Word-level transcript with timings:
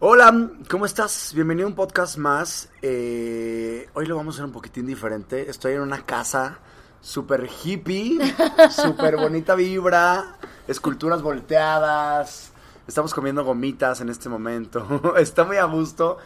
Hola, 0.00 0.50
¿cómo 0.70 0.86
estás? 0.86 1.32
Bienvenido 1.34 1.66
a 1.66 1.70
un 1.70 1.74
podcast 1.74 2.18
más. 2.18 2.68
Eh, 2.82 3.88
hoy 3.94 4.06
lo 4.06 4.14
vamos 4.14 4.34
a 4.34 4.36
hacer 4.36 4.44
un 4.44 4.52
poquitín 4.52 4.86
diferente. 4.86 5.50
Estoy 5.50 5.72
en 5.72 5.80
una 5.80 6.06
casa 6.06 6.60
súper 7.00 7.50
hippie, 7.64 8.16
súper 8.70 9.16
bonita 9.16 9.56
vibra, 9.56 10.36
esculturas 10.68 11.20
volteadas. 11.20 12.52
Estamos 12.86 13.12
comiendo 13.12 13.44
gomitas 13.44 14.00
en 14.00 14.08
este 14.08 14.28
momento. 14.28 15.14
Está 15.18 15.42
muy 15.42 15.56
a 15.56 15.64
gusto. 15.64 16.18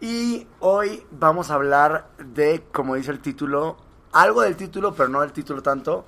Y 0.00 0.48
hoy 0.58 1.06
vamos 1.12 1.52
a 1.52 1.54
hablar 1.54 2.10
de, 2.18 2.64
como 2.72 2.96
dice 2.96 3.12
el 3.12 3.20
título, 3.20 3.76
algo 4.10 4.42
del 4.42 4.56
título, 4.56 4.92
pero 4.92 5.08
no 5.08 5.20
del 5.20 5.30
título 5.30 5.62
tanto, 5.62 6.04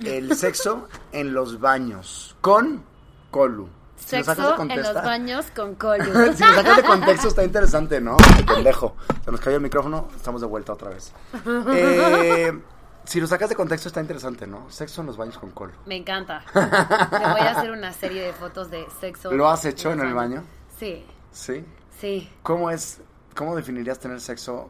el 0.00 0.34
sexo 0.34 0.88
en 1.12 1.32
los 1.32 1.60
baños 1.60 2.34
con 2.40 2.82
Colu. 3.30 3.77
Si 3.98 4.16
lo 4.16 4.24
Sexo 4.24 4.62
en 4.62 4.82
los 4.82 4.94
baños 4.94 5.46
con 5.54 5.74
colu. 5.76 6.04
si 6.34 6.42
lo 6.44 6.54
sacas 6.54 6.76
de 6.76 6.82
contexto 6.84 7.28
está 7.28 7.44
interesante, 7.44 8.00
¿no? 8.00 8.16
Pendejo. 8.46 8.96
Se 9.24 9.30
nos 9.30 9.40
cayó 9.40 9.56
el 9.56 9.62
micrófono, 9.62 10.08
estamos 10.16 10.40
de 10.40 10.46
vuelta 10.46 10.72
otra 10.72 10.90
vez. 10.90 11.12
Eh, 11.74 12.58
si 13.04 13.20
lo 13.20 13.26
sacas 13.26 13.48
de 13.48 13.54
contexto 13.54 13.88
está 13.88 14.00
interesante, 14.00 14.46
¿no? 14.46 14.70
Sexo 14.70 15.00
en 15.00 15.06
los 15.06 15.16
baños 15.16 15.38
con 15.38 15.50
Colu. 15.50 15.72
Me 15.86 15.96
encanta. 15.96 16.42
Te 16.52 16.58
voy 16.60 17.40
a 17.40 17.52
hacer 17.56 17.70
una 17.70 17.92
serie 17.92 18.22
de 18.22 18.32
fotos 18.34 18.70
de 18.70 18.86
sexo. 19.00 19.32
¿Lo 19.32 19.48
has 19.48 19.64
hecho 19.64 19.92
en 19.92 20.00
el 20.00 20.12
baño? 20.14 20.44
Sí, 20.78 21.04
Sí. 21.32 21.64
sí. 21.98 22.30
¿Cómo 22.42 22.70
es, 22.70 23.00
cómo 23.34 23.56
definirías 23.56 23.98
tener 23.98 24.20
sexo 24.20 24.68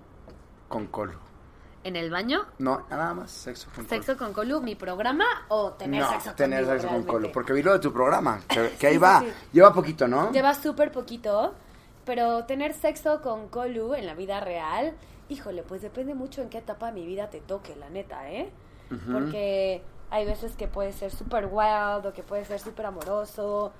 con 0.68 0.86
Colu? 0.86 1.14
¿En 1.84 1.96
el 1.96 2.10
baño? 2.10 2.44
No, 2.58 2.86
nada 2.90 3.14
más 3.14 3.30
sexo 3.30 3.70
con 3.74 3.88
¿Sexo 3.88 4.16
con 4.16 4.32
colu? 4.32 4.60
¿Mi 4.60 4.74
programa 4.74 5.24
o 5.48 5.72
tener 5.72 6.02
no, 6.02 6.10
sexo 6.10 6.32
tener 6.34 6.64
conmigo 6.64 6.80
sexo 6.82 6.94
con? 6.94 7.04
Colu. 7.04 7.32
Porque 7.32 7.52
vi 7.52 7.62
lo 7.62 7.72
de 7.72 7.78
tu 7.78 7.92
programa, 7.92 8.40
que, 8.48 8.70
que 8.78 8.86
ahí 8.88 8.94
Sí, 8.94 8.98
va. 8.98 9.20
sí. 9.20 9.32
Lleva 9.52 9.72
poquito, 9.72 10.08
¿no? 10.08 10.30
Lleva 10.32 10.54
súper 10.54 10.90
poquito, 10.90 11.54
pero 12.04 12.44
tener 12.44 12.74
sexo 12.74 13.22
con 13.22 13.48
colu 13.48 13.94
en 13.94 14.06
la 14.06 14.14
vida 14.14 14.40
real, 14.40 14.94
híjole, 15.28 15.62
pues 15.62 15.80
depende 15.80 16.14
mucho 16.14 16.42
en 16.42 16.48
qué 16.50 16.58
etapa 16.58 16.86
de 16.86 16.92
mi 16.92 17.06
vida 17.06 17.30
te 17.30 17.41
toque, 17.41 17.76
la 17.76 17.88
neta, 17.91 18.28
¿eh? 18.30 18.50
Porque 19.12 19.82
hay 20.10 20.24
veces 20.26 20.56
que 20.56 20.66
puede 20.66 20.92
ser 20.92 21.10
súper 21.12 21.47
wild 21.50 22.06
o 22.06 22.12
que 22.12 22.22
puede 22.22 22.44
ser 22.47 22.58
súper 22.58 22.86
amoroso. 22.86 23.72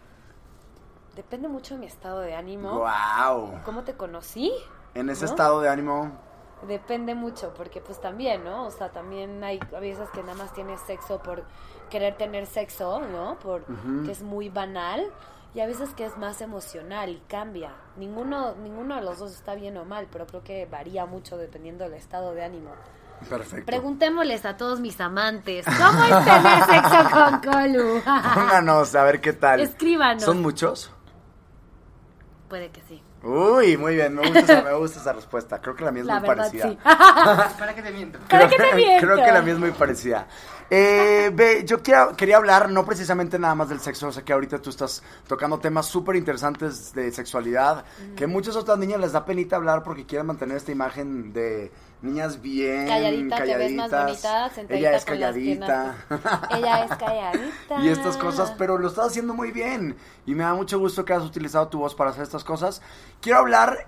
Depende 1.17 1.49
mucho 1.49 1.75
de 1.75 1.81
mi 1.81 1.87
estado 1.87 2.21
de 2.21 2.35
ánimo. 2.35 2.79
Wow. 2.79 3.61
¿Cómo 3.65 3.83
te 3.83 3.95
conocí? 3.95 4.53
En 4.95 5.09
ese 5.11 5.25
¿No? 5.25 5.31
estado 5.31 5.61
de 5.63 5.69
ánimo, 5.69 6.13
Depende 6.67 7.15
mucho, 7.15 7.55
porque 7.57 7.81
pues 7.81 8.01
también, 8.01 8.43
¿no? 8.43 8.67
O 8.67 8.71
sea, 8.71 8.91
también 8.91 9.43
hay 9.45 9.61
a 9.75 9.79
veces 9.79 10.09
que 10.11 10.23
nada 10.23 10.35
más 10.35 10.53
tienes 10.53 10.81
sexo 10.81 11.23
por 11.23 11.45
querer 11.89 12.17
tener 12.17 12.47
sexo, 12.47 13.01
¿no? 13.01 13.39
Por 13.39 13.65
que 14.05 14.11
es 14.11 14.23
muy 14.23 14.49
banal. 14.49 15.07
Y 15.55 15.61
a 15.61 15.67
veces 15.67 15.95
que 15.95 16.05
es 16.05 16.17
más 16.19 16.43
emocional 16.43 17.09
y 17.11 17.23
cambia. 17.27 17.73
Ninguno, 17.97 18.55
ninguno 18.57 18.97
de 18.97 19.03
los 19.03 19.19
dos 19.19 19.33
está 19.33 19.55
bien 19.55 19.77
o 19.79 19.85
mal, 19.85 20.07
pero 20.13 20.27
creo 20.27 20.45
que 20.45 20.67
varía 20.67 21.07
mucho 21.07 21.39
dependiendo 21.39 21.85
del 21.85 21.95
estado 21.95 22.35
de 22.35 22.45
ánimo. 22.45 22.71
perfecto. 23.29 23.65
Preguntémosles 23.65 24.45
a 24.45 24.57
todos 24.57 24.79
mis 24.81 25.01
amantes, 25.01 25.65
¿cómo 25.65 26.05
es 26.05 26.25
tener 26.25 26.65
sexo 26.67 27.11
con 27.11 27.41
Colu? 27.41 28.03
Pónganos 28.35 28.95
a 28.95 29.05
ver 29.05 29.21
qué 29.21 29.33
tal. 29.33 29.61
Escríbanos. 29.61 30.23
¿Son 30.23 30.43
muchos? 30.43 30.93
Puede 32.49 32.71
que 32.71 32.83
sí. 32.83 33.03
Uy, 33.23 33.77
muy 33.77 33.97
bien, 33.97 34.15
me 34.15 34.23
gusta, 34.23 34.39
esa, 34.41 34.63
me 34.63 34.75
gusta 34.75 35.01
esa 35.01 35.13
respuesta. 35.13 35.61
Creo 35.61 35.75
que 35.75 35.85
la 35.85 35.91
mía 35.91 36.03
es 36.03 36.07
La 36.07 36.21
muy 36.21 36.29
verdad, 36.29 36.45
parecida. 36.45 36.69
sí. 36.71 36.79
¿Para 37.59 37.75
qué 37.75 37.83
te 37.83 37.91
miento? 37.91 38.19
¿Para 38.29 38.49
qué 38.49 38.57
te 38.57 38.75
miento? 38.77 39.07
Creo 39.07 39.17
que 39.25 39.33
la 39.33 39.43
mía 39.43 39.53
es 39.55 39.59
muy 39.59 39.71
parecida. 39.73 40.27
Eh, 40.71 41.31
ve, 41.35 41.63
yo 41.65 41.83
quiero- 41.83 42.15
quería 42.15 42.37
hablar 42.37 42.71
no 42.71 42.85
precisamente 42.85 43.39
nada 43.39 43.55
más 43.55 43.71
del 43.71 43.81
sexo, 43.81 44.09
o 44.09 44.13
sea 44.13 44.23
que 44.23 44.33
ahorita 44.35 44.59
tú 44.61 44.69
estás 44.71 45.03
tocando 45.27 45.59
temas 45.59 45.87
súper 45.87 46.15
interesantes 46.17 46.93
de 46.93 47.11
sexualidad, 47.11 47.85
que 48.15 48.27
muchas 48.27 48.55
otras 48.55 48.79
niñas 48.79 49.01
les 49.01 49.13
da 49.13 49.25
penita 49.25 49.57
hablar 49.57 49.83
porque 49.83 50.05
quieren 50.05 50.27
mantener 50.27 50.59
esta 50.59 50.71
imagen 50.71 51.33
de 51.33 51.73
niñas 52.03 52.41
bien 52.41 52.87
Calladita, 52.87 53.43
te 53.43 53.57
ves 53.57 53.73
más 53.73 53.91
calladitas. 53.91 54.57
bonita, 54.57 54.75
Ella 54.75 54.97
es 54.97 55.05
calladita. 55.05 55.97
Ella 56.51 56.85
es 56.85 56.97
calladita. 56.97 57.81
y 57.83 57.89
estas 57.89 58.17
cosas, 58.17 58.53
pero 58.57 58.79
lo 58.79 58.89
estás 58.89 59.09
haciendo 59.09 59.35
muy 59.35 59.53
bien. 59.53 59.97
Y 60.27 60.35
me 60.35 60.45
da 60.45 60.55
mucho 60.55 60.79
gusto 60.79 61.05
que 61.05 61.13
has 61.13 61.25
utilizado 61.25 61.69
tu 61.69 61.79
voz 61.81 61.95
para 61.95 62.11
hacer 62.11 62.23
estas 62.23 62.45
cosas. 62.45 62.83
Quiero 63.21 63.39
hablar 63.39 63.87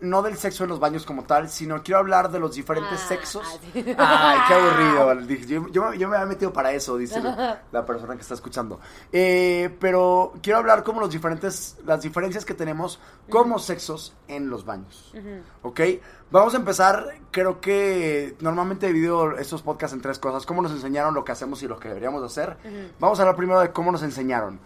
no 0.00 0.22
del 0.22 0.36
sexo 0.36 0.64
en 0.64 0.70
los 0.70 0.78
baños 0.78 1.04
como 1.04 1.24
tal, 1.24 1.48
sino 1.48 1.82
quiero 1.82 1.98
hablar 1.98 2.30
de 2.30 2.38
los 2.38 2.54
diferentes 2.54 3.00
Ah, 3.02 3.08
sexos. 3.08 3.60
sí. 3.72 3.84
Ay, 3.98 4.38
qué 4.46 4.54
aburrido. 4.54 5.20
Yo, 5.48 5.68
yo, 5.68 5.94
yo 5.94 6.08
me 6.08 6.16
había 6.16 6.26
metido 6.28 6.52
para 6.52 6.72
eso, 6.72 6.96
dice 6.96 7.20
la, 7.20 7.84
persona 7.86 8.14
que 8.14 8.22
está 8.22 8.34
escuchando. 8.34 8.78
Eh, 9.12 9.74
pero 9.80 10.32
quiero 10.42 10.58
hablar 10.58 10.84
como 10.84 11.00
los 11.00 11.10
diferentes, 11.10 11.76
las 11.84 12.02
diferencias 12.02 12.44
que 12.44 12.54
tenemos 12.54 13.00
como 13.28 13.58
sexos 13.58 14.14
en 14.28 14.48
los 14.48 14.64
baños. 14.64 15.12
¿Ok? 15.62 15.80
Vamos 16.30 16.54
a 16.54 16.58
empezar, 16.58 17.14
creo 17.30 17.60
que 17.60 18.36
normalmente 18.40 18.86
he 18.86 18.88
dividido 18.90 19.36
estos 19.38 19.62
podcasts 19.62 19.94
en 19.94 20.00
tres 20.02 20.18
cosas. 20.18 20.46
Cómo 20.46 20.62
nos 20.62 20.72
enseñaron 20.72 21.14
lo 21.14 21.24
que 21.24 21.32
hacemos 21.32 21.62
y 21.62 21.68
lo 21.68 21.78
que 21.80 21.88
deberíamos 21.88 22.22
hacer. 22.22 22.56
Vamos 23.00 23.18
a 23.18 23.22
hablar 23.22 23.36
primero 23.36 23.60
de 23.60 23.72
cómo 23.72 23.90
nos 23.90 24.02
enseñaron. 24.02 24.60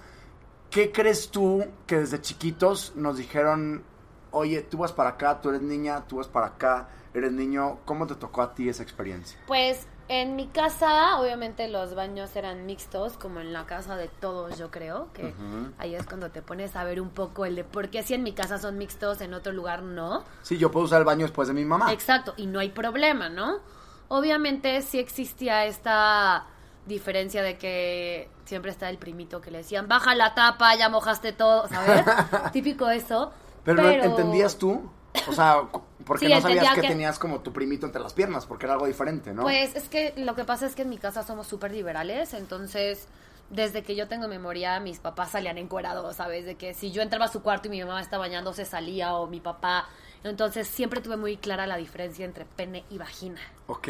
¿Qué 0.71 0.91
crees 0.91 1.31
tú 1.31 1.65
que 1.87 1.99
desde 1.99 2.21
chiquitos 2.21 2.93
nos 2.97 3.17
dijeron, 3.19 3.85
oye, 4.33 4.63
tú 4.63 4.79
vas 4.79 4.93
para 4.93 5.11
acá, 5.11 5.41
tú 5.41 5.51
eres 5.51 5.63
niña, 5.63 6.05
tú 6.09 6.17
vas 6.17 6.27
para 6.27 6.47
acá, 6.47 6.89
eres 7.15 7.33
niño? 7.33 7.79
¿Cómo 7.85 8.07
te 8.07 8.15
tocó 8.17 8.43
a 8.43 8.55
ti 8.55 8.69
esa 8.69 8.83
experiencia? 8.83 9.39
Pues 9.47 9.87
en 10.09 10.37
mi 10.37 10.47
casa, 10.49 11.19
obviamente 11.21 11.69
los 11.69 11.95
baños 11.95 12.35
eran 12.37 12.67
mixtos, 12.67 13.17
como 13.17 13.41
en 13.41 13.53
la 13.53 13.67
casa 13.67 13.97
de 13.97 14.09
todos, 14.09 14.59
yo 14.59 14.71
creo, 14.71 15.09
que 15.13 15.33
ahí 15.79 15.95
es 15.95 16.07
cuando 16.07 16.31
te 16.31 16.43
pones 16.43 16.77
a 16.77 16.85
ver 16.85 17.01
un 17.01 17.11
poco 17.11 17.47
el 17.47 17.57
de 17.57 17.65
por 17.65 17.89
qué 17.89 18.03
si 18.03 18.15
en 18.15 18.23
mi 18.23 18.33
casa 18.33 18.59
son 18.59 18.77
mixtos, 18.79 19.21
en 19.21 19.33
otro 19.33 19.53
lugar 19.53 19.83
no. 19.83 20.25
Sí, 20.43 20.59
yo 20.59 20.71
puedo 20.71 20.87
usar 20.87 20.99
el 20.99 21.05
baño 21.05 21.23
después 21.23 21.49
de 21.49 21.55
mi 21.55 21.65
mamá. 21.65 21.93
Exacto, 21.93 22.35
y 22.37 22.47
no 22.47 22.59
hay 22.59 22.71
problema, 22.71 23.29
¿no? 23.29 23.61
Obviamente 24.09 24.83
sí 24.83 24.99
existía 24.99 25.65
esta 25.65 26.47
diferencia 26.87 27.43
de 27.43 27.57
que 27.57 28.29
siempre 28.45 28.71
está 28.71 28.91
el 28.91 28.99
primito 28.99 29.41
que 29.41 29.51
le 29.51 29.59
decían, 29.59 29.89
baja 29.89 30.15
la 30.15 30.35
tapa, 30.35 30.75
ya 30.75 30.89
mojaste 30.89 31.33
todo, 31.33 31.69
¿sabes? 31.69 32.05
Típico 32.53 32.91
eso. 32.91 33.33
Pero, 33.65 33.83
¿no 33.83 33.91
¿entendías 33.91 34.57
tú? 34.59 34.83
O 35.29 35.33
sea, 35.33 35.63
porque 36.05 36.27
Sí, 36.27 36.33
no 36.33 36.41
sabías 36.41 36.75
que, 36.75 36.81
que- 36.83 36.89
tenías 36.89 37.19
como 37.19 37.41
tu 37.41 37.53
primito 37.53 37.87
entre 37.87 38.01
las 38.03 38.13
piernas, 38.13 38.47
porque 38.47 38.67
era 38.67 38.75
algo 38.75 38.87
diferente, 38.87 39.33
¿no? 39.33 39.43
Pues 39.43 39.77
es 39.77 39.89
que 39.89 40.15
lo 40.17 40.35
que 40.35 40.45
pasa 40.45 40.67
es 40.67 40.75
que 40.75 40.83
en 40.83 40.89
mi 40.89 40.99
casa 40.99 41.23
somos 41.23 41.47
súper 41.47 41.73
liberales, 41.73 42.35
entonces 42.35 43.07
desde 43.51 43.83
que 43.83 43.95
yo 43.95 44.09
tengo 44.09 44.29
memoria, 44.29 44.81
mis 44.81 44.99
papás 44.99 45.33
salían 45.33 45.59
encuerados, 45.59 46.17
¿sabes? 46.17 46.47
De 46.47 46.55
que 46.55 46.73
si 46.73 46.91
yo 46.91 47.03
entraba 47.03 47.27
a 47.27 47.29
su 47.29 47.43
cuarto 47.43 47.69
y 47.69 47.71
mi 47.71 47.85
mamá 47.85 48.01
estaba 48.01 48.25
bañándose, 48.27 48.65
salía, 48.65 49.15
o 49.15 49.27
mi 49.27 49.41
papá. 49.41 49.89
Entonces 50.25 50.67
siempre 50.69 51.03
tuve 51.03 51.19
muy 51.19 51.37
clara 51.37 51.67
la 51.67 51.77
diferencia 51.77 52.25
entre 52.25 52.47
pene 52.47 52.85
y 52.89 52.97
vagina. 52.97 53.41
Ok. 53.67 53.89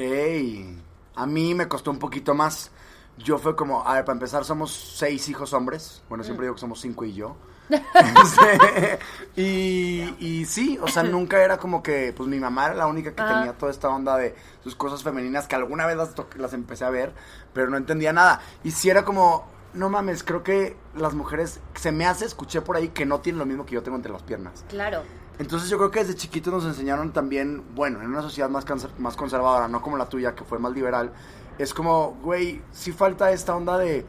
A 1.15 1.27
mí 1.27 1.55
me 1.55 1.69
costó 1.69 1.91
un 1.91 1.99
poquito 1.99 2.35
más. 2.35 2.71
Yo 3.19 3.39
fue 3.39 3.55
como, 3.55 3.87
a 3.87 3.95
ver, 3.95 4.05
para 4.05 4.15
empezar, 4.15 4.45
somos 4.45 4.73
seis 4.73 5.29
hijos 5.29 5.53
hombres. 5.53 6.03
Bueno, 6.09 6.25
siempre 6.25 6.47
digo 6.47 6.55
que 6.57 6.61
somos 6.61 6.81
cinco 6.81 7.05
y 7.05 7.13
yo. 7.13 7.37
Y, 9.35 10.15
y 10.19 10.45
sí, 10.45 10.79
o 10.83 10.89
sea, 10.89 11.03
nunca 11.03 11.43
era 11.43 11.57
como 11.57 11.83
que, 11.83 12.13
pues 12.15 12.29
mi 12.29 12.39
mamá 12.39 12.67
era 12.67 12.75
la 12.75 12.87
única 12.87 13.15
que 13.15 13.23
Ajá. 13.23 13.35
tenía 13.35 13.53
toda 13.55 13.73
esta 13.73 13.89
onda 13.89 14.19
de 14.19 14.35
sus 14.63 14.77
cosas 14.77 15.03
femeninas 15.03 15.47
que 15.47 15.55
alguna 15.57 15.87
vez 15.87 15.97
las, 16.37 16.53
empecé 16.53 16.85
a 16.85 16.91
ver, 16.91 17.15
pero 17.55 17.71
no 17.71 17.79
entendía 17.79 18.13
nada. 18.13 18.41
Y 18.63 18.73
sí 18.73 18.91
era 18.91 19.07
como, 19.07 19.47
no 19.73 19.89
mames, 19.89 20.23
creo 20.23 20.43
que 20.43 20.77
las 20.95 21.15
mujeres, 21.15 21.61
se 21.75 21.93
me 21.93 22.05
hace, 22.05 22.27
escuché 22.27 22.61
por 22.61 22.77
ahí 22.77 22.89
que 22.89 23.07
no 23.07 23.21
tienen 23.21 23.39
lo 23.39 23.47
mismo 23.47 23.65
que 23.65 23.75
yo 23.75 23.83
tengo 23.83 23.97
entre 23.97 24.13
las 24.13 24.23
piernas. 24.23 24.67
Claro. 24.69 25.03
Entonces 25.39 25.71
yo 25.71 25.79
creo 25.79 25.91
que 25.91 26.01
desde 26.01 26.15
chiquitos 26.15 26.53
nos 26.53 26.67
enseñaron 26.67 27.15
también, 27.15 27.65
bueno, 27.75 28.03
en 28.03 28.09
una 28.09 28.21
sociedad 28.21 28.51
más, 28.51 28.67
más 28.99 29.17
conservadora, 29.17 29.67
no 29.67 29.81
como 29.81 29.97
la 29.97 30.11
tuya, 30.11 30.35
que 30.35 30.45
fue 30.45 30.59
más 30.59 30.73
liberal, 30.73 31.11
es 31.59 31.73
como, 31.73 32.19
güey, 32.23 32.61
sí 32.71 32.93
falta 32.93 33.33
esta 33.33 33.57
onda 33.57 33.79
de, 33.79 34.05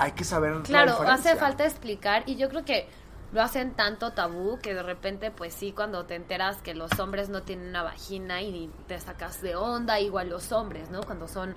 hay 0.00 0.12
que 0.12 0.24
saber 0.24 0.56
la 0.56 0.62
Claro, 0.62 1.02
hace 1.02 1.36
falta 1.36 1.64
explicar 1.64 2.22
y 2.26 2.36
yo 2.36 2.48
creo 2.48 2.64
que 2.64 2.88
lo 3.32 3.42
hacen 3.42 3.74
tanto 3.74 4.12
tabú 4.12 4.58
que 4.58 4.74
de 4.74 4.82
repente, 4.82 5.30
pues 5.30 5.54
sí, 5.54 5.72
cuando 5.72 6.04
te 6.06 6.14
enteras 6.16 6.62
que 6.62 6.74
los 6.74 6.98
hombres 6.98 7.28
no 7.28 7.42
tienen 7.42 7.68
una 7.68 7.82
vagina 7.82 8.42
y 8.42 8.70
te 8.88 8.98
sacas 8.98 9.40
de 9.40 9.54
onda, 9.54 10.00
igual 10.00 10.30
los 10.30 10.50
hombres, 10.52 10.90
¿no? 10.90 11.02
Cuando 11.02 11.28
son 11.28 11.54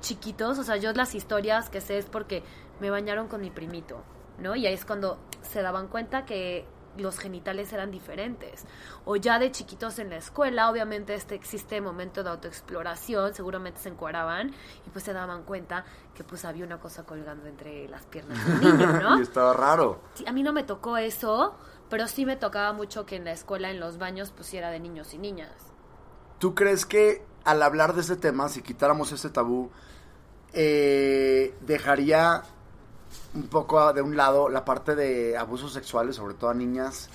chiquitos, 0.00 0.58
o 0.58 0.62
sea, 0.62 0.76
yo 0.76 0.92
las 0.92 1.14
historias 1.14 1.68
que 1.68 1.80
sé 1.80 1.98
es 1.98 2.04
porque 2.04 2.44
me 2.80 2.90
bañaron 2.90 3.28
con 3.28 3.40
mi 3.40 3.50
primito, 3.50 4.02
¿no? 4.38 4.54
Y 4.54 4.66
ahí 4.66 4.74
es 4.74 4.84
cuando 4.84 5.18
se 5.42 5.62
daban 5.62 5.88
cuenta 5.88 6.26
que 6.26 6.66
los 6.96 7.18
genitales 7.18 7.72
eran 7.72 7.90
diferentes. 7.90 8.64
O 9.04 9.16
ya 9.16 9.38
de 9.38 9.50
chiquitos 9.50 9.98
en 9.98 10.10
la 10.10 10.16
escuela, 10.16 10.70
obviamente 10.70 11.14
este 11.14 11.34
existe 11.34 11.80
momento 11.80 12.22
de 12.22 12.30
autoexploración, 12.30 13.34
seguramente 13.34 13.80
se 13.80 13.88
encuadraban 13.88 14.52
y 14.86 14.90
pues 14.90 15.04
se 15.04 15.12
daban 15.12 15.44
cuenta 15.44 15.84
que 16.14 16.24
pues 16.24 16.44
había 16.44 16.64
una 16.64 16.80
cosa 16.80 17.04
colgando 17.04 17.46
entre 17.46 17.88
las 17.88 18.04
piernas 18.06 18.44
del 18.46 18.60
niño, 18.60 18.92
¿no? 19.02 19.18
y 19.18 19.22
estaba 19.22 19.52
raro. 19.52 20.00
Sí, 20.14 20.24
a 20.26 20.32
mí 20.32 20.42
no 20.42 20.52
me 20.52 20.64
tocó 20.64 20.96
eso, 20.96 21.54
pero 21.88 22.06
sí 22.08 22.26
me 22.26 22.36
tocaba 22.36 22.72
mucho 22.72 23.06
que 23.06 23.16
en 23.16 23.24
la 23.24 23.32
escuela, 23.32 23.70
en 23.70 23.80
los 23.80 23.98
baños, 23.98 24.30
pusiera 24.30 24.70
de 24.70 24.80
niños 24.80 25.14
y 25.14 25.18
niñas. 25.18 25.52
¿Tú 26.38 26.54
crees 26.54 26.84
que 26.84 27.24
al 27.44 27.62
hablar 27.62 27.94
de 27.94 28.00
ese 28.00 28.16
tema, 28.16 28.48
si 28.48 28.60
quitáramos 28.62 29.12
ese 29.12 29.30
tabú, 29.30 29.70
eh, 30.52 31.54
dejaría 31.60 32.42
un 33.34 33.48
poco 33.48 33.92
de 33.92 34.02
un 34.02 34.16
lado 34.16 34.48
la 34.48 34.64
parte 34.64 34.94
de 34.94 35.36
abusos 35.36 35.72
sexuales, 35.72 36.16
sobre 36.16 36.34
todo 36.34 36.50
a 36.50 36.54
niñas? 36.54 37.08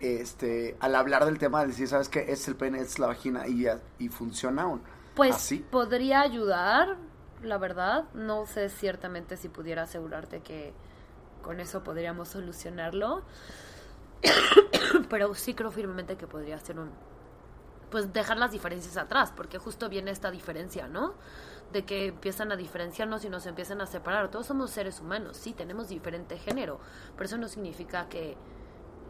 Este, 0.00 0.76
al 0.80 0.94
hablar 0.94 1.26
del 1.26 1.38
tema, 1.38 1.60
de 1.60 1.68
decir, 1.68 1.86
¿sabes 1.86 2.08
qué? 2.08 2.32
Es 2.32 2.48
el 2.48 2.56
pene, 2.56 2.80
es 2.80 2.98
la 2.98 3.06
vagina 3.06 3.46
y, 3.46 3.66
y 3.98 4.08
funciona 4.08 4.62
aún. 4.62 4.82
Pues 5.14 5.36
así. 5.36 5.58
podría 5.58 6.22
ayudar, 6.22 6.96
la 7.42 7.58
verdad. 7.58 8.04
No 8.14 8.46
sé 8.46 8.70
ciertamente 8.70 9.36
si 9.36 9.48
pudiera 9.48 9.82
asegurarte 9.82 10.40
que 10.40 10.72
con 11.42 11.60
eso 11.60 11.84
podríamos 11.84 12.28
solucionarlo. 12.28 13.22
Pero 15.10 15.34
sí 15.34 15.54
creo 15.54 15.70
firmemente 15.70 16.16
que 16.16 16.26
podría 16.26 16.58
ser 16.58 16.78
un... 16.78 16.90
Pues 17.90 18.12
dejar 18.12 18.36
las 18.36 18.52
diferencias 18.52 18.96
atrás, 18.96 19.32
porque 19.36 19.58
justo 19.58 19.88
viene 19.88 20.12
esta 20.12 20.30
diferencia, 20.30 20.86
¿no? 20.86 21.14
De 21.72 21.84
que 21.84 22.06
empiezan 22.08 22.50
a 22.50 22.56
diferenciarnos 22.56 23.24
y 23.24 23.28
nos 23.28 23.46
empiezan 23.46 23.80
a 23.80 23.86
separar. 23.86 24.30
Todos 24.30 24.46
somos 24.46 24.70
seres 24.70 25.00
humanos, 25.00 25.36
sí, 25.36 25.52
tenemos 25.52 25.88
diferente 25.88 26.36
género, 26.36 26.80
pero 27.14 27.26
eso 27.26 27.38
no 27.38 27.46
significa 27.48 28.08
que, 28.08 28.36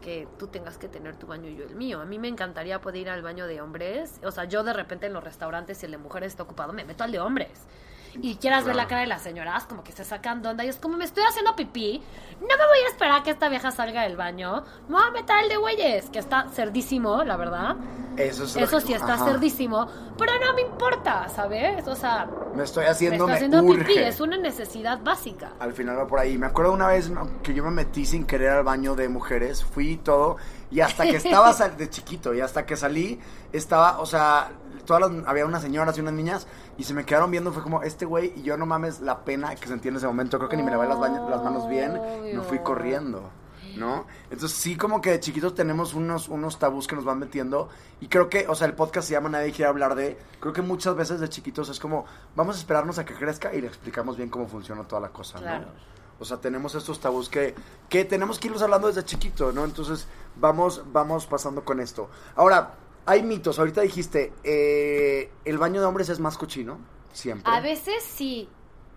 que 0.00 0.28
tú 0.38 0.48
tengas 0.48 0.76
que 0.78 0.88
tener 0.88 1.16
tu 1.16 1.26
baño 1.26 1.48
y 1.48 1.56
yo 1.56 1.64
el 1.64 1.76
mío. 1.76 2.00
A 2.00 2.04
mí 2.04 2.18
me 2.18 2.28
encantaría 2.28 2.80
poder 2.80 3.02
ir 3.02 3.10
al 3.10 3.22
baño 3.22 3.46
de 3.46 3.60
hombres. 3.60 4.20
O 4.24 4.30
sea, 4.30 4.44
yo 4.44 4.62
de 4.62 4.72
repente 4.72 5.06
en 5.06 5.12
los 5.12 5.24
restaurantes, 5.24 5.78
si 5.78 5.86
el 5.86 5.92
de 5.92 5.98
mujeres 5.98 6.32
está 6.32 6.42
ocupado, 6.42 6.72
me 6.72 6.84
meto 6.84 7.04
al 7.04 7.12
de 7.12 7.20
hombres. 7.20 7.66
Y 8.14 8.36
quieras 8.36 8.64
ver 8.64 8.74
la 8.76 8.86
cara 8.88 9.02
de 9.02 9.06
las 9.06 9.22
señoras, 9.22 9.64
como 9.64 9.84
que 9.84 9.92
se 9.92 10.04
sacan 10.04 10.42
de 10.42 10.48
onda. 10.48 10.64
Y 10.64 10.68
es 10.68 10.76
como, 10.76 10.96
me 10.96 11.04
estoy 11.04 11.22
haciendo 11.28 11.54
pipí. 11.56 12.02
No 12.40 12.46
me 12.46 12.54
voy 12.66 12.78
a 12.86 12.88
esperar 12.88 13.20
a 13.20 13.22
que 13.22 13.30
esta 13.30 13.48
vieja 13.48 13.70
salga 13.70 14.02
del 14.02 14.16
baño. 14.16 14.64
Me 14.88 14.94
voy 14.96 15.04
a 15.06 15.10
meter 15.10 15.36
al 15.36 15.48
de 15.48 15.56
güeyes, 15.56 16.10
que 16.10 16.18
está 16.18 16.46
cerdísimo, 16.52 17.22
la 17.24 17.36
verdad. 17.36 17.76
Eso, 18.16 18.44
es 18.44 18.56
Eso 18.56 18.80
sí 18.80 18.92
está 18.94 19.14
ajá. 19.14 19.24
cerdísimo. 19.26 19.86
Pero 20.18 20.32
no 20.44 20.52
me 20.54 20.62
importa, 20.62 21.28
¿sabes? 21.28 21.86
O 21.86 21.94
sea, 21.94 22.28
Me 22.54 22.64
estoy 22.64 22.84
me 22.84 22.90
haciendo, 22.90 23.26
me 23.26 23.34
haciendo 23.34 23.62
urge. 23.62 23.84
pipí. 23.84 23.98
Es 23.98 24.20
una 24.20 24.36
necesidad 24.36 24.98
básica. 25.02 25.52
Al 25.60 25.72
final 25.72 25.98
va 25.98 26.06
por 26.06 26.18
ahí. 26.18 26.36
Me 26.36 26.46
acuerdo 26.46 26.72
una 26.72 26.88
vez 26.88 27.10
que 27.42 27.54
yo 27.54 27.62
me 27.64 27.70
metí 27.70 28.04
sin 28.06 28.24
querer 28.26 28.50
al 28.50 28.64
baño 28.64 28.94
de 28.96 29.08
mujeres, 29.08 29.64
fui 29.64 29.90
y 29.92 29.96
todo, 29.96 30.36
y 30.70 30.80
hasta 30.80 31.04
que 31.04 31.16
estaba 31.16 31.52
sal- 31.54 31.76
de 31.76 31.88
chiquito, 31.88 32.34
y 32.34 32.40
hasta 32.40 32.66
que 32.66 32.76
salí, 32.76 33.18
estaba, 33.52 34.00
o 34.00 34.06
sea, 34.06 34.50
todas 34.84 35.10
las, 35.10 35.26
había 35.26 35.46
unas 35.46 35.62
señoras 35.62 35.96
y 35.96 36.00
unas 36.00 36.12
niñas, 36.14 36.46
y 36.76 36.84
se 36.84 36.92
me 36.94 37.04
quedaron 37.04 37.30
viendo, 37.30 37.52
fue 37.52 37.62
como, 37.62 37.82
este 37.82 37.99
güey, 38.04 38.32
y 38.36 38.42
yo 38.42 38.56
no 38.56 38.66
mames 38.66 39.00
la 39.00 39.24
pena 39.24 39.54
que 39.54 39.66
sentí 39.68 39.88
en 39.88 39.96
ese 39.96 40.06
momento, 40.06 40.38
creo 40.38 40.48
que 40.48 40.56
ni 40.56 40.62
me 40.62 40.70
lavé 40.70 40.88
las, 40.88 40.98
las 41.00 41.42
manos 41.42 41.68
bien, 41.68 41.92
me 41.92 42.40
fui 42.42 42.58
Obvio. 42.58 42.64
corriendo. 42.64 43.30
¿No? 43.76 44.04
Entonces 44.30 44.58
sí 44.58 44.76
como 44.76 45.00
que 45.00 45.10
de 45.12 45.20
chiquitos 45.20 45.54
tenemos 45.54 45.94
unos, 45.94 46.28
unos 46.28 46.58
tabús 46.58 46.88
que 46.88 46.96
nos 46.96 47.04
van 47.04 47.20
metiendo 47.20 47.68
y 48.00 48.08
creo 48.08 48.28
que, 48.28 48.48
o 48.48 48.54
sea, 48.56 48.66
el 48.66 48.74
podcast 48.74 49.06
se 49.06 49.12
llama 49.12 49.28
Nadie 49.28 49.52
quiere 49.52 49.68
hablar 49.68 49.94
de, 49.94 50.18
creo 50.40 50.52
que 50.52 50.60
muchas 50.60 50.96
veces 50.96 51.20
de 51.20 51.28
chiquitos 51.28 51.68
es 51.68 51.78
como, 51.78 52.04
vamos 52.34 52.56
a 52.56 52.58
esperarnos 52.58 52.98
a 52.98 53.04
que 53.04 53.14
crezca 53.14 53.54
y 53.54 53.60
le 53.60 53.68
explicamos 53.68 54.16
bien 54.16 54.28
cómo 54.28 54.48
funciona 54.48 54.82
toda 54.82 55.00
la 55.00 55.10
cosa, 55.10 55.38
Claro. 55.38 55.66
¿no? 55.66 55.72
O 56.18 56.24
sea, 56.24 56.38
tenemos 56.38 56.74
estos 56.74 56.98
tabús 57.00 57.28
que, 57.28 57.54
que 57.88 58.04
tenemos 58.04 58.40
que 58.40 58.48
irlos 58.48 58.60
hablando 58.62 58.88
desde 58.88 59.04
chiquito, 59.04 59.52
¿no? 59.52 59.64
Entonces, 59.64 60.06
vamos, 60.36 60.82
vamos 60.92 61.26
pasando 61.26 61.64
con 61.64 61.78
esto. 61.80 62.10
Ahora, 62.34 62.72
hay 63.06 63.22
mitos. 63.22 63.58
Ahorita 63.58 63.80
dijiste, 63.82 64.32
eh, 64.44 65.30
el 65.46 65.56
baño 65.58 65.80
de 65.80 65.86
hombres 65.86 66.08
es 66.10 66.18
más 66.20 66.36
cochino, 66.36 66.76
siempre. 67.12 67.52
A 67.52 67.60
veces 67.60 68.02
sí, 68.02 68.48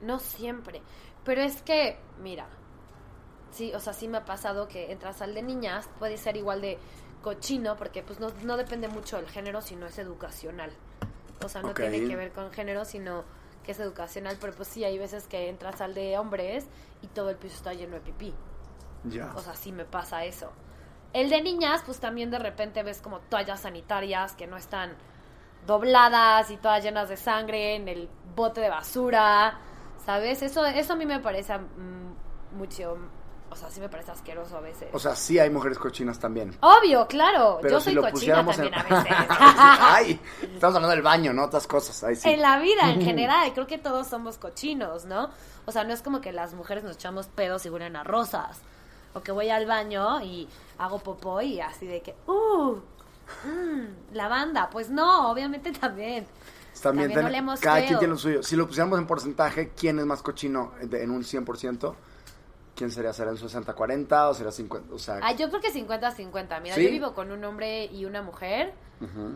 no 0.01 0.19
siempre. 0.19 0.81
Pero 1.24 1.42
es 1.42 1.62
que, 1.62 1.98
mira, 2.21 2.48
sí, 3.51 3.71
o 3.74 3.80
sea, 3.80 3.94
sí 3.94 4.07
me 4.07 4.18
ha 4.18 4.25
pasado 4.25 4.68
que 4.68 4.92
entras 4.92 5.21
al 5.21 5.33
de 5.33 5.42
niñas, 5.42 5.89
puede 6.00 6.18
ser 6.18 6.38
igual 6.38 6.62
de 6.62 6.77
cochino, 7.21 7.77
porque 7.77 8.04
pues 8.04 8.19
no, 8.19 8.30
no 8.44 8.57
depende 8.57 8.88
mucho 8.88 9.18
del 9.18 9.30
género, 9.30 9.62
sino 9.62 9.86
es 9.86 9.98
educacional. 9.98 10.71
O 11.44 11.50
sea, 11.50 11.62
no 11.62 11.74
tiene 11.74 12.07
que 12.07 12.15
ver 12.15 12.31
con 12.31 12.51
género, 12.51 12.86
sino 12.86 13.24
que 13.63 13.71
es 13.71 13.80
educacional. 13.80 14.38
Pero 14.39 14.54
pues 14.54 14.68
sí, 14.68 14.83
hay 14.83 14.98
veces 14.98 15.27
que 15.27 15.50
entras 15.50 15.81
al 15.81 15.94
de 15.94 16.18
hombres 16.18 16.66
y 17.01 17.07
todo 17.07 17.30
el 17.30 17.38
piso 17.38 17.56
está 17.56 17.74
lleno 17.74 17.95
de 17.95 18.01
pipí. 18.01 18.33
Ya. 19.06 19.33
O 19.36 19.42
sea, 19.42 19.56
sí 19.56 19.71
me 19.71 19.86
pasa 19.86 20.25
eso. 20.25 20.51
El 21.13 21.30
de 21.30 21.42
niñas, 21.42 21.81
pues 21.86 22.00
también 22.00 22.31
de 22.31 22.39
repente 22.39 22.81
ves 22.83 23.01
como 23.01 23.19
toallas 23.19 23.62
sanitarias 23.62 24.33
que 24.33 24.48
no 24.48 24.57
están 24.57 24.95
dobladas 25.65 26.51
y 26.51 26.57
todas 26.57 26.83
llenas 26.83 27.10
de 27.10 27.18
sangre 27.18 27.75
en 27.75 27.88
el 27.88 28.10
bote 28.36 28.62
de 28.62 28.69
basura, 28.69 29.60
¿sabes? 30.06 30.42
Eso, 30.42 30.65
eso 30.65 30.94
a 30.94 30.95
mí 30.95 31.06
me 31.06 31.19
parece 31.19 31.57
mm, 31.57 32.57
mucho, 32.57 32.98
o 33.50 33.56
sea, 33.56 33.69
sí 33.69 33.80
me 33.80 33.89
parece 33.89 34.12
asqueroso 34.12 34.57
a 34.57 34.62
veces. 34.62 34.89
O 34.94 35.00
sea, 35.00 35.15
sí 35.15 35.38
hay 35.39 35.50
mujeres 35.50 35.77
cochinas 35.77 36.19
también. 36.19 36.57
Obvio, 36.62 37.07
claro, 37.07 37.60
Pero 37.62 37.75
yo 37.75 37.80
si 37.80 37.94
soy 37.94 38.12
cochina 38.12 38.45
también 38.45 38.74
en... 38.74 38.80
a 38.80 38.83
veces. 39.01 39.18
Ay, 39.30 40.19
estamos 40.42 40.75
hablando 40.75 40.89
del 40.89 41.01
baño, 41.01 41.33
¿no? 41.33 41.45
Otras 41.45 41.68
cosas. 41.68 42.04
Ahí 42.04 42.16
sí. 42.16 42.30
En 42.30 42.42
la 42.42 42.57
vida 42.59 42.89
en 42.92 43.01
general, 43.06 43.54
creo 43.54 43.68
que 43.68 43.77
todos 43.77 44.07
somos 44.07 44.38
cochinos, 44.38 45.06
¿no? 45.06 45.30
O 45.66 45.71
sea, 45.71 45.83
no 45.83 45.94
es 45.94 46.01
como 46.01 46.19
que 46.19 46.31
las 46.31 46.54
mujeres 46.54 46.83
nos 46.83 46.95
echamos 46.95 47.27
pedos 47.27 47.66
y 47.66 47.69
huelen 47.69 47.95
a 47.95 48.04
rosas. 48.04 48.59
O 49.13 49.21
que 49.21 49.31
voy 49.31 49.50
al 49.50 49.68
baño 49.68 50.21
y 50.21 50.50
hago 50.80 50.97
popó 50.97 51.40
y 51.40 51.61
así 51.61 51.85
de 51.85 52.02
que, 52.02 52.16
¡uh! 52.26 52.80
Mm, 53.45 54.15
lavanda. 54.15 54.69
Pues 54.69 54.89
no, 54.89 55.31
obviamente 55.31 55.71
también. 55.71 56.25
También, 56.81 57.13
ten- 57.13 57.27
cada 57.61 57.77
feo. 57.77 57.87
quien 57.87 57.99
tiene 57.99 58.13
lo 58.13 58.18
suyo. 58.18 58.44
Si 58.44 58.56
lo 58.56 58.65
pusiéramos 58.68 58.97
en 58.99 59.06
porcentaje, 59.07 59.69
¿quién 59.77 59.99
es 59.99 60.06
más 60.06 60.21
cochino 60.21 60.73
en 60.81 61.11
un 61.11 61.23
100%? 61.23 61.95
¿Quién 62.75 62.89
sería? 62.89 63.13
¿Será 63.13 63.30
un 63.31 63.37
60-40 63.37 64.30
o 64.30 64.33
será 64.33 64.51
50? 64.51 64.94
O 64.95 64.97
sea, 64.97 65.19
Ah, 65.21 65.33
yo 65.33 65.49
creo 65.49 65.61
que 65.61 65.71
50-50. 65.71 66.59
Mira, 66.61 66.75
¿Sí? 66.75 66.83
yo 66.83 66.89
vivo 66.89 67.13
con 67.13 67.31
un 67.31 67.44
hombre 67.44 67.85
y 67.85 68.06
una 68.06 68.21
mujer 68.23 68.73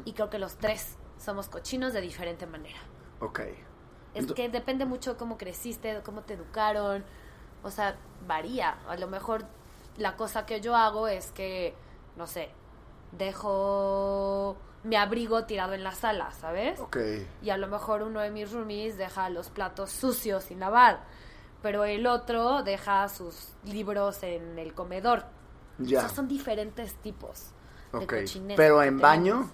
y 0.06 0.13
creo 0.13 0.29
que 0.29 0.39
los 0.39 0.56
tres 0.56 0.96
somos 1.20 1.48
cochinos 1.50 1.94
de 1.94 2.01
diferente 2.01 2.46
manera. 2.48 2.79
ok. 3.20 3.41
Es 4.15 4.32
que 4.32 4.50
depende 4.50 4.86
mucho 4.86 5.15
cómo 5.17 5.38
creciste, 5.38 6.01
cómo 6.03 6.22
te 6.22 6.34
educaron. 6.34 7.03
O 7.62 7.70
sea, 7.70 7.96
varía. 8.25 8.77
A 8.88 8.96
lo 8.98 9.08
mejor 9.08 9.46
la 9.98 10.15
cosa 10.15 10.48
que 10.48 10.60
yo 10.60 10.75
hago 10.75 11.08
es 11.08 11.32
que, 11.34 11.75
no 12.15 12.25
sé, 12.25 12.50
dejo 13.12 14.56
mi 14.84 14.96
abrigo 14.96 15.46
tirado 15.46 15.74
en 15.74 15.84
la 15.84 15.92
sala, 15.94 16.32
¿sabes? 16.32 16.80
Ok. 16.80 16.98
Y 17.42 17.50
a 17.50 17.58
lo 17.58 17.68
mejor 17.68 18.04
uno 18.04 18.20
de 18.22 18.30
mis 18.30 18.52
roomies 18.52 18.98
deja 18.98 19.30
los 19.30 19.50
platos 19.50 19.92
sucios 19.92 20.46
sin 20.46 20.60
lavar. 20.60 21.02
Pero 21.62 21.84
el 21.86 22.06
otro 22.08 22.64
deja 22.64 23.10
sus 23.10 23.54
libros 23.64 24.22
en 24.24 24.60
el 24.60 24.74
comedor. 24.74 25.26
Ya. 25.80 26.00
O 26.00 26.02
sea, 26.02 26.10
son 26.10 26.28
diferentes 26.28 26.94
tipos 26.96 27.52
de 27.92 28.00
Ok. 28.00 28.14
cochinés 28.22 28.58
Pero 28.58 28.82
en 28.84 29.00
baño, 29.00 29.50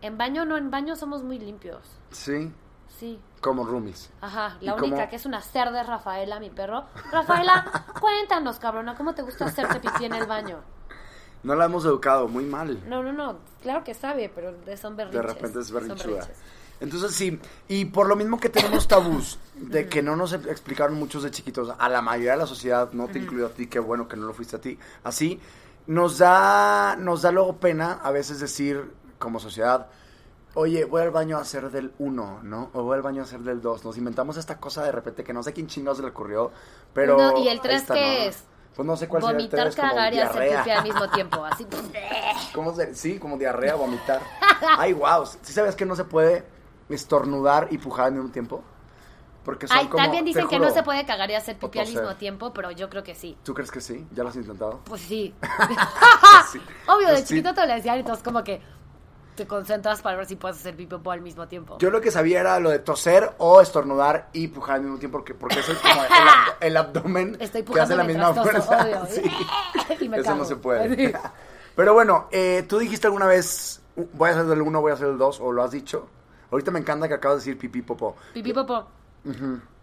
En 0.00 0.16
baño 0.18 0.44
no, 0.44 0.56
en 0.56 0.70
baño 0.70 0.96
somos 0.96 1.22
muy 1.22 1.38
limpios. 1.38 1.80
sí, 2.10 2.52
Sí. 2.88 3.20
como 3.40 3.64
roomies. 3.66 4.10
Ajá, 4.20 4.56
¿Y 4.60 4.66
la 4.66 4.74
única 4.74 5.08
que 5.08 5.16
es 5.16 5.26
una 5.26 5.40
cerda 5.40 5.80
es 5.80 5.86
Rafaela, 5.86 6.38
mi 6.38 6.50
perro. 6.50 6.84
Rafaela, 7.10 7.64
cuéntanos, 8.00 8.58
cabrona, 8.60 8.94
¿cómo 8.94 9.14
te 9.14 9.22
gusta 9.22 9.46
hacerte 9.46 9.80
pipí 9.80 10.04
en 10.04 10.14
el 10.14 10.26
baño? 10.26 10.60
No 11.44 11.54
la 11.54 11.66
hemos 11.66 11.84
educado, 11.84 12.26
muy 12.26 12.44
mal. 12.44 12.82
No, 12.88 13.02
no, 13.02 13.12
no, 13.12 13.36
claro 13.62 13.84
que 13.84 13.94
sabe, 13.94 14.30
pero 14.34 14.52
de- 14.52 14.76
son 14.76 14.96
De 14.96 15.04
berrinches. 15.04 15.34
repente 15.34 15.60
es 15.60 15.70
berrinchuda. 15.70 16.28
Entonces 16.80 17.12
sí, 17.12 17.38
y 17.68 17.84
por 17.84 18.08
lo 18.08 18.16
mismo 18.16 18.40
que 18.40 18.48
tenemos 18.48 18.88
tabús 18.88 19.38
de 19.54 19.88
que 19.88 20.02
no 20.02 20.16
nos 20.16 20.32
explicaron 20.32 20.94
muchos 20.98 21.22
de 21.22 21.30
chiquitos, 21.30 21.72
a 21.78 21.88
la 21.88 22.02
mayoría 22.02 22.32
de 22.32 22.38
la 22.38 22.46
sociedad, 22.46 22.90
no 22.92 23.06
te 23.08 23.18
incluyo 23.20 23.46
a 23.46 23.50
ti, 23.50 23.68
qué 23.68 23.78
bueno 23.78 24.08
que 24.08 24.16
no 24.16 24.26
lo 24.26 24.32
fuiste 24.34 24.56
a 24.56 24.60
ti, 24.60 24.76
así, 25.04 25.40
nos 25.86 26.18
da, 26.18 26.96
nos 26.98 27.22
da 27.22 27.30
luego 27.30 27.56
pena 27.58 28.00
a 28.02 28.10
veces 28.10 28.40
decir 28.40 28.90
como 29.18 29.38
sociedad, 29.38 29.86
Oye, 30.56 30.84
voy 30.84 31.02
al 31.02 31.10
baño 31.10 31.36
a 31.36 31.40
hacer 31.40 31.68
del 31.72 31.90
1, 31.98 32.40
¿no? 32.44 32.70
O 32.74 32.84
voy 32.84 32.94
al 32.94 33.02
baño 33.02 33.22
a 33.22 33.24
hacer 33.24 33.40
del 33.40 33.60
2. 33.60 33.84
Nos 33.84 33.98
inventamos 33.98 34.36
esta 34.36 34.58
cosa 34.60 34.84
de 34.84 34.92
repente 34.92 35.24
que 35.24 35.32
no 35.32 35.42
sé 35.42 35.52
quién 35.52 35.66
chingados 35.66 35.96
se 35.98 36.04
le 36.04 36.10
ocurrió, 36.10 36.52
pero... 36.92 37.16
No, 37.16 37.38
¿y 37.38 37.48
el 37.48 37.54
ahí 37.54 37.60
3 37.60 37.82
está, 37.82 37.94
qué 37.94 38.00
¿no? 38.00 38.28
es? 38.28 38.44
Pues 38.74 38.86
no 38.86 38.96
sé 38.96 39.06
cuál 39.08 39.22
sería 39.22 39.36
Vomitar, 39.38 39.60
3, 39.60 39.76
como 39.76 39.88
cagar 39.88 40.14
y 40.14 40.18
hacer 40.20 40.56
pipí 40.58 40.70
al 40.70 40.82
mismo 40.82 41.08
tiempo. 41.10 41.44
Así. 41.44 41.66
¿Cómo 42.54 42.74
se- 42.74 42.94
Sí, 42.94 43.18
como 43.18 43.36
diarrea, 43.38 43.76
vomitar. 43.76 44.20
Ay, 44.78 44.92
wow. 44.92 45.24
¿Sí 45.42 45.52
sabes 45.52 45.76
que 45.76 45.86
no 45.86 45.94
se 45.94 46.04
puede 46.04 46.44
estornudar 46.88 47.68
y 47.70 47.78
pujar 47.78 48.06
al 48.06 48.12
mismo 48.14 48.30
tiempo? 48.30 48.62
Porque 49.44 49.68
son 49.68 49.76
Ay, 49.76 49.86
como- 49.88 50.02
también 50.02 50.24
dicen 50.24 50.48
que 50.48 50.56
juro. 50.56 50.68
no 50.70 50.74
se 50.74 50.82
puede 50.82 51.04
cagar 51.06 51.30
y 51.30 51.34
hacer 51.34 51.58
pipí 51.58 51.78
al 51.78 51.86
mismo 51.86 52.16
tiempo, 52.16 52.52
pero 52.52 52.70
yo 52.70 52.88
creo 52.90 53.04
que 53.04 53.14
sí. 53.14 53.36
¿Tú 53.44 53.52
crees 53.54 53.70
que 53.70 53.80
sí? 53.80 54.06
¿Ya 54.12 54.22
lo 54.22 54.30
has 54.30 54.36
intentado? 54.36 54.80
Pues 54.84 55.02
sí. 55.02 55.34
Sí. 56.50 56.60
Obvio, 56.88 57.08
de 57.08 57.14
Pues 57.14 57.20
sí. 57.28 57.34
chiquito 57.36 57.54
te 57.54 57.66
lo 57.66 57.74
decían, 57.74 57.98
entonces 57.98 58.24
como 58.24 58.42
que 58.42 58.60
te 59.34 59.46
concentras 59.46 60.00
para 60.02 60.16
ver 60.16 60.26
si 60.26 60.36
puedes 60.36 60.58
hacer 60.58 60.76
pipí 60.76 60.96
al 61.10 61.20
mismo 61.20 61.46
tiempo. 61.48 61.78
Yo 61.78 61.90
lo 61.90 62.00
que 62.00 62.10
sabía 62.10 62.40
era 62.40 62.58
lo 62.60 62.70
de 62.70 62.78
toser 62.78 63.32
o 63.38 63.60
estornudar 63.60 64.28
y 64.32 64.48
pujar 64.48 64.76
al 64.76 64.82
mismo 64.82 64.98
tiempo, 64.98 65.18
porque, 65.18 65.34
porque 65.34 65.60
eso 65.60 65.72
es 65.72 65.78
como 65.78 66.02
el, 66.04 66.08
abdo- 66.08 66.54
el 66.60 66.76
abdomen 66.76 67.36
Estoy 67.40 67.62
que 67.64 67.80
hace 67.80 67.96
la 67.96 68.04
misma 68.04 68.28
toso, 68.34 68.42
fuerza. 68.42 68.82
obvio. 68.82 69.06
Sí. 69.10 69.22
Y 70.04 70.08
me 70.08 70.18
Eso 70.18 70.34
no 70.34 70.44
se 70.44 70.56
puede. 70.56 70.94
Sí. 71.08 71.12
Pero 71.76 71.94
bueno, 71.94 72.28
eh, 72.30 72.64
tú 72.68 72.78
dijiste 72.78 73.06
alguna 73.06 73.26
vez, 73.26 73.80
"Uh, 73.96 74.04
voy 74.12 74.28
a 74.28 74.32
hacer 74.32 74.46
del 74.46 74.62
1, 74.62 74.80
voy 74.80 74.90
a 74.90 74.94
hacer 74.94 75.08
del 75.08 75.18
2, 75.18 75.40
o 75.40 75.52
lo 75.52 75.62
has 75.62 75.70
dicho. 75.72 76.06
Ahorita 76.50 76.70
me 76.70 76.78
encanta 76.78 77.08
que 77.08 77.14
acabas 77.14 77.38
de 77.38 77.50
decir 77.50 77.58
pipí 77.58 77.82
popó. 77.82 78.16
Pipí 78.32 78.52
popó. 78.52 78.86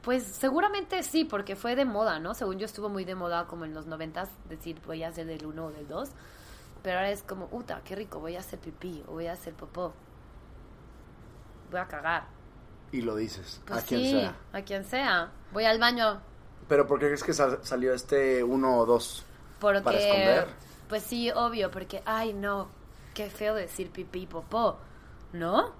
Pues 0.01 0.23
seguramente 0.23 1.03
sí, 1.03 1.25
porque 1.25 1.55
fue 1.55 1.75
de 1.75 1.85
moda, 1.85 2.19
¿no? 2.19 2.33
Según 2.33 2.57
yo 2.57 2.65
estuvo 2.65 2.89
muy 2.89 3.05
de 3.05 3.13
moda 3.15 3.45
como 3.45 3.65
en 3.65 3.73
los 3.73 3.85
noventas, 3.85 4.29
decir 4.49 4.79
voy 4.87 5.03
a 5.03 5.09
hacer 5.09 5.27
del 5.27 5.45
uno 5.45 5.65
o 5.67 5.71
del 5.71 5.87
dos. 5.87 6.09
Pero 6.83 6.97
ahora 6.97 7.11
es 7.11 7.23
como, 7.23 7.47
uta, 7.51 7.81
qué 7.85 7.95
rico, 7.95 8.19
voy 8.19 8.35
a 8.35 8.39
hacer 8.39 8.59
pipí 8.59 9.03
o 9.07 9.11
voy 9.13 9.27
a 9.27 9.33
hacer 9.33 9.53
popó. 9.53 9.93
Voy 11.69 11.79
a 11.79 11.87
cagar. 11.87 12.27
Y 12.91 13.01
lo 13.01 13.15
dices, 13.15 13.61
Pues 13.65 13.83
a 13.83 13.85
quien 13.85 14.01
sí, 14.01 14.11
sea. 14.11 14.35
a 14.51 14.61
quien 14.63 14.83
sea. 14.83 15.31
Voy 15.53 15.63
al 15.65 15.79
baño 15.79 16.21
Pero 16.67 16.85
¿por 16.87 16.99
qué 16.99 17.05
crees 17.05 17.23
que 17.23 17.33
sal- 17.33 17.59
salió 17.63 17.93
este 17.93 18.43
1 18.43 18.77
o 18.79 18.85
2? 18.85 19.25
porque... 19.59 19.81
¿Para 19.81 19.97
esconder? 19.99 20.47
Pues 20.89 21.03
sí, 21.03 21.31
obvio, 21.31 21.69
porque, 21.71 22.01
ay 22.05 22.33
no, 22.33 22.67
qué 23.13 23.29
feo 23.29 23.53
decir 23.55 23.91
pipí 23.91 24.21
y 24.23 24.27
popó, 24.27 24.77
¿no? 25.33 25.71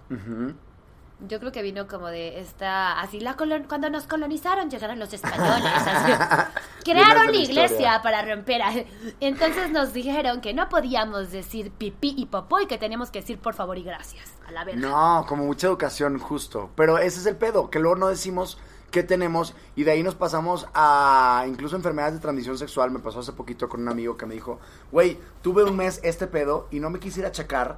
Yo 1.28 1.40
creo 1.40 1.52
que 1.52 1.62
vino 1.62 1.88
como 1.88 2.08
de 2.08 2.40
esta, 2.40 3.00
así 3.00 3.20
la 3.20 3.38
colon- 3.38 3.68
cuando 3.68 3.90
nos 3.90 4.06
colonizaron 4.08 4.70
llegaron 4.72 4.98
los 4.98 5.14
españoles, 5.14 5.72
así, 5.86 6.12
crearon 6.84 7.28
la 7.28 7.32
la 7.32 7.38
iglesia 7.38 7.64
historia. 7.64 8.02
para 8.02 8.22
romper, 8.24 8.62
a- 8.64 8.74
entonces 9.20 9.70
nos 9.72 9.94
dijeron 9.94 10.42
que 10.42 10.54
no 10.54 10.68
podíamos 10.70 11.32
decir 11.32 11.72
pipí 11.72 12.16
y 12.18 12.26
popó 12.26 12.60
y 12.60 12.66
que 12.66 12.78
teníamos 12.80 13.12
que 13.12 13.20
decir 13.22 13.38
por 13.40 13.54
favor 13.54 13.78
y 13.78 13.84
gracias, 13.84 14.34
a 14.48 14.52
la 14.52 14.64
verga. 14.64 14.82
No, 14.82 15.26
como 15.28 15.46
mucha 15.46 15.68
educación, 15.68 16.18
justo. 16.18 16.72
Pero 16.76 16.98
ese 16.98 17.20
es 17.20 17.26
el 17.28 17.36
pedo, 17.36 17.70
que 17.70 17.78
luego 17.80 17.96
no 17.98 18.08
decimos 18.08 18.58
qué 18.90 19.04
tenemos 19.04 19.54
y 19.76 19.84
de 19.84 19.92
ahí 19.92 20.04
nos 20.04 20.16
pasamos 20.16 20.68
a 20.74 21.46
incluso 21.48 21.76
enfermedades 21.76 22.16
de 22.16 22.20
transmisión 22.20 22.58
sexual. 22.58 22.90
Me 22.92 23.00
pasó 23.00 23.20
hace 23.20 23.32
poquito 23.34 23.70
con 23.70 23.82
un 23.82 23.90
amigo 23.90 24.18
que 24.18 24.26
me 24.26 24.34
dijo, 24.34 24.60
güey, 24.92 25.20
tuve 25.44 25.64
un 25.64 25.78
mes 25.78 26.00
este 26.04 26.26
pedo 26.28 26.68
y 26.72 26.80
no 26.80 26.90
me 26.90 27.00
quisiera 27.00 27.32
checar 27.32 27.78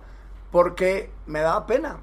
porque 0.49 1.11
me 1.25 1.41
daba 1.41 1.65
pena 1.67 1.97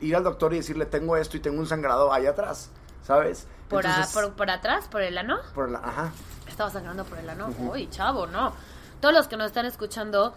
ir 0.00 0.14
al 0.16 0.24
doctor 0.24 0.52
y 0.52 0.56
decirle, 0.56 0.86
tengo 0.86 1.16
esto 1.16 1.36
y 1.36 1.40
tengo 1.40 1.58
un 1.58 1.66
sangrado 1.66 2.12
ahí 2.12 2.26
atrás, 2.26 2.70
¿sabes? 3.04 3.46
Por, 3.68 3.86
a- 3.86 3.90
Entonces, 3.90 4.14
por, 4.14 4.32
por 4.34 4.50
atrás, 4.50 4.86
por 4.88 5.02
el 5.02 5.18
ano. 5.18 5.38
por 5.54 5.70
la- 5.70 5.78
ajá. 5.80 6.12
Estaba 6.46 6.70
sangrando 6.70 7.04
por 7.04 7.18
el 7.18 7.28
ano. 7.28 7.52
Uy, 7.58 7.88
chavo, 7.90 8.26
no. 8.26 8.52
Todos 9.00 9.14
los 9.14 9.28
que 9.28 9.36
nos 9.36 9.46
están 9.48 9.66
escuchando, 9.66 10.34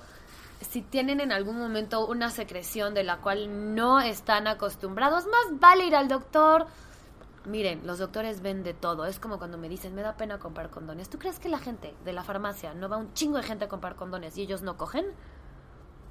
si 0.70 0.82
tienen 0.82 1.20
en 1.20 1.32
algún 1.32 1.58
momento 1.58 2.06
una 2.06 2.30
secreción 2.30 2.94
de 2.94 3.04
la 3.04 3.18
cual 3.18 3.74
no 3.76 4.00
están 4.02 4.48
acostumbrados, 4.48 5.26
más 5.26 5.60
vale 5.60 5.86
ir 5.86 5.96
al 5.96 6.08
doctor. 6.08 6.68
Miren, 7.46 7.88
los 7.88 7.98
doctores 7.98 8.42
ven 8.44 8.62
de 8.64 8.76
todo. 8.76 9.06
Es 9.06 9.18
como 9.20 9.40
cuando 9.40 9.58
me 9.58 9.68
dicen, 9.68 9.96
me 9.96 10.04
da 10.04 10.16
pena 10.16 10.38
comprar 10.38 10.70
condones. 10.70 11.10
¿Tú 11.10 11.18
crees 11.18 11.40
que 11.40 11.50
la 11.50 11.58
gente 11.58 11.96
de 12.06 12.14
la 12.14 12.24
farmacia 12.24 12.76
no 12.76 12.88
va 12.88 12.98
un 12.98 13.14
chingo 13.16 13.38
de 13.38 13.44
gente 13.44 13.66
a 13.66 13.68
comprar 13.68 13.96
condones 13.96 14.38
y 14.38 14.44
ellos 14.44 14.62
no 14.62 14.78
cogen? 14.78 15.08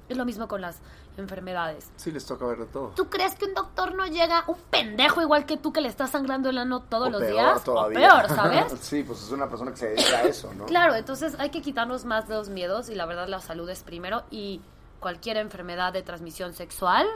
Es 0.09 0.17
lo 0.17 0.25
mismo 0.25 0.49
con 0.49 0.59
las 0.59 0.79
enfermedades. 1.21 1.89
Sí, 1.95 2.11
les 2.11 2.25
toca 2.25 2.45
ver 2.45 2.57
de 2.59 2.65
todo. 2.65 2.89
¿Tú 2.95 3.09
crees 3.09 3.35
que 3.35 3.45
un 3.45 3.53
doctor 3.53 3.95
no 3.95 4.05
llega 4.07 4.43
un 4.47 4.57
pendejo 4.69 5.21
igual 5.21 5.45
que 5.45 5.57
tú 5.57 5.71
que 5.71 5.79
le 5.81 5.87
está 5.87 6.07
sangrando 6.07 6.49
el 6.49 6.57
ano 6.57 6.81
todos 6.81 7.07
O 7.07 7.11
los 7.11 7.21
peor 7.21 7.31
días? 7.33 7.63
todavía. 7.63 7.97
O 8.15 8.17
peor, 8.27 8.29
¿sabes? 8.35 8.65
sí, 8.81 9.03
pues 9.03 9.21
es 9.23 9.31
una 9.31 9.47
persona 9.47 9.71
que 9.71 9.77
se 9.77 9.87
dedica 9.89 10.17
a 10.17 10.23
eso, 10.23 10.53
¿no? 10.53 10.65
Claro, 10.65 10.95
entonces 10.95 11.35
hay 11.39 11.49
que 11.49 11.61
quitarnos 11.61 12.03
más 12.05 12.27
de 12.27 12.35
los 12.35 12.49
miedos 12.49 12.89
y 12.89 12.95
la 12.95 13.05
verdad 13.05 13.27
la 13.27 13.39
salud 13.39 13.69
es 13.69 13.83
primero 13.83 14.23
y 14.29 14.61
cualquier 14.99 15.37
enfermedad 15.37 15.93
de 15.93 16.01
transmisión 16.03 16.53
sexual, 16.53 17.07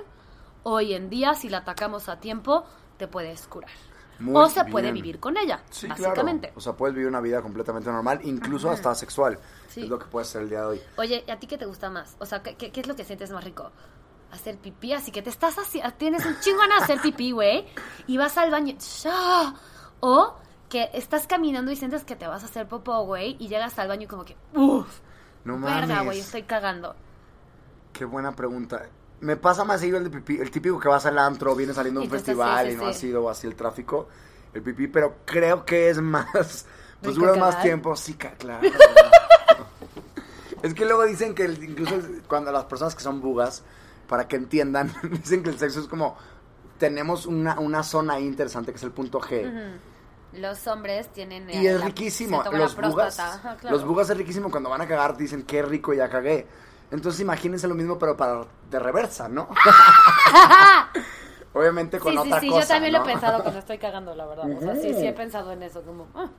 hoy 0.63 0.93
en 0.93 1.09
día 1.09 1.33
si 1.35 1.49
la 1.49 1.57
atacamos 1.59 2.09
a 2.09 2.19
tiempo, 2.19 2.63
te 2.97 3.07
puedes 3.07 3.45
curar. 3.47 3.69
Muy 4.17 4.33
o 4.41 4.47
se 4.47 4.63
puede 4.63 4.93
vivir 4.93 5.19
con 5.19 5.35
ella, 5.35 5.59
Sí, 5.69 5.87
básicamente. 5.87 6.47
claro. 6.47 6.57
O 6.57 6.61
sea, 6.61 6.71
puedes 6.71 6.95
vivir 6.95 7.09
una 7.09 7.19
vida 7.19 7.41
completamente 7.41 7.91
normal, 7.91 8.21
incluso 8.23 8.69
hasta 8.69 8.95
sexual. 8.95 9.37
Sí. 9.67 9.81
Es 9.83 9.89
lo 9.89 9.99
que 9.99 10.05
puedes 10.05 10.29
hacer 10.29 10.43
el 10.43 10.49
día 10.49 10.61
de 10.61 10.65
hoy. 10.67 10.81
Oye, 10.95 11.25
¿y 11.27 11.31
¿a 11.31 11.37
ti 11.37 11.47
qué 11.47 11.57
te 11.57 11.65
gusta 11.65 11.89
más? 11.89 12.15
O 12.19 12.25
sea, 12.25 12.41
¿qué, 12.41 12.55
qué, 12.55 12.71
qué 12.71 12.79
es 12.79 12.87
lo 12.87 12.95
que 12.95 13.03
sientes 13.03 13.29
más 13.31 13.43
rico? 13.43 13.71
Hacer 14.35 14.57
pipí, 14.57 14.93
así 14.93 15.11
que 15.11 15.21
te 15.21 15.29
estás 15.29 15.57
haciendo, 15.57 15.91
tienes 15.93 16.25
un 16.25 16.39
chingo 16.39 16.63
en 16.63 16.71
hacer 16.73 16.99
pipí, 17.01 17.31
güey, 17.31 17.65
y 18.05 18.17
vas 18.17 18.37
al 18.37 18.51
baño, 18.51 18.75
o 20.01 20.35
que 20.69 20.89
estás 20.93 21.25
caminando 21.25 21.71
y 21.71 21.75
sientes 21.75 22.03
que 22.03 22.15
te 22.15 22.27
vas 22.27 22.43
a 22.43 22.47
hacer 22.47 22.67
popó, 22.67 23.03
güey, 23.05 23.37
y 23.39 23.47
llegas 23.47 23.79
al 23.79 23.87
baño 23.87 24.03
y 24.03 24.07
como 24.07 24.25
que, 24.25 24.35
uff, 24.53 24.99
No 25.45 25.59
verga, 25.59 26.01
güey, 26.01 26.19
estoy 26.19 26.43
cagando. 26.43 26.95
Qué 27.93 28.03
buena 28.05 28.35
pregunta. 28.35 28.87
Me 29.21 29.37
pasa 29.37 29.63
más 29.63 29.79
seguido 29.79 29.97
el 29.97 30.03
de 30.03 30.09
pipí, 30.09 30.37
el 30.37 30.51
típico 30.51 30.79
que 30.79 30.89
vas 30.89 31.05
al 31.05 31.17
antro, 31.17 31.55
viene 31.55 31.73
saliendo 31.73 32.01
de 32.01 32.07
un 32.07 32.11
festival 32.11 32.65
sí, 32.65 32.71
y 32.71 32.75
sí, 32.75 32.77
no 32.77 32.87
ha 32.87 32.93
sido 32.93 33.29
así 33.29 33.47
el 33.47 33.55
tráfico, 33.55 34.09
el 34.53 34.61
pipí, 34.61 34.87
pero 34.87 35.19
creo 35.25 35.65
que 35.65 35.89
es 35.89 36.01
más, 36.01 36.27
pues 37.01 37.15
¿Rico 37.15 37.27
dura 37.27 37.39
más 37.39 37.61
tiempo, 37.61 37.95
sí, 37.95 38.15
claro. 38.15 38.67
es 40.61 40.73
que 40.73 40.85
luego 40.85 41.05
dicen 41.05 41.33
que 41.35 41.45
el- 41.45 41.63
incluso 41.63 41.95
cuando 42.27 42.51
las 42.51 42.65
personas 42.65 42.95
que 42.95 43.01
son 43.01 43.21
bugas, 43.21 43.63
para 44.07 44.27
que 44.27 44.35
entiendan, 44.35 44.93
dicen 45.11 45.43
que 45.43 45.49
el 45.49 45.59
sexo 45.59 45.81
es 45.81 45.87
como, 45.87 46.15
tenemos 46.77 47.25
una, 47.25 47.59
una 47.59 47.83
zona 47.83 48.15
ahí 48.15 48.25
interesante 48.25 48.71
que 48.71 48.77
es 48.77 48.83
el 48.83 48.91
punto 48.91 49.19
G. 49.19 49.77
Los 50.33 50.67
hombres 50.67 51.07
tienen... 51.13 51.49
Y 51.49 51.65
eh, 51.65 51.71
es 51.71 51.79
la- 51.79 51.85
riquísimo. 51.85 52.43
Los 52.51 52.75
bugas, 52.75 52.77
próstata. 53.13 53.33
Ajá, 53.35 53.57
claro. 53.57 53.75
los 53.77 53.85
bugas 53.85 54.09
es 54.09 54.17
riquísimo. 54.17 54.51
Cuando 54.51 54.69
van 54.69 54.81
a 54.81 54.87
cagar 54.87 55.15
dicen, 55.15 55.43
qué 55.43 55.61
rico, 55.61 55.93
ya 55.93 56.09
cagué. 56.09 56.45
Entonces 56.91 57.21
imagínense 57.21 57.67
lo 57.67 57.75
mismo, 57.75 57.97
pero 57.97 58.17
para 58.17 58.45
de 58.69 58.79
reversa, 58.79 59.29
¿no? 59.29 59.47
Obviamente 61.53 61.99
con 61.99 62.11
Sí, 62.11 62.19
sí, 62.21 62.27
otra 62.27 62.39
sí, 62.41 62.49
cosa, 62.49 62.61
yo 62.61 62.67
también 62.67 62.93
lo 62.93 63.01
he 63.01 63.05
pensado 63.05 63.41
cuando 63.41 63.59
estoy 63.59 63.77
cagando, 63.77 64.13
la 64.13 64.25
verdad. 64.25 64.51
O 64.51 64.59
sea, 64.59 64.75
sí, 64.75 64.93
sí 64.93 65.07
he 65.07 65.13
pensado 65.13 65.53
en 65.53 65.63
eso, 65.63 65.81
como... 65.83 66.07
ah, 66.13 66.29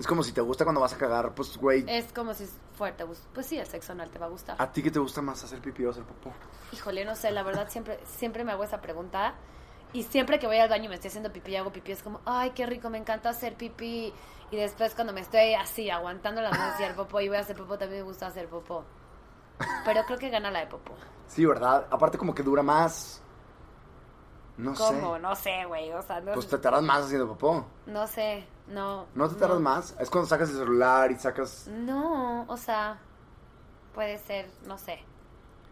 Es 0.00 0.06
como 0.06 0.22
si 0.22 0.32
te 0.32 0.40
gusta 0.40 0.64
cuando 0.64 0.80
vas 0.80 0.94
a 0.94 0.98
cagar, 0.98 1.34
pues, 1.34 1.56
güey, 1.58 1.84
es 1.86 2.12
como 2.12 2.32
si 2.34 2.46
fuerte, 2.76 3.04
pues 3.34 3.46
sí, 3.46 3.58
el 3.58 3.66
sexo 3.66 3.92
anal 3.92 4.10
te 4.10 4.18
va 4.18 4.26
a 4.26 4.28
gustar. 4.30 4.56
¿a 4.58 4.72
ti 4.72 4.82
qué 4.82 4.90
te 4.90 4.98
gusta 4.98 5.20
más 5.20 5.44
hacer 5.44 5.60
pipí 5.60 5.84
o 5.84 5.90
hacer 5.90 6.04
popó? 6.04 6.32
Híjole, 6.72 7.04
no 7.04 7.14
sé, 7.14 7.30
la 7.30 7.42
verdad 7.42 7.68
siempre, 7.68 8.00
siempre 8.06 8.42
me 8.42 8.52
hago 8.52 8.64
esa 8.64 8.80
pregunta. 8.80 9.34
Y 9.92 10.04
siempre 10.04 10.38
que 10.38 10.46
voy 10.46 10.56
al 10.58 10.68
baño 10.68 10.84
y 10.84 10.88
me 10.88 10.94
estoy 10.94 11.08
haciendo 11.08 11.32
pipí 11.32 11.50
y 11.50 11.56
hago 11.56 11.70
pipí, 11.72 11.92
es 11.92 12.02
como, 12.02 12.20
ay, 12.24 12.50
qué 12.50 12.64
rico, 12.64 12.88
me 12.90 12.98
encanta 12.98 13.28
hacer 13.28 13.54
pipí. 13.56 14.12
Y 14.50 14.56
después 14.56 14.94
cuando 14.94 15.12
me 15.12 15.20
estoy 15.20 15.54
así, 15.54 15.90
aguantando 15.90 16.40
las 16.40 16.52
ganas 16.52 16.78
de 16.78 16.84
hacer 16.84 16.96
popó 16.96 17.20
y 17.20 17.28
voy 17.28 17.36
a 17.36 17.40
hacer 17.40 17.56
popó, 17.56 17.76
también 17.76 18.00
me 18.02 18.06
gusta 18.08 18.28
hacer 18.28 18.48
popó. 18.48 18.84
Pero 19.84 20.02
creo 20.06 20.18
que 20.18 20.30
gana 20.30 20.50
la 20.50 20.60
de 20.60 20.66
popó. 20.68 20.94
Sí, 21.26 21.44
¿verdad? 21.44 21.86
Aparte 21.90 22.16
como 22.16 22.34
que 22.34 22.42
dura 22.42 22.62
más. 22.62 23.20
No 24.56 24.74
¿Cómo? 24.74 25.14
sé. 25.16 25.20
No 25.22 25.36
sé, 25.36 25.64
güey, 25.66 25.92
o 25.92 26.02
sea, 26.02 26.20
no, 26.20 26.32
Pues 26.32 26.46
te 26.48 26.58
tardas 26.58 26.82
más 26.82 27.04
haciendo 27.04 27.26
popó. 27.28 27.66
no 27.86 28.06
sé, 28.06 28.46
no. 28.70 29.06
¿No 29.14 29.28
te 29.28 29.34
tardas 29.34 29.60
más? 29.60 29.94
Es 29.98 30.10
cuando 30.10 30.28
sacas 30.28 30.50
el 30.50 30.56
celular 30.56 31.10
y 31.10 31.16
sacas... 31.16 31.68
No, 31.68 32.44
o 32.48 32.56
sea, 32.56 32.98
puede 33.94 34.18
ser, 34.18 34.48
no 34.66 34.78
sé. 34.78 35.00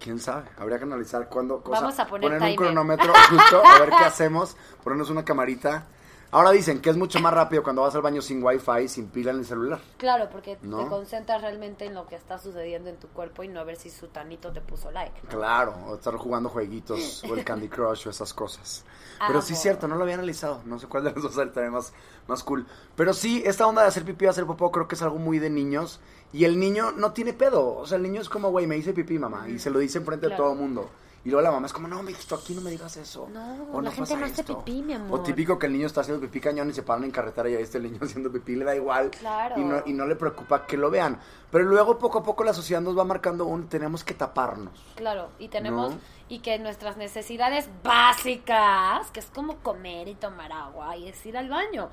¿Quién 0.00 0.20
sabe? 0.20 0.48
Habría 0.58 0.78
que 0.78 0.84
analizar 0.84 1.28
cuándo... 1.28 1.60
Vamos 1.66 1.98
a 1.98 2.06
poner 2.06 2.32
un 2.32 2.38
timer. 2.38 2.56
cronómetro 2.56 3.12
justo, 3.30 3.62
a 3.64 3.78
ver 3.80 3.90
qué 3.90 3.96
hacemos. 4.04 4.56
Ponernos 4.84 5.10
una 5.10 5.24
camarita. 5.24 5.86
Ahora 6.30 6.50
dicen 6.50 6.80
que 6.82 6.90
es 6.90 6.96
mucho 6.96 7.20
más 7.20 7.32
rápido 7.32 7.62
cuando 7.62 7.80
vas 7.82 7.94
al 7.94 8.02
baño 8.02 8.20
sin 8.20 8.42
wifi, 8.44 8.86
sin 8.86 9.06
pila 9.08 9.30
en 9.30 9.38
el 9.38 9.46
celular. 9.46 9.80
Claro, 9.96 10.28
porque 10.30 10.58
¿No? 10.60 10.80
te 10.84 10.88
concentras 10.88 11.40
realmente 11.40 11.86
en 11.86 11.94
lo 11.94 12.06
que 12.06 12.16
está 12.16 12.38
sucediendo 12.38 12.90
en 12.90 12.96
tu 12.98 13.08
cuerpo 13.08 13.44
y 13.44 13.48
no 13.48 13.60
a 13.60 13.64
ver 13.64 13.76
si 13.76 13.88
su 13.88 14.08
tanito 14.08 14.52
te 14.52 14.60
puso 14.60 14.90
like. 14.90 15.18
¿no? 15.22 15.28
Claro, 15.30 15.74
o 15.86 15.94
estar 15.94 16.14
jugando 16.16 16.50
jueguitos, 16.50 17.24
o 17.24 17.34
el 17.34 17.44
Candy 17.44 17.68
Crush, 17.68 18.06
o 18.08 18.10
esas 18.10 18.34
cosas. 18.34 18.84
Pero 19.26 19.40
sí 19.40 19.54
es 19.54 19.60
cierto, 19.62 19.88
no 19.88 19.96
lo 19.96 20.02
había 20.02 20.14
analizado. 20.16 20.60
No 20.66 20.78
sé 20.78 20.86
cuál 20.86 21.04
de 21.04 21.12
los 21.12 21.22
dos 21.22 21.34
también 21.34 21.72
más, 21.72 21.94
más 22.26 22.44
cool. 22.44 22.66
Pero 22.94 23.14
sí, 23.14 23.42
esta 23.46 23.66
onda 23.66 23.82
de 23.82 23.88
hacer 23.88 24.04
pipí 24.04 24.26
o 24.26 24.30
hacer 24.30 24.44
popó 24.44 24.70
creo 24.70 24.86
que 24.86 24.96
es 24.96 25.02
algo 25.02 25.18
muy 25.18 25.38
de 25.38 25.48
niños. 25.48 25.98
Y 26.32 26.44
el 26.44 26.60
niño 26.60 26.92
no 26.92 27.12
tiene 27.12 27.32
pedo. 27.32 27.74
O 27.74 27.86
sea, 27.86 27.96
el 27.96 28.02
niño 28.02 28.20
es 28.20 28.28
como, 28.28 28.50
güey, 28.50 28.66
me 28.66 28.76
hice 28.76 28.92
pipí, 28.92 29.18
mamá. 29.18 29.48
Y 29.48 29.58
se 29.58 29.70
lo 29.70 29.78
dice 29.78 29.96
enfrente 29.96 30.26
de 30.26 30.30
Claro. 30.36 30.44
todo 30.44 30.52
el 30.52 30.58
mundo. 30.58 30.90
Y 31.24 31.30
luego 31.30 31.42
la 31.42 31.50
mamá 31.50 31.66
es 31.66 31.72
como, 31.72 31.88
no, 31.88 32.02
mijito, 32.02 32.36
aquí 32.36 32.54
no 32.54 32.60
me 32.60 32.70
digas 32.70 32.96
eso. 32.96 33.28
No, 33.32 33.68
O 33.72 33.80
la 33.80 33.90
gente 33.90 34.02
pasa 34.14 34.20
no 34.20 34.26
hace 34.26 34.40
esto". 34.42 34.64
pipí, 34.64 34.82
mi 34.82 34.94
amor. 34.94 35.18
O 35.18 35.22
típico 35.22 35.58
que 35.58 35.66
el 35.66 35.72
niño 35.72 35.86
está 35.86 36.00
haciendo 36.02 36.20
pipí 36.20 36.40
cañón 36.40 36.70
y 36.70 36.72
se 36.72 36.82
paran 36.82 37.04
en 37.04 37.10
carretera 37.10 37.50
y 37.50 37.56
ahí 37.56 37.62
está 37.64 37.78
el 37.78 37.84
niño 37.84 37.98
haciendo 38.02 38.30
pipí, 38.30 38.54
le 38.56 38.64
da 38.64 38.74
igual. 38.76 39.10
Claro. 39.10 39.58
Y 39.58 39.64
no, 39.64 39.82
y 39.84 39.92
no 39.92 40.06
le 40.06 40.16
preocupa 40.16 40.64
que 40.66 40.76
lo 40.76 40.90
vean. 40.90 41.18
Pero 41.50 41.64
luego 41.64 41.98
poco 41.98 42.20
a 42.20 42.22
poco 42.22 42.44
la 42.44 42.54
sociedad 42.54 42.80
nos 42.80 42.96
va 42.96 43.04
marcando 43.04 43.44
un, 43.46 43.68
tenemos 43.68 44.04
que 44.04 44.14
taparnos. 44.14 44.72
Claro, 44.94 45.30
y 45.38 45.48
tenemos, 45.48 45.92
¿No? 45.94 46.00
y 46.28 46.38
que 46.38 46.58
nuestras 46.58 46.96
necesidades 46.96 47.68
básicas, 47.82 49.10
que 49.10 49.20
es 49.20 49.26
como 49.26 49.56
comer 49.58 50.08
y 50.08 50.14
tomar 50.14 50.52
agua 50.52 50.96
y 50.96 51.08
es 51.08 51.24
ir 51.26 51.36
al 51.36 51.48
baño. 51.48 51.88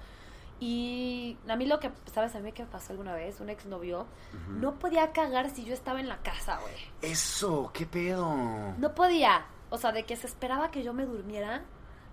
Y 0.60 1.38
a 1.50 1.56
mí 1.56 1.66
lo 1.66 1.80
que, 1.80 1.92
¿sabes 2.14 2.34
a 2.36 2.40
mí 2.40 2.52
qué 2.54 2.66
pasó 2.66 2.94
alguna 2.94 3.14
vez? 3.14 3.40
Un 3.42 3.50
exnovio 3.50 4.06
no 4.50 4.76
podía 4.80 5.12
cagar 5.12 5.50
si 5.50 5.66
yo 5.66 5.74
estaba 5.74 6.00
en 6.00 6.08
la 6.08 6.18
casa, 6.18 6.60
güey. 6.62 6.74
Eso, 7.02 7.72
qué 7.74 7.86
pedo. 7.86 8.34
No 8.78 8.96
podía. 8.96 9.46
O 9.70 9.78
sea, 9.78 9.92
de 9.92 10.04
que 10.04 10.16
se 10.16 10.28
esperaba 10.28 10.72
que 10.72 10.84
yo 10.84 10.94
me 10.94 11.06
durmiera 11.06 11.64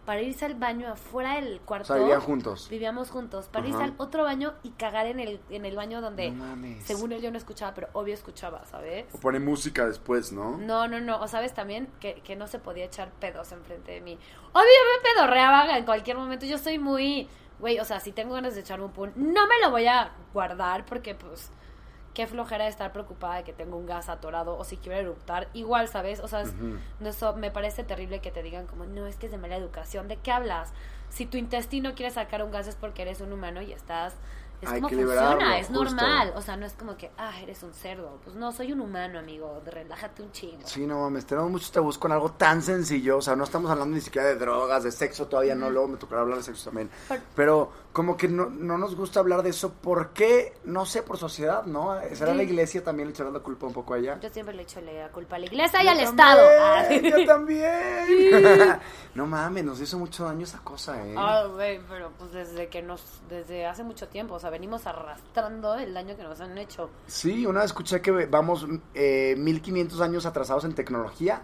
para 0.05 0.21
irse 0.21 0.45
al 0.45 0.57
baño 0.57 0.89
afuera 0.91 1.37
del 1.37 1.59
O 1.63 1.65
cuarto. 1.67 1.87
sea, 1.87 1.97
vivían 1.97 2.21
juntos. 2.21 2.67
Vivíamos 2.69 3.11
juntos. 3.11 3.47
Para 3.47 3.69
irse 3.69 3.81
al 3.85 3.95
otro 3.99 4.25
baño 4.25 4.55
y 4.65 4.71
cagar 4.71 5.07
en 5.07 5.21
el, 5.21 5.41
en 5.49 5.65
el 5.65 5.77
baño 5.77 6.01
donde, 6.01 6.33
No 6.33 6.45
mames. 6.45 6.83
según 6.85 7.13
él, 7.13 7.23
yo 7.23 7.31
no 7.31 7.39
escuchaba, 7.39 7.73
pero 7.75 7.89
obvio 7.93 8.13
escuchaba, 8.13 8.65
¿sabes? 8.67 9.05
O 9.15 9.19
pone 9.21 9.39
música 9.39 9.87
después, 9.87 10.33
¿no? 10.33 10.57
No, 10.59 10.89
no, 10.89 11.01
no. 11.01 11.21
O 11.21 11.29
sabes 11.29 11.55
también 11.55 11.89
que, 12.01 12.15
que 12.23 12.35
no 12.35 12.49
se 12.49 12.59
podía 12.59 12.85
echar 12.87 13.13
pedos 13.13 13.53
enfrente 13.53 13.93
de 13.93 14.01
mí. 14.01 14.19
Obvio 14.53 14.65
me 14.65 15.09
pedorreaba 15.15 15.79
en 15.79 15.85
cualquier 15.85 16.17
momento. 16.17 16.47
Yo 16.47 16.59
soy 16.59 16.81
muy, 16.81 17.29
güey, 17.63 17.79
o 17.79 17.85
sea, 17.85 18.01
si 18.01 18.11
tengo 18.11 18.35
ganas 18.35 18.57
de 18.57 18.61
echarme 18.61 18.85
un 18.85 18.91
pun, 18.91 19.13
no 19.15 19.47
me 19.47 19.61
lo 19.63 19.71
voy 19.71 19.87
a 19.87 20.11
guardar 20.35 20.85
porque 20.85 21.15
pues 21.15 21.51
qué 22.13 22.27
flojera 22.27 22.65
de 22.65 22.71
estar 22.71 22.93
preocupada 22.93 23.37
de 23.37 23.45
que 23.45 23.53
tengo 23.53 23.77
un 23.77 23.87
gas 23.87 24.09
atorado 24.09 24.59
o 24.59 24.65
si 24.65 24.77
quiero 24.79 24.99
eructar. 24.99 25.49
Igual, 25.55 25.87
¿sabes? 25.87 26.19
O 26.19 26.27
sea, 26.27 26.43
no, 26.43 27.09
eso 27.09 27.35
me 27.37 27.53
parece 27.53 27.85
terrible 27.85 28.19
que 28.19 28.33
te 28.33 28.43
digan 28.43 28.67
como, 28.67 28.85
no, 28.85 29.07
es 29.07 29.15
que 29.15 29.27
es 29.27 29.33
de 29.33 29.39
mala 29.39 29.57
educación. 29.57 30.09
¿De 30.09 30.17
qué 30.17 30.33
hablas? 30.33 30.73
Si 31.09 31.25
tu 31.25 31.39
intestino 31.39 31.95
quiere 31.95 32.13
sacar 32.13 32.43
un 32.43 32.51
gas 32.51 32.67
es 32.67 32.75
porque 32.75 33.03
eres 33.03 33.21
un 33.21 33.33
humano 33.33 33.63
y 33.63 33.73
estás... 33.73 34.17
Es 34.63 34.69
Hay 34.69 34.81
como 34.81 34.89
que 34.91 34.97
funciona, 35.05 35.59
es 35.59 35.67
justo. 35.67 35.85
normal. 35.85 36.33
O 36.37 36.41
sea, 36.41 36.57
no 36.57 36.65
es 36.65 36.73
como 36.75 36.97
que, 36.97 37.11
ah, 37.19 37.33
eres 37.43 37.63
un 37.65 37.75
cerdo. 37.75 38.21
Pues 38.23 38.37
no, 38.37 38.53
soy 38.53 38.73
un 38.73 38.81
humano, 38.81 39.19
amigo. 39.19 39.61
Relájate 39.67 40.23
un 40.23 40.31
chingo. 40.31 40.63
Sí, 40.67 40.87
no 40.87 41.01
mames, 41.01 41.27
tenemos 41.27 41.51
muchos 41.51 41.73
tabús 41.73 41.99
con 41.99 42.13
algo 42.13 42.31
tan 42.31 42.63
sencillo. 42.63 43.19
O 43.19 43.23
sea, 43.23 43.35
no 43.35 43.43
estamos 43.43 43.69
hablando 43.71 43.95
ni 43.97 44.01
siquiera 44.01 44.29
de 44.29 44.37
drogas, 44.37 44.85
de 44.85 44.93
sexo 44.93 45.27
todavía, 45.27 45.57
no. 45.57 45.69
Luego 45.69 45.89
me 45.89 45.97
tocará 45.97 46.23
hablar 46.23 46.39
de 46.39 46.45
sexo 46.45 46.67
también. 46.67 46.89
Pero 47.35 47.73
como 47.93 48.17
que 48.17 48.27
no, 48.27 48.49
no 48.49 48.79
nos 48.79 48.97
gusta 48.97 49.21
hablar 49.21 49.43
de 49.43 49.51
eso. 49.51 49.73
¿Por 49.73 50.11
qué? 50.15 50.55
No 50.65 50.87
sé, 50.87 51.03
por 51.03 51.19
sociedad, 51.19 51.65
¿no? 51.67 51.95
¿Será 52.15 52.33
Sí. 52.33 52.37
la 52.39 52.43
iglesia 52.43 52.83
también 52.83 53.09
le 53.09 53.13
echarán 53.15 53.33
la 53.35 53.41
culpa 53.41 53.67
un 53.67 53.73
poco 53.75 53.95
a 53.95 53.99
ella? 53.99 54.19
Yo 54.21 54.31
siempre 54.31 54.55
le 54.55 54.63
echo 54.63 54.81
la 54.81 55.09
culpa 55.11 55.37
a 55.37 55.39
la 55.41 55.47
iglesia 55.47 55.83
y 55.85 55.89
al 55.89 55.99
también, 55.99 56.09
Estado. 56.09 57.19
Yo 57.19 57.27
también. 57.27 58.79
no 59.15 59.27
mames, 59.27 59.65
nos 59.65 59.81
hizo 59.81 59.99
mucho 59.99 60.25
daño 60.25 60.45
esa 60.45 60.61
cosa, 60.61 61.07
¿eh? 61.07 61.15
Ah, 61.19 61.45
güey, 61.53 61.81
pero 61.89 62.11
pues 62.19 62.33
desde 62.33 62.69
que 62.69 62.81
nos, 62.83 63.03
desde 63.29 63.67
hace 63.67 63.83
mucho 63.85 64.09
tiempo, 64.09 64.35
o 64.35 64.41
sea, 64.41 64.51
venimos 64.51 64.87
arrastrando 64.87 65.75
el 65.75 65.93
daño 65.93 66.17
que 66.17 66.23
nos 66.23 66.41
han 66.41 66.57
hecho. 66.59 66.89
Sí, 67.07 67.45
una 67.47 67.61
vez 67.61 67.67
escuché 67.67 68.01
que 68.01 68.11
vamos 68.27 68.67
eh, 68.95 69.35
1500 69.37 70.01
años 70.01 70.25
atrasados 70.27 70.65
en 70.65 70.75
tecnología. 70.75 71.43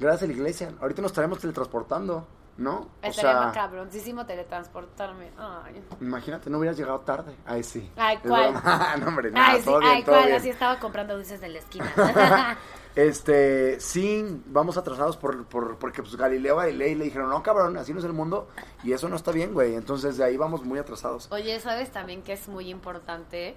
Gracias 0.00 0.22
a 0.22 0.26
la 0.26 0.32
iglesia. 0.32 0.72
Ahorita 0.80 1.02
nos 1.02 1.10
estaremos 1.12 1.38
teletransportando, 1.38 2.26
¿no? 2.56 2.76
O 2.80 2.88
Estaría 3.02 3.42
sea, 3.42 3.52
cabroncísimo 3.52 4.26
teletransportarme. 4.26 5.30
Ay, 5.38 5.82
imagínate, 6.00 6.50
no 6.50 6.58
hubieras 6.58 6.76
llegado 6.76 7.00
tarde. 7.00 7.34
Ay, 7.46 7.62
sí. 7.62 7.90
Ay, 7.96 8.18
¿cuál? 8.18 8.52
no, 9.00 9.08
hombre, 9.08 9.30
nada, 9.30 9.52
ay, 9.52 9.58
sí, 9.60 9.64
todo 9.64 9.78
bien, 9.78 9.92
ay, 9.92 10.02
todo 10.04 10.14
cuál, 10.14 10.26
bien. 10.26 10.38
así 10.38 10.50
estaba 10.50 10.78
comprando 10.78 11.14
dulces 11.14 11.40
de 11.40 11.48
la 11.48 11.58
esquina. 11.58 11.92
Este, 12.94 13.80
sí, 13.80 14.42
vamos 14.48 14.76
atrasados 14.76 15.16
por, 15.16 15.46
por, 15.46 15.78
porque 15.78 16.02
pues 16.02 16.14
Galileo 16.14 16.56
Galilei 16.56 16.94
le 16.94 17.04
dijeron, 17.04 17.30
no, 17.30 17.42
cabrón, 17.42 17.76
así 17.78 17.94
no 17.94 18.00
es 18.00 18.04
el 18.04 18.12
mundo. 18.12 18.48
Y 18.84 18.92
eso 18.92 19.08
no 19.08 19.16
está 19.16 19.32
bien, 19.32 19.54
güey. 19.54 19.76
Entonces 19.76 20.18
de 20.18 20.24
ahí 20.24 20.36
vamos 20.36 20.62
muy 20.62 20.78
atrasados. 20.78 21.26
Oye, 21.32 21.58
¿sabes 21.60 21.90
también 21.90 22.22
que 22.22 22.34
es 22.34 22.48
muy 22.48 22.68
importante? 22.68 23.56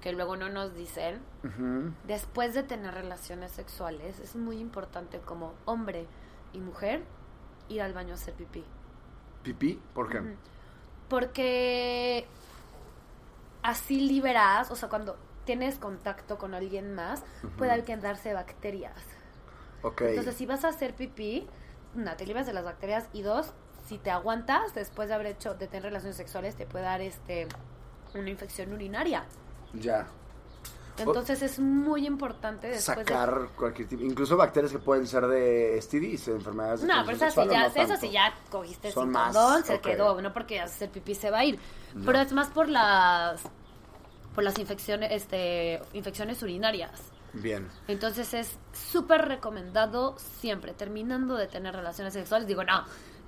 Que 0.00 0.12
luego 0.12 0.36
no 0.36 0.48
nos 0.48 0.74
dicen. 0.74 1.20
Ujú. 1.44 1.92
Después 2.08 2.52
de 2.54 2.64
tener 2.64 2.94
relaciones 2.94 3.52
sexuales, 3.52 4.18
es 4.18 4.34
muy 4.34 4.58
importante 4.58 5.20
como 5.20 5.54
hombre 5.66 6.08
y 6.52 6.58
mujer 6.58 7.04
ir 7.74 7.82
al 7.82 7.92
baño 7.92 8.12
a 8.12 8.14
hacer 8.14 8.34
pipí. 8.34 8.64
¿Pipí? 9.42 9.80
¿Por 9.92 10.08
qué? 10.08 10.22
Porque 11.08 12.26
así 13.62 14.00
liberas, 14.00 14.70
o 14.70 14.76
sea, 14.76 14.88
cuando 14.88 15.16
tienes 15.44 15.78
contacto 15.78 16.38
con 16.38 16.54
alguien 16.54 16.94
más, 16.94 17.22
puede 17.58 17.72
alcanzarse 17.72 18.32
bacterias. 18.32 18.94
Ok. 19.82 20.02
Entonces, 20.02 20.34
si 20.34 20.46
vas 20.46 20.64
a 20.64 20.68
hacer 20.68 20.94
pipí, 20.94 21.46
una, 21.94 22.16
te 22.16 22.26
libras 22.26 22.46
de 22.46 22.54
las 22.54 22.64
bacterias 22.64 23.08
y 23.12 23.22
dos, 23.22 23.52
si 23.86 23.98
te 23.98 24.10
aguantas 24.10 24.74
después 24.74 25.08
de 25.08 25.14
haber 25.14 25.26
hecho, 25.26 25.54
de 25.54 25.66
tener 25.66 25.84
relaciones 25.84 26.16
sexuales, 26.16 26.56
te 26.56 26.66
puede 26.66 26.84
dar 26.84 27.00
este 27.00 27.46
una 28.14 28.30
infección 28.30 28.72
urinaria. 28.72 29.24
Ya. 29.74 30.06
Entonces 30.98 31.42
es 31.42 31.58
muy 31.58 32.06
importante 32.06 32.68
después 32.68 32.98
de- 32.98 33.04
Sacar 33.04 33.48
cualquier 33.56 33.88
tipo, 33.88 34.02
incluso 34.04 34.36
bacterias 34.36 34.72
que 34.72 34.78
pueden 34.78 35.06
ser 35.06 35.26
de 35.26 35.76
STDs, 35.80 36.26
de 36.26 36.32
enfermedades 36.32 36.82
de 36.82 36.86
No, 36.86 37.02
pero 37.04 37.16
eso 37.16 37.24
sí 37.26 37.32
sexual, 37.32 37.48
¿o 37.48 37.52
ya, 37.52 37.60
no 37.68 37.82
eso 37.82 37.96
sí 38.00 38.10
ya 38.10 38.34
cogiste 38.50 38.92
Son 38.92 39.06
sin 39.06 39.12
condón, 39.12 39.64
se 39.64 39.80
quedó, 39.80 40.20
no 40.22 40.32
porque 40.32 40.60
hacer 40.60 40.90
pipí 40.90 41.14
se 41.14 41.30
va 41.30 41.38
a 41.38 41.44
ir. 41.44 41.58
Pero 42.04 42.18
es 42.20 42.32
más 42.32 42.48
por 42.48 42.68
las 42.68 43.40
por 44.34 44.42
las 44.42 44.58
infecciones, 44.58 45.12
este, 45.12 45.80
infecciones 45.92 46.42
urinarias. 46.42 46.90
Bien. 47.34 47.68
Entonces 47.88 48.34
es 48.34 48.58
súper 48.72 49.26
recomendado 49.28 50.16
siempre, 50.18 50.72
terminando 50.72 51.36
de 51.36 51.46
tener 51.46 51.74
relaciones 51.74 52.14
sexuales, 52.14 52.46
digo, 52.48 52.64
no, 52.64 52.84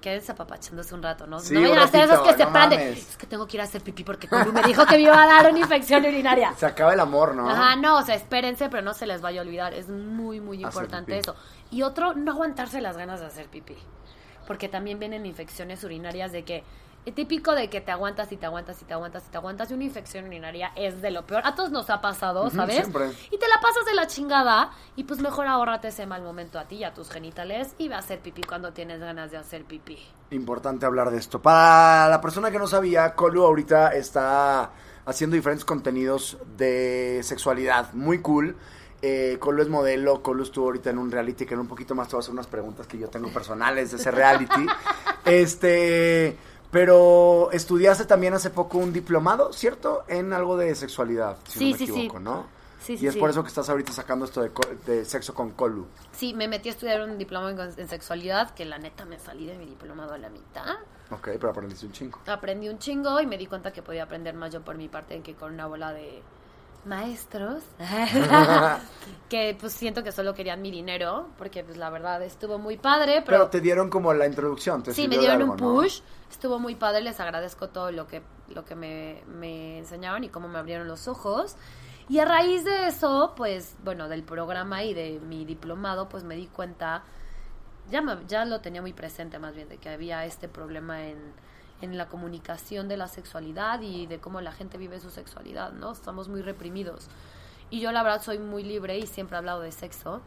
quédense 0.07 0.31
apapachándose 0.31 0.95
un 0.95 1.03
rato, 1.03 1.27
¿no? 1.27 1.41
Sí, 1.41 1.53
no 1.53 1.63
vayan 1.63 1.79
a 1.79 1.83
hacer 1.83 2.05
esos 2.05 2.21
que 2.21 2.35
se 2.35 2.47
paran 2.47 2.71
de, 2.71 2.93
es 2.93 3.17
que 3.17 3.27
tengo 3.27 3.45
que 3.49 3.57
ir 3.57 3.61
a 3.61 3.65
hacer 3.65 3.83
pipí 3.83 4.05
porque 4.05 4.29
me 4.53 4.63
dijo 4.63 4.87
que 4.87 4.95
me 4.95 5.03
iba 5.03 5.21
a 5.21 5.27
dar 5.27 5.51
una 5.51 5.59
infección 5.59 6.05
urinaria. 6.05 6.55
Se 6.57 6.65
acaba 6.65 6.95
el 6.95 7.01
amor, 7.01 7.35
¿no? 7.35 7.51
Ajá, 7.51 7.75
no, 7.75 7.99
o 7.99 8.03
sea, 8.03 8.15
espérense, 8.15 8.69
pero 8.69 8.85
no 8.85 8.95
se 8.95 9.05
les 9.05 9.21
vaya 9.21 9.41
a 9.41 9.43
olvidar. 9.43 9.75
Es 9.75 9.89
muy, 9.89 10.41
muy 10.41 10.63
importante 10.63 11.19
eso. 11.19 11.35
Y 11.73 11.83
otro, 11.83 12.15
no 12.15 12.31
aguantarse 12.31 12.81
las 12.81 12.97
ganas 12.97 13.19
de 13.19 13.27
hacer 13.27 13.49
pipí. 13.49 13.75
Porque 14.47 14.69
también 14.69 15.01
vienen 15.01 15.27
infecciones 15.27 15.83
urinarias 15.83 16.31
de 16.31 16.45
que. 16.45 16.63
Es 17.07 17.15
típico 17.15 17.55
de 17.55 17.71
que 17.71 17.81
te 17.81 17.93
aguantas 17.93 18.33
y 18.33 18.37
te 18.37 18.47
aguantas 18.47 18.83
y 18.83 18.85
te 18.85 18.93
aguantas 18.93 19.25
y 19.29 19.31
te 19.31 19.37
aguantas. 19.37 19.71
Y 19.71 19.75
una 19.75 19.85
infección 19.85 20.27
urinaria 20.27 20.73
es 20.75 21.01
de 21.01 21.13
lo 21.13 21.25
peor. 21.25 21.43
A 21.45 21.55
todos 21.55 21.71
nos 21.71 21.89
ha 21.89 22.01
pasado, 22.01 22.51
¿sabes? 22.51 22.79
siempre. 22.79 23.13
Y 23.31 23.39
te 23.39 23.47
la 23.47 23.61
pasas 23.61 23.85
de 23.87 23.95
la 23.95 24.09
chingada. 24.09 24.73
Y 24.97 25.05
pues 25.05 25.21
mejor 25.21 25.47
ahórrate 25.47 25.87
ese 25.87 26.05
mal 26.05 26.23
momento 26.23 26.59
a 26.59 26.67
ti 26.67 26.79
y 26.79 26.85
a 26.85 26.93
tus 26.93 27.09
genitales. 27.11 27.77
Y 27.79 27.87
ve 27.87 27.95
a 27.95 27.99
hacer 27.99 28.19
pipí 28.19 28.43
cuando 28.43 28.73
tienes 28.73 28.99
ganas 28.99 29.31
de 29.31 29.37
hacer 29.37 29.65
pipí. 29.65 29.97
Importante 30.33 30.85
hablar 30.85 31.13
de 31.13 31.19
esto. 31.19 31.41
Para 31.41 32.09
la 32.09 32.21
persona 32.21 32.51
que 32.51 32.59
no 32.59 32.67
sabía, 32.67 33.15
Colu 33.15 33.45
ahorita 33.45 33.91
está 33.91 34.73
haciendo 35.05 35.37
diferentes 35.37 35.65
contenidos 35.65 36.39
de 36.57 37.21
sexualidad. 37.23 37.93
Muy 37.93 38.21
cool. 38.21 38.57
Eh, 39.01 39.37
Colu 39.39 39.63
es 39.63 39.69
modelo, 39.69 40.23
Colu 40.25 40.43
estuvo 40.43 40.65
ahorita 40.65 40.91
en 40.91 40.99
un 40.99 41.13
reality 41.13 41.47
que 41.47 41.55
en 41.55 41.61
un 41.61 41.69
poquito 41.69 41.95
más 41.95 42.09
te 42.09 42.17
voy 42.17 42.19
a 42.19 42.23
hacer 42.23 42.33
unas 42.33 42.49
preguntas 42.49 42.89
que 42.89 42.99
yo 42.99 43.09
tengo 43.09 43.29
personales 43.29 43.93
de 43.93 43.99
ese 43.99 44.11
reality. 44.11 44.67
este, 45.25 46.37
pero 46.71 47.51
estudiaste 47.53 48.05
también 48.05 48.35
hace 48.35 48.51
poco 48.51 48.79
un 48.79 48.93
diplomado, 48.93 49.53
¿cierto? 49.53 50.05
En 50.09 50.33
algo 50.33 50.57
de 50.57 50.75
sexualidad, 50.75 51.37
si 51.49 51.59
Sí, 51.59 51.65
no 51.67 51.71
me 51.73 51.79
sí, 51.79 51.87
sí. 51.87 51.93
equivoco, 51.93 52.21
¿no? 52.21 52.47
Sí, 52.81 52.93
y 52.93 52.99
sí, 52.99 53.07
es 53.09 53.15
sí. 53.15 53.21
por 53.21 53.31
eso 53.31 53.43
que 53.43 53.49
estás 53.49 53.69
ahorita 53.69 53.93
sacando 53.93 54.25
esto 54.27 54.43
de, 54.43 54.51
de 54.87 55.05
sexo 55.05 55.35
con 55.35 55.51
Colu. 55.51 55.87
Sí, 56.13 56.35
me 56.35 56.47
metí 56.47 56.69
a 56.69 56.73
estudiar 56.73 57.01
un 57.03 57.19
diploma 57.19 57.51
en, 57.51 57.59
en 57.59 57.89
sexualidad. 57.89 58.51
Que 58.55 58.65
la 58.65 58.79
neta 58.79 59.05
me 59.05 59.19
salí 59.19 59.45
de 59.47 59.57
mi 59.59 59.67
diplomado 59.67 60.15
a 60.15 60.19
la 60.19 60.29
mitad. 60.29 60.77
Ok, 61.11 61.23
pero 61.33 61.51
aprendiste 61.51 61.87
un 61.87 61.93
chingo. 61.93 62.21
aprendí 62.27 62.69
un 62.69 62.79
chingo 62.79 63.21
y 63.21 63.27
me 63.27 63.39
di 63.39 63.47
cuenta 63.47 63.73
que 63.73 63.83
podía 63.83 64.05
aprender 64.05 64.35
más 64.35 64.53
yo 64.53 64.61
por 64.63 64.77
mi 64.77 64.89
parte 64.89 65.21
que 65.21 65.35
con 65.35 65.53
una 65.55 65.67
bola 65.67 65.93
de 65.93 66.23
maestros 66.87 67.63
que 69.29 69.57
pues 69.61 69.73
siento 69.73 70.03
que 70.05 70.13
solo 70.13 70.35
querían 70.35 70.63
mi 70.63 70.71
dinero 70.71 71.29
porque 71.39 71.65
pues 71.65 71.77
la 71.77 71.91
verdad 71.91 72.23
estuvo 72.23 72.59
muy 72.59 72.77
padre 72.77 73.23
Pero, 73.27 73.27
pero, 73.27 73.51
te 73.51 73.61
dieron 73.61 73.91
como 73.91 74.13
la 74.15 74.27
introducción. 74.27 74.83
Te 74.83 74.93
sí 74.93 75.09
me 75.09 75.19
dieron 75.19 75.43
algo, 75.43 75.53
un 75.55 75.61
¿no? 75.61 75.75
push 75.75 76.01
estuvo 76.31 76.59
muy 76.59 76.75
padre 76.75 77.01
les 77.03 77.19
agradezco 77.21 77.69
todo 77.69 77.91
lo 77.93 78.07
que 78.07 78.23
lo 78.49 78.65
que 78.65 78.75
me, 78.75 79.23
me 79.27 79.79
enseñaron 79.79 80.25
y 80.25 80.29
cómo 80.29 80.49
me 80.49 80.59
abrieron 80.59 80.87
los 80.89 81.09
ojos 81.09 81.57
y 82.09 82.21
a 82.21 82.25
raíz 82.25 82.65
de 82.65 82.87
eso 82.89 83.33
pues 83.37 83.75
bueno 83.85 84.09
del 84.09 84.23
programa 84.23 84.85
y 84.85 84.95
de 84.95 85.21
mi 85.21 85.45
diplomado 85.45 86.09
pues 86.09 86.25
me 86.25 86.37
di 86.37 86.47
cuenta 86.47 87.03
ya, 87.91 88.03
me- 88.03 88.25
ya 88.27 88.45
lo 88.45 88.61
tenía 88.61 88.81
muy 88.83 88.93
presente 88.93 89.39
más 89.39 89.55
bien 89.55 89.69
de 89.69 89.79
que 89.79 89.89
había 89.89 90.25
este 90.25 90.49
problema 90.49 91.05
en, 91.07 91.19
en 91.81 91.99
la 91.99 92.09
comunicación 92.09 92.89
de 92.89 92.97
la 92.97 93.09
sexualidad 93.09 93.81
y 93.83 94.07
de 94.07 94.19
cómo 94.19 94.41
la 94.41 94.53
gente 94.53 94.79
vive 94.79 95.01
su 95.01 95.11
sexualidad, 95.11 95.73
¿no? 95.73 95.93
Estamos 95.93 96.29
muy 96.29 96.43
reprimidos. 96.43 97.09
Y 97.71 97.81
yo 97.81 97.93
la 97.93 98.03
verdad 98.03 98.23
soy 98.23 98.39
muy 98.39 98.63
libre 98.63 98.99
y 98.99 99.07
siempre 99.07 99.37
he 99.37 99.39
hablado 99.39 99.61
de 99.61 99.73
sexo. 99.73 100.21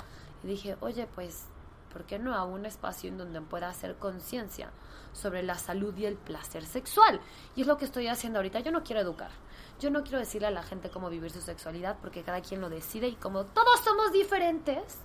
Y 0.43 0.47
dije, 0.47 0.77
oye, 0.81 1.07
pues, 1.15 1.45
¿por 1.91 2.03
qué 2.03 2.19
no 2.19 2.35
a 2.35 2.43
un 2.43 2.65
espacio 2.65 3.09
en 3.09 3.17
donde 3.17 3.41
pueda 3.41 3.69
hacer 3.69 3.95
conciencia 3.95 4.69
sobre 5.13 5.41
la 5.41 5.57
salud 5.57 5.95
y 5.97 6.05
el 6.05 6.15
placer 6.15 6.65
sexual? 6.65 7.19
Y 7.55 7.61
es 7.61 7.67
lo 7.67 7.77
que 7.77 7.85
estoy 7.85 8.07
haciendo 8.07 8.39
ahorita. 8.39 8.59
Yo 8.59 8.71
no 8.71 8.83
quiero 8.83 9.01
educar. 9.01 9.31
Yo 9.79 9.89
no 9.89 10.03
quiero 10.03 10.19
decirle 10.19 10.47
a 10.47 10.51
la 10.51 10.61
gente 10.61 10.89
cómo 10.89 11.09
vivir 11.09 11.31
su 11.31 11.41
sexualidad 11.41 11.97
porque 12.01 12.21
cada 12.21 12.41
quien 12.41 12.59
lo 12.59 12.69
decide 12.69 13.07
y 13.07 13.15
como 13.15 13.45
todos 13.45 13.79
somos 13.79 14.11
diferentes, 14.11 14.99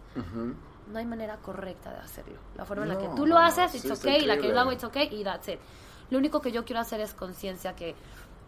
no 0.90 0.98
hay 0.98 1.06
manera 1.06 1.36
correcta 1.36 1.92
de 1.92 1.98
hacerlo. 1.98 2.38
La 2.56 2.64
forma 2.64 2.82
en 2.82 2.88
la 2.88 2.98
que 2.98 3.06
No, 3.06 3.14
tú 3.14 3.24
lo 3.24 3.36
no, 3.36 3.40
haces, 3.40 3.70
sí, 3.70 3.78
it's 3.78 3.98
okay, 3.98 4.22
la 4.26 4.36
que 4.36 4.48
yo 4.48 4.52
lo 4.52 4.60
hago, 4.60 4.72
it's 4.72 4.82
okay, 4.82 5.08
y 5.12 5.22
that's 5.22 5.46
it. 5.46 5.60
Lo 6.10 6.18
único 6.18 6.40
que 6.40 6.52
yo 6.52 6.64
quiero 6.64 6.80
hacer 6.80 7.00
es 7.00 7.14
conciencia 7.14 7.74
que 7.74 7.94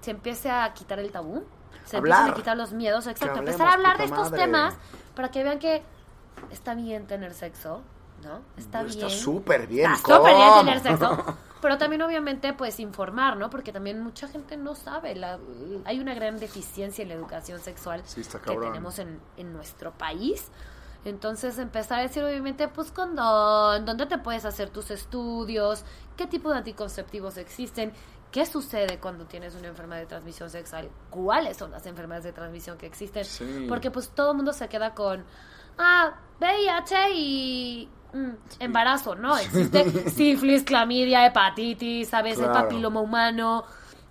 se 0.01 0.11
empiece 0.13 0.51
a 0.51 0.73
quitar 0.75 0.99
el 0.99 1.11
tabú, 1.11 1.45
se 1.85 1.97
Hablar. 1.97 2.19
empiecen 2.21 2.33
a 2.33 2.37
quitar 2.37 2.57
los 2.57 2.73
miedos, 2.73 3.07
exacto, 3.07 3.39
hablemos, 3.39 3.51
empezar 3.51 3.69
a 3.69 3.75
hablar 3.75 3.99
de 3.99 4.05
estos 4.05 4.31
madre. 4.31 4.45
temas 4.45 4.75
para 5.15 5.31
que 5.31 5.43
vean 5.43 5.59
que 5.59 5.83
está 6.51 6.75
bien 6.75 7.07
tener 7.07 7.33
sexo, 7.35 7.83
¿no? 8.23 8.41
Está 8.57 8.83
bien. 8.83 9.07
Está 9.07 9.09
súper 9.11 9.67
bien. 9.67 9.91
Está 9.93 10.17
súper 10.19 10.35
bien 10.35 10.55
tener 10.61 10.81
sexo. 10.81 11.37
Pero 11.63 11.79
también, 11.79 12.03
obviamente, 12.03 12.53
pues 12.53 12.79
informar, 12.81 13.37
¿no? 13.39 13.49
Porque 13.51 13.73
también 13.73 14.01
mucha 14.03 14.29
gente 14.29 14.57
no 14.57 14.75
sabe. 14.75 15.15
La, 15.17 15.39
hay 15.87 15.99
una 15.99 16.15
gran 16.15 16.39
deficiencia 16.39 17.03
en 17.03 17.09
la 17.09 17.15
educación 17.15 17.59
sexual 17.61 18.03
Sí, 18.05 18.23
que 18.23 18.57
tenemos 18.57 18.99
en, 18.99 19.19
en 19.39 19.53
nuestro 19.53 19.91
país. 19.93 20.51
Entonces, 21.05 21.59
empezar 21.59 22.01
a 22.01 22.03
decir, 22.03 22.23
obviamente, 22.23 22.69
pues 22.69 22.93
condón, 22.93 23.85
dónde 23.87 24.07
te 24.07 24.19
puedes 24.19 24.45
hacer 24.45 24.71
tus 24.71 24.91
estudios, 24.91 25.85
qué 26.17 26.27
tipo 26.27 26.51
de 26.51 26.59
anticonceptivos 26.59 27.37
existen, 27.37 27.93
qué 28.31 28.45
sucede 28.47 28.99
cuando 28.99 29.25
tienes 29.27 29.55
una 29.55 29.69
enfermedad 29.69 30.01
de 30.01 30.07
transmisión 30.07 30.51
sexual, 30.51 30.89
cuáles 31.11 31.57
son 31.57 31.71
las 31.71 31.87
enfermedades 31.87 32.25
de 32.25 32.33
transmisión 32.33 32.77
que 32.79 32.87
existen. 32.87 33.25
Sí. 33.25 33.67
Porque, 33.69 33.91
pues, 33.91 34.11
todo 34.11 34.31
el 34.33 34.37
mundo 34.37 34.53
se 34.53 34.69
queda 34.69 34.95
con, 34.95 35.25
ah, 35.79 36.15
VIH 36.41 37.11
y 37.15 37.89
mm, 38.13 38.31
embarazo, 38.61 39.15
¿no? 39.15 39.37
Existe 39.39 40.11
sífilis, 40.11 40.65
clamidia, 40.65 41.27
hepatitis. 41.27 42.13
El 42.13 42.35
Claro. 42.35 42.53
papiloma 42.53 43.01
humano. 43.01 43.65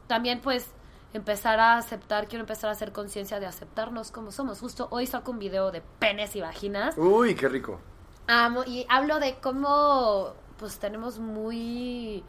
También, 0.07 0.39
pues, 0.41 0.67
empezar 1.13 1.59
a 1.59 1.77
aceptar, 1.77 2.27
quiero 2.27 2.41
empezar 2.41 2.69
a 2.69 2.73
hacer 2.73 2.91
conciencia 2.91 3.39
de 3.39 3.45
aceptarnos 3.45 4.11
como 4.11 4.31
somos. 4.31 4.59
Justo 4.59 4.87
hoy 4.91 5.07
saco 5.07 5.31
un 5.31 5.39
video 5.39 5.71
de 5.71 5.81
penes 5.99 6.35
y 6.35 6.41
vaginas. 6.41 6.95
Uy, 6.97 7.35
qué 7.35 7.47
rico. 7.47 7.79
Amo, 8.27 8.63
y 8.65 8.85
hablo 8.89 9.19
de 9.19 9.35
cómo, 9.35 10.33
pues, 10.57 10.79
tenemos 10.79 11.19
muy 11.19 12.23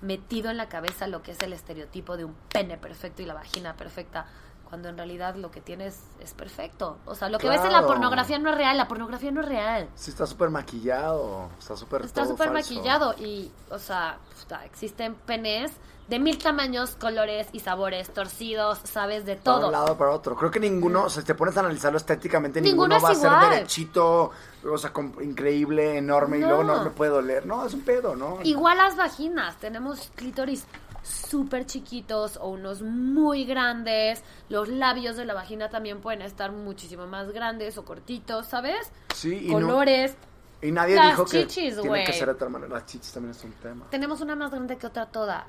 metido 0.00 0.50
en 0.50 0.56
la 0.56 0.68
cabeza 0.68 1.06
lo 1.06 1.22
que 1.22 1.32
es 1.32 1.40
el 1.40 1.52
estereotipo 1.52 2.16
de 2.16 2.24
un 2.24 2.34
pene 2.52 2.78
perfecto 2.78 3.22
y 3.22 3.26
la 3.26 3.34
vagina 3.34 3.74
perfecta. 3.76 4.26
Cuando 4.68 4.88
en 4.88 4.96
realidad 4.96 5.34
lo 5.34 5.50
que 5.50 5.60
tienes 5.60 5.98
es 6.20 6.32
perfecto. 6.32 6.96
O 7.04 7.16
sea, 7.16 7.28
lo 7.28 7.38
que 7.38 7.48
ves 7.48 7.60
en 7.64 7.72
la 7.72 7.84
pornografía 7.84 8.38
no 8.38 8.50
es 8.50 8.56
real, 8.56 8.76
la 8.76 8.86
pornografía 8.86 9.32
no 9.32 9.40
es 9.40 9.48
real. 9.48 9.88
Sí, 9.96 10.10
está 10.12 10.26
súper 10.26 10.48
maquillado. 10.50 11.50
Está 11.58 11.76
súper 11.76 12.02
Está 12.02 12.24
súper 12.24 12.52
maquillado 12.52 13.14
y, 13.18 13.50
o 13.68 13.80
sea, 13.80 14.18
existen 14.64 15.16
penes 15.16 15.72
de 16.06 16.20
mil 16.20 16.38
tamaños, 16.38 16.96
colores 16.96 17.48
y 17.52 17.58
sabores, 17.60 18.12
torcidos, 18.14 18.78
sabes, 18.84 19.24
de 19.24 19.34
Para 19.36 19.56
todo. 19.56 19.66
un 19.66 19.72
lado 19.72 19.96
para 19.98 20.12
otro. 20.12 20.36
Creo 20.36 20.52
que 20.52 20.60
ninguno, 20.60 21.04
o 21.04 21.10
sea, 21.10 21.22
si 21.22 21.26
te 21.26 21.34
pones 21.34 21.56
a 21.56 21.60
analizarlo 21.60 21.98
estéticamente, 21.98 22.60
Ninguno 22.60 22.94
ninguno, 22.94 22.96
es 22.96 23.24
va 23.24 23.38
a 23.38 23.40
ser 23.42 23.50
derechito, 23.50 24.30
o 24.64 24.78
sea, 24.78 24.92
increíble, 25.22 25.96
enorme, 25.98 26.38
y 26.38 26.40
luego 26.40 26.64
no 26.64 26.84
me 26.84 26.90
puede 26.90 27.10
doler. 27.10 27.46
No, 27.46 27.64
es 27.66 27.74
un 27.74 27.80
pedo, 27.82 28.14
¿no? 28.16 28.38
Igual 28.42 28.78
las 28.78 28.96
vaginas, 28.96 29.56
tenemos 29.56 30.10
clítoris 30.16 30.66
súper 31.02 31.64
chiquitos 31.66 32.36
o 32.36 32.48
unos 32.50 32.82
muy 32.82 33.44
grandes. 33.44 34.22
Los 34.48 34.68
labios 34.68 35.16
de 35.16 35.24
la 35.24 35.34
vagina 35.34 35.70
también 35.70 36.00
pueden 36.00 36.22
estar 36.22 36.52
muchísimo 36.52 37.06
más 37.06 37.30
grandes 37.32 37.78
o 37.78 37.84
cortitos, 37.84 38.46
¿sabes? 38.46 38.92
Sí, 39.14 39.46
y 39.46 39.48
no- 39.48 39.54
Colores. 39.54 40.16
Y 40.62 40.72
nadie 40.72 40.94
Las 40.94 41.12
dijo 41.12 41.24
que 41.24 41.46
chichis, 41.46 41.74
tiene 41.74 41.88
güey. 41.88 42.04
que 42.04 42.12
ser 42.12 42.28
de 42.28 42.34
tal 42.34 42.50
manera. 42.50 42.74
Las 42.74 42.84
chichis 42.86 43.12
también 43.12 43.30
es 43.30 43.42
un 43.42 43.52
tema. 43.52 43.86
Tenemos 43.90 44.20
una 44.20 44.36
más 44.36 44.50
grande 44.50 44.76
que 44.76 44.86
otra 44.86 45.06
todas. 45.06 45.46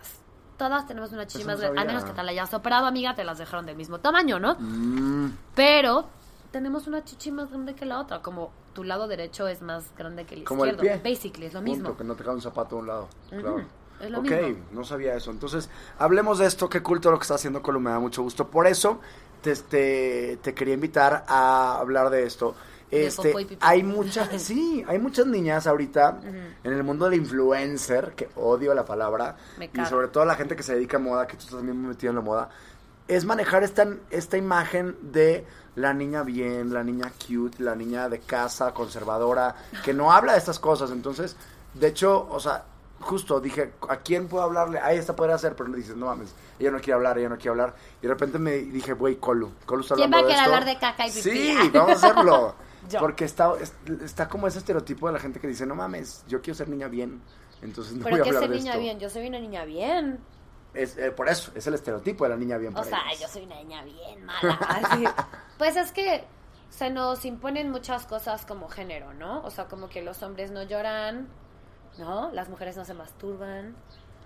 Todas 0.57 0.87
tenemos 0.87 1.11
una 1.11 1.27
chichi 1.27 1.39
Eso 1.41 1.47
más 1.47 1.57
no 1.57 1.63
grande. 1.63 1.81
A 1.81 1.85
menos 1.85 2.05
que 2.05 2.11
te 2.13 2.23
la 2.23 2.31
hayas 2.31 2.53
operado, 2.53 2.85
amiga, 2.85 3.13
te 3.13 3.25
las 3.25 3.37
dejaron 3.37 3.65
del 3.65 3.75
mismo 3.75 3.99
tamaño, 3.99 4.39
¿no? 4.39 4.55
Mm, 4.57 5.33
Pero 5.53 6.05
tenemos 6.51 6.87
una 6.87 7.03
chichi 7.03 7.31
más 7.31 7.49
grande 7.49 7.73
que 7.75 7.85
la 7.85 7.99
otra. 7.99 8.21
Como 8.21 8.51
tu 8.73 8.83
lado 8.83 9.07
derecho 9.07 9.47
es 9.47 9.61
más 9.61 9.85
grande 9.97 10.25
que 10.25 10.35
el 10.35 10.43
como 10.43 10.65
el 10.65 10.71
izquierdo. 10.75 11.01
pie. 11.01 11.11
Basically, 11.13 11.45
es 11.47 11.53
lo 11.53 11.59
Punto, 11.61 11.71
mismo. 11.77 11.97
que 11.97 12.03
no 12.03 12.15
te 12.15 12.23
cae 12.23 12.33
un 12.33 12.41
zapato 12.41 12.75
a 12.75 12.79
un 12.79 12.87
lado. 12.87 13.07
Claro. 13.29 13.65
es 13.99 14.09
lo 14.11 14.19
ok, 14.19 14.29
mismo. 14.31 14.65
no 14.71 14.83
sabía 14.83 15.15
eso. 15.15 15.31
Entonces, 15.31 15.69
hablemos 15.97 16.39
de 16.39 16.45
esto. 16.47 16.69
Qué 16.69 16.81
culto 16.81 17.11
lo 17.11 17.17
que 17.17 17.23
está 17.23 17.35
haciendo 17.35 17.61
Colo, 17.61 17.79
me 17.79 17.89
da 17.91 17.99
mucho 17.99 18.21
gusto. 18.23 18.47
Por 18.49 18.67
eso, 18.67 18.99
te, 19.41 19.55
te, 19.55 20.37
te 20.41 20.53
quería 20.53 20.73
invitar 20.73 21.23
a 21.27 21.77
hablar 21.79 22.09
de 22.09 22.25
esto. 22.25 22.55
De 22.89 23.05
Este, 23.07 23.33
pipí. 23.33 23.57
hay 23.61 23.83
muchas, 23.83 24.29
sí, 24.41 24.83
hay 24.85 24.99
muchas 24.99 25.25
niñas 25.25 25.65
ahorita 25.65 26.19
en 26.63 26.73
el 26.73 26.83
mundo 26.83 27.05
del 27.09 27.19
influencer, 27.19 28.13
que 28.15 28.29
odio 28.35 28.73
la 28.73 28.83
palabra, 28.83 29.37
Me 29.57 29.69
y 29.73 29.85
sobre 29.85 30.09
todo 30.09 30.25
la 30.25 30.35
gente 30.35 30.57
que 30.57 30.63
se 30.63 30.75
dedica 30.75 30.97
a 30.97 30.99
moda, 30.99 31.25
que 31.25 31.35
tú 31.37 31.43
estás 31.43 31.55
también 31.55 31.81
metido 31.87 32.09
en 32.09 32.17
la 32.17 32.21
moda, 32.21 32.49
es 33.07 33.23
manejar 33.23 33.63
esta, 33.63 33.87
esta 34.09 34.35
imagen 34.37 34.97
de 35.01 35.45
la 35.75 35.93
niña 35.93 36.23
bien, 36.23 36.73
la 36.73 36.83
niña 36.83 37.11
cute, 37.27 37.63
la 37.63 37.75
niña 37.75 38.09
de 38.09 38.19
casa, 38.19 38.73
conservadora, 38.73 39.55
que 39.83 39.93
no 39.93 40.11
habla 40.11 40.33
de 40.33 40.39
estas 40.39 40.59
cosas. 40.59 40.91
Entonces, 40.91 41.35
de 41.73 41.87
hecho, 41.87 42.27
o 42.29 42.39
sea, 42.39 42.65
justo 42.99 43.39
dije, 43.39 43.73
¿a 43.89 43.97
quién 43.97 44.27
puedo 44.27 44.43
hablarle? 44.43 44.79
A 44.79 44.93
esta 44.93 45.15
podría 45.15 45.37
ser, 45.37 45.55
pero 45.55 45.69
le 45.69 45.77
dices, 45.77 45.95
no 45.95 46.07
mames, 46.07 46.33
ella 46.59 46.71
no 46.71 46.77
quiere 46.79 46.93
hablar, 46.93 47.17
ella 47.17 47.29
no 47.29 47.35
quiere 47.37 47.49
hablar. 47.51 47.75
Y 47.99 48.03
de 48.03 48.09
repente 48.09 48.37
me 48.37 48.51
dije, 48.57 48.93
güey, 48.93 49.15
Colu, 49.15 49.51
Colu 49.65 49.81
está 49.81 49.95
¿Quién 49.95 50.13
hablando 50.13 50.27
va 50.27 50.33
a 50.33 50.35
querer 50.35 50.45
hablar 50.55 50.65
de 50.65 50.79
caca 50.79 51.07
y 51.07 51.11
pipí? 51.11 51.21
Sí, 51.21 51.71
vamos 51.73 52.03
a 52.03 52.07
hacerlo. 52.07 52.55
Porque 52.99 53.25
está, 53.25 53.53
es- 53.59 53.73
está 54.03 54.27
como 54.27 54.47
ese 54.47 54.57
estereotipo 54.59 55.07
de 55.07 55.13
la 55.13 55.19
gente 55.19 55.39
que 55.39 55.47
dice, 55.47 55.65
no 55.65 55.75
mames, 55.75 56.23
yo 56.27 56.41
quiero 56.41 56.57
ser 56.57 56.67
niña 56.67 56.87
bien. 56.87 57.21
Entonces 57.61 57.93
no 57.93 58.03
voy 58.03 58.19
a 58.19 58.23
hablar 58.23 58.41
ser 58.41 58.49
de 58.49 58.57
niña 58.57 58.71
esto. 58.71 58.81
bien, 58.81 58.99
yo 58.99 59.09
soy 59.09 59.27
una 59.27 59.39
niña 59.39 59.65
bien. 59.65 60.19
Es, 60.73 60.97
eh, 60.97 61.11
por 61.11 61.27
eso, 61.27 61.51
es 61.55 61.67
el 61.67 61.73
estereotipo 61.73 62.23
de 62.23 62.29
la 62.29 62.37
niña 62.37 62.57
bien. 62.57 62.75
O 62.77 62.83
sea, 62.83 63.01
yo 63.19 63.27
soy 63.27 63.43
una 63.43 63.55
niña 63.57 63.83
bien 63.83 64.23
mala. 64.25 64.53
así. 64.69 65.03
Pues 65.57 65.75
es 65.75 65.91
que 65.91 66.23
se 66.69 66.89
nos 66.89 67.25
imponen 67.25 67.69
muchas 67.71 68.05
cosas 68.05 68.45
como 68.45 68.69
género, 68.69 69.13
¿no? 69.13 69.43
O 69.43 69.51
sea, 69.51 69.65
como 69.65 69.89
que 69.89 70.01
los 70.01 70.23
hombres 70.23 70.51
no 70.51 70.63
lloran, 70.63 71.27
¿no? 71.97 72.31
Las 72.31 72.47
mujeres 72.49 72.77
no 72.77 72.85
se 72.85 72.93
masturban. 72.93 73.75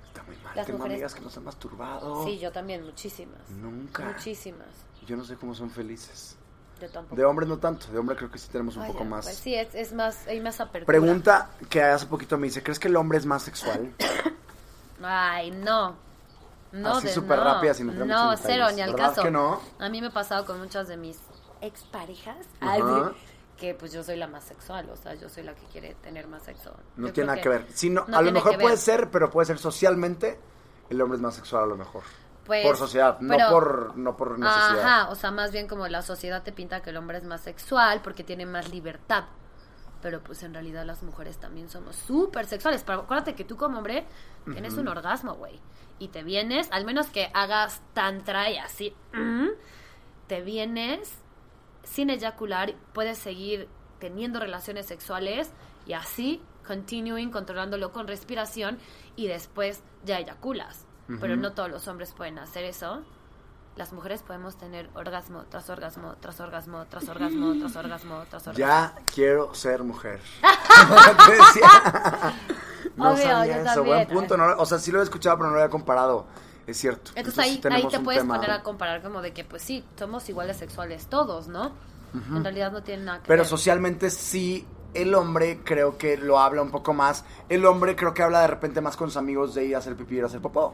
Está 0.08 0.24
muy 0.24 0.38
mal. 0.38 0.56
las 0.56 0.66
Tengo 0.68 0.78
mujeres- 0.78 0.96
amigas 0.96 1.16
que 1.16 1.22
no 1.22 1.30
se 1.30 1.40
han 1.40 1.46
masturbado. 1.46 2.24
Sí, 2.26 2.38
yo 2.38 2.52
también, 2.52 2.86
muchísimas. 2.86 3.50
Nunca. 3.50 4.04
Muchísimas. 4.06 4.68
Yo 5.08 5.18
no 5.18 5.24
sé 5.24 5.36
cómo 5.36 5.56
son 5.56 5.70
felices. 5.72 6.38
Yo 6.80 6.90
tampoco. 6.90 7.16
De 7.16 7.26
hombres 7.26 7.48
no 7.50 7.58
tanto, 7.58 7.92
de 7.92 7.98
hombre 7.98 8.16
creo 8.16 8.30
que 8.30 8.38
sí 8.38 8.50
tenemos 8.52 8.76
un 8.76 8.86
poco 8.86 9.04
más. 9.06 9.26
pues 9.26 9.38
sí, 9.38 9.56
es, 9.56 9.74
es 9.74 9.94
más, 9.94 10.28
hay 10.28 10.42
más 10.42 10.60
apertura. 10.60 10.86
Pregunta 10.86 11.50
que 11.70 11.82
hace 11.82 12.06
poquito 12.06 12.38
me 12.38 12.48
dice, 12.48 12.62
¿crees 12.62 12.80
que 12.80 12.88
el 12.90 12.96
hombre 12.98 13.18
es 13.18 13.26
más 13.26 13.44
sexual? 13.44 13.94
Ay, 15.02 15.52
no. 15.52 15.96
No, 16.76 16.98
Así 16.98 17.08
súper 17.10 17.38
no. 17.38 17.44
rápida, 17.46 17.74
sin 17.74 17.90
entrar 17.90 18.06
No, 18.08 18.26
mucho 18.32 18.42
en 18.42 18.48
cero, 18.48 18.66
ni 18.76 18.82
al 18.82 18.92
¿Verdad 18.92 19.10
caso. 19.10 19.24
que 19.24 19.32
no? 19.32 19.62
A 19.80 19.90
mí 19.90 20.02
me 20.02 20.08
ha 20.08 20.12
pasado 20.12 20.46
con 20.46 20.60
muchas 20.60 20.88
de 20.88 20.98
mis 20.98 21.20
exparejas. 21.62 22.46
Ay, 22.60 22.82
que 23.58 23.74
pues 23.74 23.94
yo 23.94 24.04
soy 24.04 24.18
la 24.18 24.28
más 24.28 24.44
sexual, 24.44 24.90
o 24.90 24.98
sea, 24.98 25.14
yo 25.14 25.30
soy 25.30 25.44
la 25.44 25.56
que 25.56 25.66
quiere 25.68 25.96
tener 25.96 26.28
más 26.28 26.44
sexo. 26.44 26.76
No 26.98 27.08
Yo 27.08 27.14
tiene 27.14 27.28
nada 27.28 27.42
que 27.42 27.48
ver. 27.48 27.66
Sí, 27.74 27.90
no, 27.90 28.04
no 28.08 28.18
a 28.18 28.22
lo 28.22 28.32
mejor 28.34 28.58
puede 28.60 28.76
ser, 28.76 29.10
pero 29.10 29.30
puede 29.30 29.46
ser 29.46 29.58
socialmente, 29.58 30.38
el 30.90 31.02
hombre 31.02 31.16
es 31.16 31.22
más 31.22 31.36
sexual 31.36 31.64
a 31.64 31.68
lo 31.68 31.78
mejor. 31.78 32.04
Pues, 32.46 32.66
por 32.66 32.76
sociedad, 32.78 33.18
no 33.22 33.38
por, 33.50 33.98
no 33.98 34.18
por 34.18 34.38
necesidad. 34.38 34.80
Ajá, 34.80 35.10
o 35.10 35.16
sea, 35.16 35.32
más 35.32 35.52
bien 35.52 35.68
como 35.68 35.88
la 35.88 36.02
sociedad 36.02 36.44
te 36.44 36.52
pinta 36.52 36.82
que 36.82 36.90
el 36.92 36.98
hombre 36.98 37.18
es 37.18 37.24
más 37.24 37.42
sexual 37.42 38.02
porque 38.04 38.24
tiene 38.24 38.46
más 38.46 38.70
libertad. 38.70 39.24
Pero 40.06 40.22
pues 40.22 40.44
en 40.44 40.54
realidad 40.54 40.86
las 40.86 41.02
mujeres 41.02 41.39
también 41.39 41.68
somos 41.68 41.96
súper 41.96 42.46
sexuales. 42.46 42.84
Pero 42.84 43.00
acuérdate 43.00 43.34
que 43.34 43.44
tú 43.44 43.58
como 43.58 43.80
hombre 43.80 44.06
tienes 44.54 44.76
un 44.76 44.88
orgasmo, 44.88 45.34
güey. 45.34 45.60
Y 45.98 46.10
te 46.10 46.22
vienes, 46.22 46.68
al 46.72 46.86
menos 46.86 47.08
que 47.08 47.32
hagas 47.34 47.82
tantra 47.96 48.52
y 48.52 48.58
así, 48.58 48.94
mm, 49.13 49.48
te 50.28 50.41
vienes 50.44 51.18
sin 51.82 52.12
eyacular, 52.12 52.76
puedes 52.94 53.18
seguir 53.18 53.68
teniendo 53.98 54.39
relaciones 54.39 54.86
sexuales 54.86 55.52
y 55.88 55.94
así, 55.94 56.39
continuing, 56.68 57.32
controlándolo 57.32 57.91
con 57.91 58.08
respiración 58.08 58.78
y 59.15 59.26
después 59.26 59.82
ya 60.04 60.20
eyaculas. 60.20 60.86
Pero 61.20 61.36
no 61.36 61.54
todos 61.54 61.72
los 61.72 61.88
hombres 61.88 62.13
pueden 62.13 62.38
hacer 62.38 62.63
eso. 62.63 63.04
Las 63.76 63.92
mujeres 63.92 64.22
podemos 64.22 64.56
tener 64.58 64.90
orgasmo 64.96 65.44
tras 65.50 65.70
orgasmo, 65.70 66.16
tras 66.22 66.40
orgasmo, 66.40 66.86
tras 66.90 67.10
orgasmo, 67.10 67.54
tras 67.60 67.76
orgasmo, 67.76 68.24
tras 68.30 68.48
orgasmo. 68.48 68.54
Ya 68.66 68.94
quiero 69.14 69.54
ser 69.54 69.84
mujer. 69.84 70.20
No 72.96 73.12
Obvio, 73.12 73.24
sabía 73.24 73.62
eso. 73.62 73.84
Buen 73.84 74.08
punto. 74.08 74.38
no- 74.38 74.56
o 74.58 74.66
sea, 74.66 74.80
sí 74.80 74.90
lo 74.92 75.02
he 75.02 75.04
escuchado, 75.04 75.36
pero 75.38 75.50
no 75.50 75.56
lo 75.56 75.62
había 75.62 75.70
comparado. 75.70 76.26
Es 76.66 76.78
cierto. 76.78 77.12
Entonces 77.16 77.38
ahí, 77.44 77.60
sí 77.62 77.68
ahí 77.70 77.86
te 77.90 78.00
puedes 78.00 78.22
tema. 78.22 78.36
poner 78.36 78.52
a 78.52 78.64
comparar 78.64 79.02
como 79.04 79.22
de 79.22 79.34
que, 79.34 79.44
pues 79.44 79.62
sí, 79.64 79.84
somos 80.00 80.28
iguales 80.30 80.56
sexuales 80.58 81.08
todos, 81.08 81.48
¿no? 81.50 81.74
En 82.14 82.42
realidad 82.44 82.72
no 82.72 82.82
tienen 82.82 83.04
nada 83.06 83.20
que 83.20 83.28
Pero 83.28 83.42
ver. 83.42 83.48
socialmente 83.50 84.10
sí, 84.10 84.66
el 84.94 85.14
hombre 85.14 85.60
creo 85.66 85.98
que 85.98 86.16
lo 86.16 86.40
habla 86.40 86.62
un 86.62 86.72
poco 86.72 86.94
más. 86.94 87.26
El 87.50 87.66
hombre 87.66 87.98
creo 87.98 88.14
que 88.14 88.24
habla 88.24 88.40
de 88.40 88.48
repente 88.48 88.80
más 88.80 88.96
con 88.96 89.10
sus 89.10 89.18
amigos 89.18 89.54
de 89.54 89.66
ir 89.66 89.76
a 89.76 89.80
hacer 89.80 89.98
pipí 89.98 90.16
y 90.16 90.18
ir 90.20 90.24
a 90.24 90.28
hacer 90.28 90.40
popó. 90.40 90.74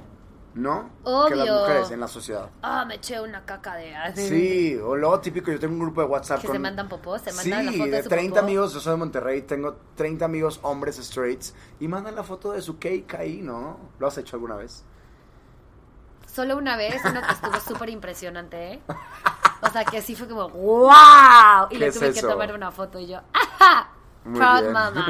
¿No? 0.54 0.90
Que 1.26 1.36
las 1.36 1.50
Obvio. 1.50 1.54
mujeres 1.54 1.92
en 1.92 2.00
la 2.02 2.08
sociedad. 2.08 2.50
Ah, 2.62 2.84
me 2.86 2.96
eché 2.96 3.22
una 3.22 3.46
caca 3.46 3.76
de... 3.76 3.96
así. 3.96 4.28
Sí, 4.28 4.78
o 4.78 4.96
luego 4.98 5.20
típico, 5.22 5.52
yo 5.52 5.60
tengo 5.60 5.74
un 5.76 5.80
grupo 5.80 6.02
de 6.02 6.08
WhatsApp 6.08 6.40
Que 6.40 6.48
con... 6.48 6.56
se 6.56 6.60
mandan 6.60 6.90
popó, 6.90 7.18
se 7.20 7.32
sí, 7.32 7.50
mandan 7.50 7.66
la 7.66 7.74
foto 7.74 7.96
de 7.96 7.98
de 7.98 8.04
su 8.04 8.10
30 8.10 8.40
popó. 8.40 8.40
amigos, 8.42 8.74
yo 8.74 8.80
soy 8.82 8.92
de 8.94 8.98
Monterrey, 8.98 9.42
tengo 9.44 9.78
30 9.96 10.26
amigos 10.26 10.60
hombres 10.64 10.98
straights 10.98 11.56
y 11.80 11.88
mandan 11.88 12.16
la 12.16 12.24
foto 12.24 12.52
de 12.52 12.62
su 12.62 12.78
cake 12.80 13.16
ahí, 13.16 13.42
¿no? 13.42 13.78
¿Lo 14.00 14.08
has 14.08 14.18
hecho 14.18 14.36
alguna 14.36 14.56
vez? 14.58 14.84
Solo 16.28 16.58
una 16.58 16.78
vez, 16.78 17.04
uno 17.06 17.22
que 17.22 17.32
estuvo 17.34 17.60
súper 17.60 17.90
impresionante, 17.90 18.74
¿eh? 18.74 18.82
O 19.62 19.70
sea, 19.70 19.86
que 19.86 20.02
sí 20.02 20.16
fue 20.16 20.28
como, 20.28 20.50
¡wow! 20.50 21.68
Y 21.70 21.78
¿Qué 21.78 21.80
le 21.80 21.88
es 21.88 21.96
tuve 21.96 22.14
que 22.14 22.20
eso? 22.20 22.28
tomar 22.30 22.54
una 22.54 22.72
foto 22.72 23.00
y 23.00 23.08
yo, 23.08 23.22
¡ajá! 23.34 23.90
Muy 24.24 24.40
Proud 24.40 24.60
bien. 24.62 24.72
mama. 24.74 25.06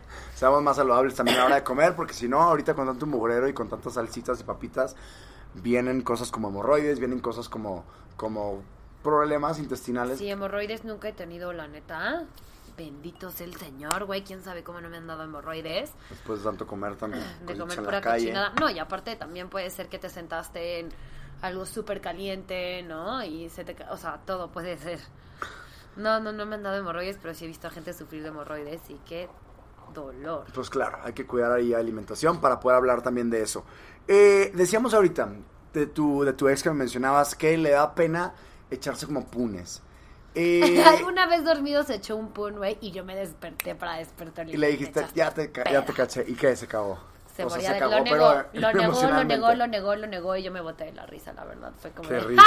Seamos 0.36 0.62
más 0.62 0.76
saludables 0.76 1.14
también 1.14 1.38
a 1.38 1.40
la 1.40 1.46
hora 1.46 1.54
de 1.54 1.64
comer, 1.64 1.96
porque 1.96 2.12
si 2.12 2.28
no, 2.28 2.42
ahorita 2.42 2.74
con 2.74 2.86
tanto 2.86 3.06
mugrero 3.06 3.48
y 3.48 3.54
con 3.54 3.70
tantas 3.70 3.94
salsitas 3.94 4.38
y 4.38 4.44
papitas, 4.44 4.94
vienen 5.54 6.02
cosas 6.02 6.30
como 6.30 6.48
hemorroides, 6.48 6.98
vienen 6.98 7.20
cosas 7.20 7.48
como, 7.48 7.84
como 8.18 8.62
problemas 9.02 9.58
intestinales. 9.58 10.18
Sí, 10.18 10.28
hemorroides 10.28 10.84
nunca 10.84 11.08
he 11.08 11.14
tenido, 11.14 11.54
la 11.54 11.68
neta. 11.68 12.26
Bendito 12.76 13.30
sea 13.30 13.46
el 13.46 13.56
Señor, 13.56 14.04
güey. 14.04 14.24
¿Quién 14.24 14.44
sabe 14.44 14.62
cómo 14.62 14.78
no 14.82 14.90
me 14.90 14.98
han 14.98 15.06
dado 15.06 15.22
hemorroides? 15.22 15.94
Después 16.10 16.40
de 16.40 16.44
tanto 16.44 16.66
comer 16.66 16.96
también. 16.96 17.24
De 17.46 17.56
comer 17.56 17.82
pura 17.82 18.02
cochinada. 18.02 18.52
No, 18.60 18.68
y 18.68 18.78
aparte 18.78 19.16
también 19.16 19.48
puede 19.48 19.70
ser 19.70 19.88
que 19.88 19.98
te 19.98 20.10
sentaste 20.10 20.80
en 20.80 20.90
algo 21.40 21.64
súper 21.64 22.02
caliente, 22.02 22.82
¿no? 22.82 23.24
Y 23.24 23.48
se 23.48 23.64
te... 23.64 23.74
O 23.90 23.96
sea, 23.96 24.20
todo 24.26 24.52
puede 24.52 24.76
ser. 24.76 25.00
No, 25.96 26.20
no, 26.20 26.30
no 26.30 26.44
me 26.44 26.56
han 26.56 26.62
dado 26.62 26.76
hemorroides, 26.76 27.16
pero 27.22 27.32
sí 27.32 27.46
he 27.46 27.48
visto 27.48 27.68
a 27.68 27.70
gente 27.70 27.94
sufrir 27.94 28.20
de 28.20 28.28
hemorroides 28.28 28.90
y 28.90 29.00
qué 29.06 29.30
dolor. 30.02 30.44
Pues 30.54 30.68
claro, 30.70 30.98
hay 31.02 31.12
que 31.12 31.26
cuidar 31.26 31.52
ahí 31.52 31.68
la 31.70 31.78
alimentación 31.78 32.40
para 32.40 32.60
poder 32.60 32.76
hablar 32.76 33.02
también 33.02 33.30
de 33.30 33.42
eso. 33.42 33.64
Eh, 34.08 34.52
decíamos 34.54 34.94
ahorita 34.94 35.28
de 35.72 35.86
tu, 35.86 36.22
de 36.24 36.32
tu 36.32 36.48
ex 36.48 36.62
que 36.62 36.70
me 36.70 36.76
mencionabas 36.76 37.34
que 37.34 37.56
le 37.58 37.70
da 37.70 37.94
pena 37.94 38.34
echarse 38.70 39.06
como 39.06 39.26
punes. 39.26 39.82
Eh, 40.38 40.82
Alguna 40.84 41.26
vez 41.26 41.44
dormido 41.46 41.82
se 41.82 41.94
echó 41.94 42.14
un 42.14 42.28
pun, 42.28 42.56
güey, 42.58 42.76
y 42.82 42.90
yo 42.90 43.06
me 43.06 43.16
desperté 43.16 43.74
para 43.74 43.96
despertarle. 43.96 44.52
y 44.52 44.58
le 44.58 44.68
dijiste, 44.68 45.00
ya 45.14 45.30
te, 45.32 45.50
ya 45.50 45.82
te 45.82 45.92
peda". 45.94 45.94
caché. 45.94 46.26
¿Y 46.28 46.34
qué? 46.34 46.54
Se 46.54 46.66
cagó. 46.66 46.98
Se 47.36 47.44
O 47.44 47.50
sea, 47.50 47.60
se 47.60 47.72
de- 47.74 47.78
cagó, 47.78 47.96
lo 47.98 48.02
negó, 48.02 48.34
lo 48.54 48.72
negó, 48.72 49.02
lo 49.12 49.24
negó, 49.24 49.54
lo 49.54 49.66
negó, 49.66 49.94
lo 49.96 50.06
negó 50.06 50.36
y 50.36 50.42
yo 50.42 50.50
me 50.50 50.60
boté 50.62 50.84
de 50.86 50.92
la 50.92 51.04
risa, 51.04 51.32
la 51.34 51.44
verdad. 51.44 51.70
Fue 51.78 51.90
como 51.90 52.08
Qué 52.08 52.14
de, 52.14 52.20
risa. 52.22 52.44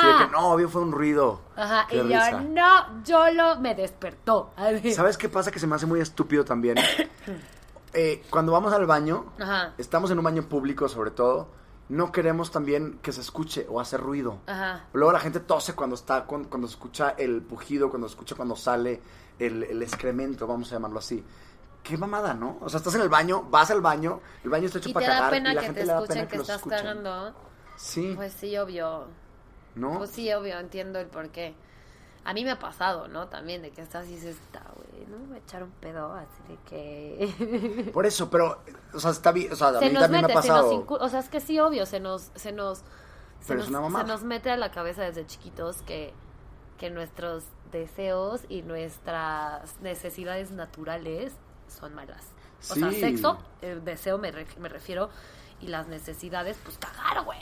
Sí, 0.00 0.06
de 0.06 0.26
que 0.26 0.32
no, 0.32 0.52
obvio 0.52 0.68
fue 0.68 0.82
un 0.82 0.92
ruido. 0.92 1.40
Ajá, 1.56 1.86
Qué 1.88 1.96
y 1.96 2.02
risa. 2.02 2.30
yo, 2.32 2.40
no, 2.40 3.02
yo 3.04 3.30
lo 3.32 3.58
me 3.60 3.74
despertó. 3.74 4.52
¿Sabes 4.94 5.16
qué 5.16 5.28
pasa? 5.30 5.50
Que 5.50 5.58
se 5.58 5.66
me 5.66 5.76
hace 5.76 5.86
muy 5.86 6.00
estúpido 6.00 6.44
también. 6.44 6.76
Eh, 7.94 8.22
cuando 8.28 8.52
vamos 8.52 8.72
al 8.74 8.84
baño, 8.84 9.32
Ajá. 9.40 9.72
estamos 9.78 10.10
en 10.10 10.18
un 10.18 10.24
baño 10.24 10.42
público 10.42 10.88
sobre 10.90 11.10
todo, 11.10 11.48
no 11.88 12.12
queremos 12.12 12.50
también 12.50 12.98
que 13.02 13.12
se 13.12 13.22
escuche 13.22 13.66
o 13.68 13.80
hacer 13.80 13.98
ruido. 14.00 14.40
Ajá. 14.46 14.84
Luego 14.92 15.10
la 15.10 15.20
gente 15.20 15.40
tose 15.40 15.74
cuando 15.74 15.96
está, 15.96 16.24
cuando, 16.24 16.50
cuando 16.50 16.66
escucha 16.68 17.14
el 17.16 17.40
pujido, 17.40 17.88
cuando 17.88 18.06
escucha 18.06 18.34
cuando 18.34 18.56
sale 18.56 19.00
el, 19.38 19.62
el 19.64 19.82
excremento, 19.82 20.46
vamos 20.46 20.70
a 20.70 20.74
llamarlo 20.76 20.98
así. 20.98 21.24
Qué 21.88 21.96
mamada, 21.96 22.34
¿no? 22.34 22.58
O 22.60 22.68
sea, 22.68 22.78
estás 22.78 22.94
en 22.94 23.00
el 23.00 23.08
baño, 23.08 23.44
vas 23.50 23.70
al 23.70 23.80
baño, 23.80 24.20
el 24.44 24.50
baño 24.50 24.66
está 24.66 24.78
hecho 24.78 24.90
Y 24.90 24.92
para 24.92 25.06
te 25.06 25.12
da 25.12 25.16
cagar 25.18 25.30
pena 25.30 25.52
y 25.52 25.54
la 25.54 25.60
que 25.62 25.66
gente 25.68 25.84
te 25.84 25.86
escuchen 25.86 26.14
pena 26.14 26.28
que, 26.28 26.36
los 26.36 26.48
estás 26.48 26.56
escuchen. 26.58 26.78
cagando. 26.78 27.34
Sí, 27.76 28.12
Pues 28.16 28.32
sí, 28.34 28.56
obvio. 28.58 29.06
¿no? 29.74 29.98
Pues 29.98 30.10
sí, 30.10 30.32
obvio, 30.32 30.58
entiendo 30.58 30.98
el 30.98 31.06
porqué. 31.06 31.54
A 32.24 32.34
mí 32.34 32.44
me 32.44 32.50
ha 32.50 32.58
pasado, 32.58 33.08
¿no? 33.08 33.28
También 33.28 33.62
de 33.62 33.70
que 33.70 33.80
estás 33.80 34.06
y 34.08 34.16
dices, 34.16 34.36
"Ta, 34.50 34.62
güey, 34.74 35.06
no 35.06 35.18
me 35.18 35.26
voy 35.28 35.36
a 35.36 35.38
echar 35.40 35.62
un 35.62 35.70
pedo 35.70 36.12
así 36.12 36.42
de 36.48 36.58
que... 36.68 37.90
Por 37.94 38.04
eso, 38.04 38.28
pero, 38.28 38.58
o 38.92 39.00
sea, 39.00 39.12
está 39.12 39.32
bien, 39.32 39.52
o 39.52 39.56
sea, 39.56 39.68
a 39.68 39.78
se 39.78 39.86
mí 39.86 39.92
nos 39.92 40.02
también 40.02 40.22
mete, 40.22 40.34
me 40.34 40.38
ha 40.38 40.42
se 40.42 40.48
nos 40.48 40.58
pasado. 40.84 40.86
o 41.04 41.08
sea, 41.08 41.20
es 41.20 41.28
que 41.30 41.40
sí, 41.40 41.58
obvio, 41.58 41.86
se 41.86 42.00
nos, 42.00 42.30
se 42.34 42.52
nos, 42.52 42.78
se 42.78 42.84
Pero 43.46 43.58
nos, 43.60 43.64
es 43.64 43.70
una 43.70 43.80
mamada. 43.80 44.04
se 44.04 44.12
nos 44.12 44.24
mete 44.24 44.50
a 44.50 44.56
la 44.56 44.70
cabeza 44.72 45.02
desde 45.04 45.26
chiquitos 45.26 45.80
que, 45.82 46.12
que 46.76 46.90
nuestros 46.90 47.44
deseos 47.72 48.42
y 48.48 48.62
nuestras 48.62 49.80
necesidades 49.80 50.50
naturales 50.50 51.32
son 51.68 51.94
malas. 51.94 52.24
O 52.70 52.74
sea, 52.74 52.90
sexo, 52.92 53.38
el 53.62 53.84
deseo 53.84 54.18
me, 54.18 54.32
me 54.58 54.68
refiero, 54.68 55.10
y 55.60 55.68
las 55.68 55.86
necesidades, 55.88 56.58
pues 56.64 56.76
cagar, 56.78 57.24
güey. 57.24 57.38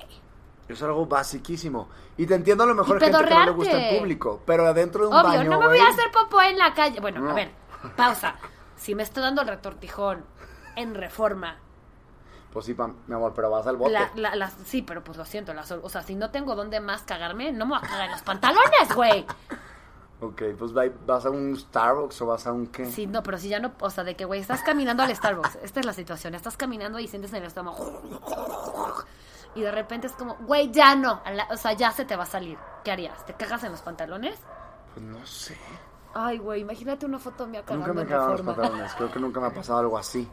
Es 0.69 0.83
algo 0.83 1.07
basiquísimo. 1.07 1.89
Y 2.17 2.27
te 2.27 2.35
entiendo 2.35 2.65
a 2.65 2.67
lo 2.67 2.75
mejor 2.75 2.99
gente 3.01 3.17
que 3.25 3.35
no 3.35 3.45
le 3.45 3.51
gusta 3.53 3.89
el 3.89 3.99
público, 3.99 4.43
pero 4.45 4.67
adentro 4.67 5.03
de 5.03 5.09
un 5.09 5.15
Obvio, 5.15 5.39
baño, 5.39 5.51
no 5.51 5.61
me 5.61 5.67
voy 5.69 5.79
a 5.79 5.89
hacer 5.89 6.11
popó 6.11 6.43
en 6.43 6.59
la 6.59 6.75
calle. 6.75 7.01
Bueno, 7.01 7.21
No. 7.21 7.31
a 7.31 7.35
ver, 7.35 7.51
pausa. 7.97 8.35
Si 8.77 8.95
me 8.95 9.03
estoy 9.05 9.23
dando 9.23 9.43
el 9.43 9.49
retortijón 9.49 10.25
en 10.75 10.95
reforma, 10.95 11.57
Pues 12.53 12.67
sí, 12.67 12.75
pam, 12.75 12.97
mi 13.07 13.15
amor, 13.15 13.33
pero 13.35 13.51
vas 13.51 13.67
al 13.67 13.77
bote. 13.77 13.93
la, 13.93 14.11
la- 14.17 14.35
las- 14.35 14.55
sí, 14.65 14.83
pero 14.83 15.05
pues 15.05 15.17
lo 15.19 15.25
siento, 15.25 15.53
o 15.83 15.89
sea, 15.89 16.03
si 16.03 16.15
no 16.15 16.31
tengo 16.31 16.55
dónde 16.55 16.81
más 16.81 17.03
cagarme, 17.03 17.53
no 17.53 17.67
me 17.67 17.77
voy 17.77 17.85
a 17.85 17.89
cagar 17.89 18.07
en 18.07 18.13
los 18.13 18.23
pantalones, 18.23 18.95
güey. 18.95 19.25
Ok, 20.21 20.43
pues 20.59 20.75
va- 20.75 20.85
vas 21.07 21.27
a 21.27 21.31
un 21.31 21.55
Starbucks 21.57 22.23
o 22.23 22.27
vas 22.27 22.47
a 22.47 22.53
un 22.53 22.69
qué. 22.69 22.87
Sí, 22.91 23.07
no, 23.07 23.23
pero 23.23 23.37
si 23.37 23.49
ya 23.51 23.61
no, 23.61 23.73
o 23.81 23.91
sea, 23.91 24.03
de 24.03 24.17
que, 24.17 24.25
güey, 24.25 24.41
estás 24.41 24.63
caminando 24.63 25.03
al 25.03 25.15
Starbucks, 25.15 25.57
esta 25.63 25.81
es 25.81 25.87
la 25.87 25.93
situación, 25.93 26.35
estás 26.35 26.57
caminando 26.57 26.99
y 26.99 27.07
sientes 27.07 27.31
en 27.33 27.39
el 27.43 27.45
estómago, 27.49 28.01
y 29.55 29.61
de 29.61 29.71
repente 29.71 30.07
es 30.07 30.15
como, 30.15 30.35
güey, 30.37 30.71
ya 30.71 30.95
no, 30.97 31.21
o 31.51 31.57
sea, 31.57 31.73
ya 31.75 31.91
se 31.93 32.05
te 32.07 32.17
va 32.17 32.23
a 32.25 32.27
salir, 32.27 32.57
¿qué 32.85 32.93
harías? 32.93 33.25
¿Te 33.27 33.35
cagas 33.35 33.63
en 33.65 33.73
los 33.73 33.83
pantalones? 33.83 34.39
Pues 34.95 35.05
no 35.05 35.25
sé. 35.27 35.57
Ay, 36.15 36.39
güey, 36.39 36.63
imagínate 36.63 37.05
una 37.05 37.19
foto 37.19 37.47
mía 37.47 37.63
cagando 37.63 37.89
Nunca 37.89 37.93
me 37.95 38.01
he 38.01 38.05
en 38.05 38.09
cagado 38.09 38.31
en 38.31 38.37
los 38.47 38.57
pantalones. 38.57 38.95
Creo 38.95 39.13
que 39.13 39.21
nunca 39.21 39.41
me 39.41 39.47
ha 39.49 39.55
pasado 39.55 39.81
algo 39.81 39.99
así. 39.99 40.27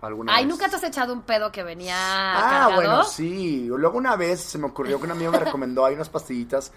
Alguna 0.00 0.34
Ay, 0.34 0.44
vez. 0.44 0.52
¿nunca 0.52 0.68
te 0.68 0.74
has 0.74 0.82
echado 0.82 1.12
un 1.12 1.22
pedo 1.22 1.52
que 1.52 1.62
venía 1.62 1.94
Ah, 1.96 2.40
cargado? 2.50 2.74
bueno, 2.74 3.04
sí. 3.04 3.66
Luego 3.68 3.96
una 3.96 4.16
vez 4.16 4.40
se 4.40 4.58
me 4.58 4.66
ocurrió 4.66 4.98
que 4.98 5.04
un 5.04 5.12
amigo 5.12 5.30
me 5.30 5.38
recomendó, 5.38 5.84
hay 5.84 5.94
unas 5.94 6.08
pastillitas 6.08 6.72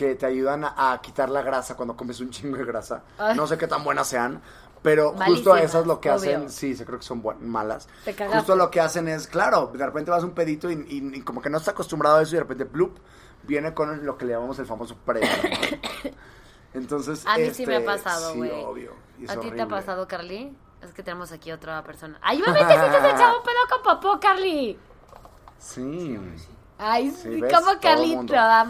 que 0.00 0.14
te 0.14 0.24
ayudan 0.24 0.64
a, 0.64 0.92
a 0.92 1.00
quitar 1.02 1.28
la 1.28 1.42
grasa 1.42 1.76
cuando 1.76 1.94
comes 1.94 2.18
un 2.20 2.30
chingo 2.30 2.56
de 2.56 2.64
grasa. 2.64 3.02
Ay. 3.18 3.36
No 3.36 3.46
sé 3.46 3.58
qué 3.58 3.66
tan 3.66 3.84
buenas 3.84 4.08
sean, 4.08 4.40
pero 4.80 5.08
justo 5.10 5.18
Malísimas, 5.50 5.62
esas 5.62 5.86
lo 5.86 6.00
que 6.00 6.10
obvio. 6.10 6.16
hacen, 6.38 6.50
sí, 6.50 6.74
se 6.74 6.86
creo 6.86 6.98
que 6.98 7.04
son 7.04 7.20
buen- 7.20 7.46
malas. 7.46 7.86
Te. 8.06 8.14
Justo 8.14 8.56
lo 8.56 8.70
que 8.70 8.80
hacen 8.80 9.08
es, 9.08 9.26
claro, 9.26 9.70
de 9.74 9.84
repente 9.84 10.10
vas 10.10 10.22
a 10.22 10.26
un 10.26 10.32
pedito 10.32 10.70
y, 10.70 10.74
y- 10.88 11.18
y 11.18 11.20
como 11.20 11.42
que 11.42 11.50
no 11.50 11.58
estás 11.58 11.74
acostumbrado 11.74 12.16
a 12.16 12.22
eso 12.22 12.30
y 12.30 12.36
de 12.36 12.40
repente, 12.44 12.64
plup, 12.64 12.96
viene 13.42 13.74
con 13.74 14.06
lo 14.06 14.16
que 14.16 14.24
le 14.24 14.32
llamamos 14.32 14.58
el 14.58 14.64
famoso 14.64 14.96
pre. 15.04 15.20
Entonces, 16.72 17.26
A 17.26 17.36
mí 17.36 17.50
sí 17.52 17.66
me 17.66 17.74
ha 17.74 17.78
este, 17.80 17.86
pasado, 17.90 18.32
sí, 18.32 18.38
güey. 18.38 18.50
obvio. 18.64 18.92
y 19.18 19.24
es 19.24 19.30
¿A 19.30 19.38
ti 19.38 19.50
te 19.50 19.60
ha 19.60 19.68
pasado, 19.68 20.08
Carly? 20.08 20.56
Es 20.82 20.92
que 20.94 21.02
tenemos 21.02 21.30
aquí 21.32 21.52
otra 21.52 21.82
persona. 21.84 22.18
¡Ay, 22.22 22.38
mami, 22.40 22.54
te 22.58 22.64
has 22.64 23.14
echado 23.14 23.38
un 23.38 23.42
pedo 23.44 23.56
con 23.68 23.82
popó, 23.82 24.18
Carly! 24.18 24.78
Sí. 25.58 26.18
Sí, 26.38 26.48
sí, 27.10 27.40
¿ves? 27.40 27.52
como 27.52 27.78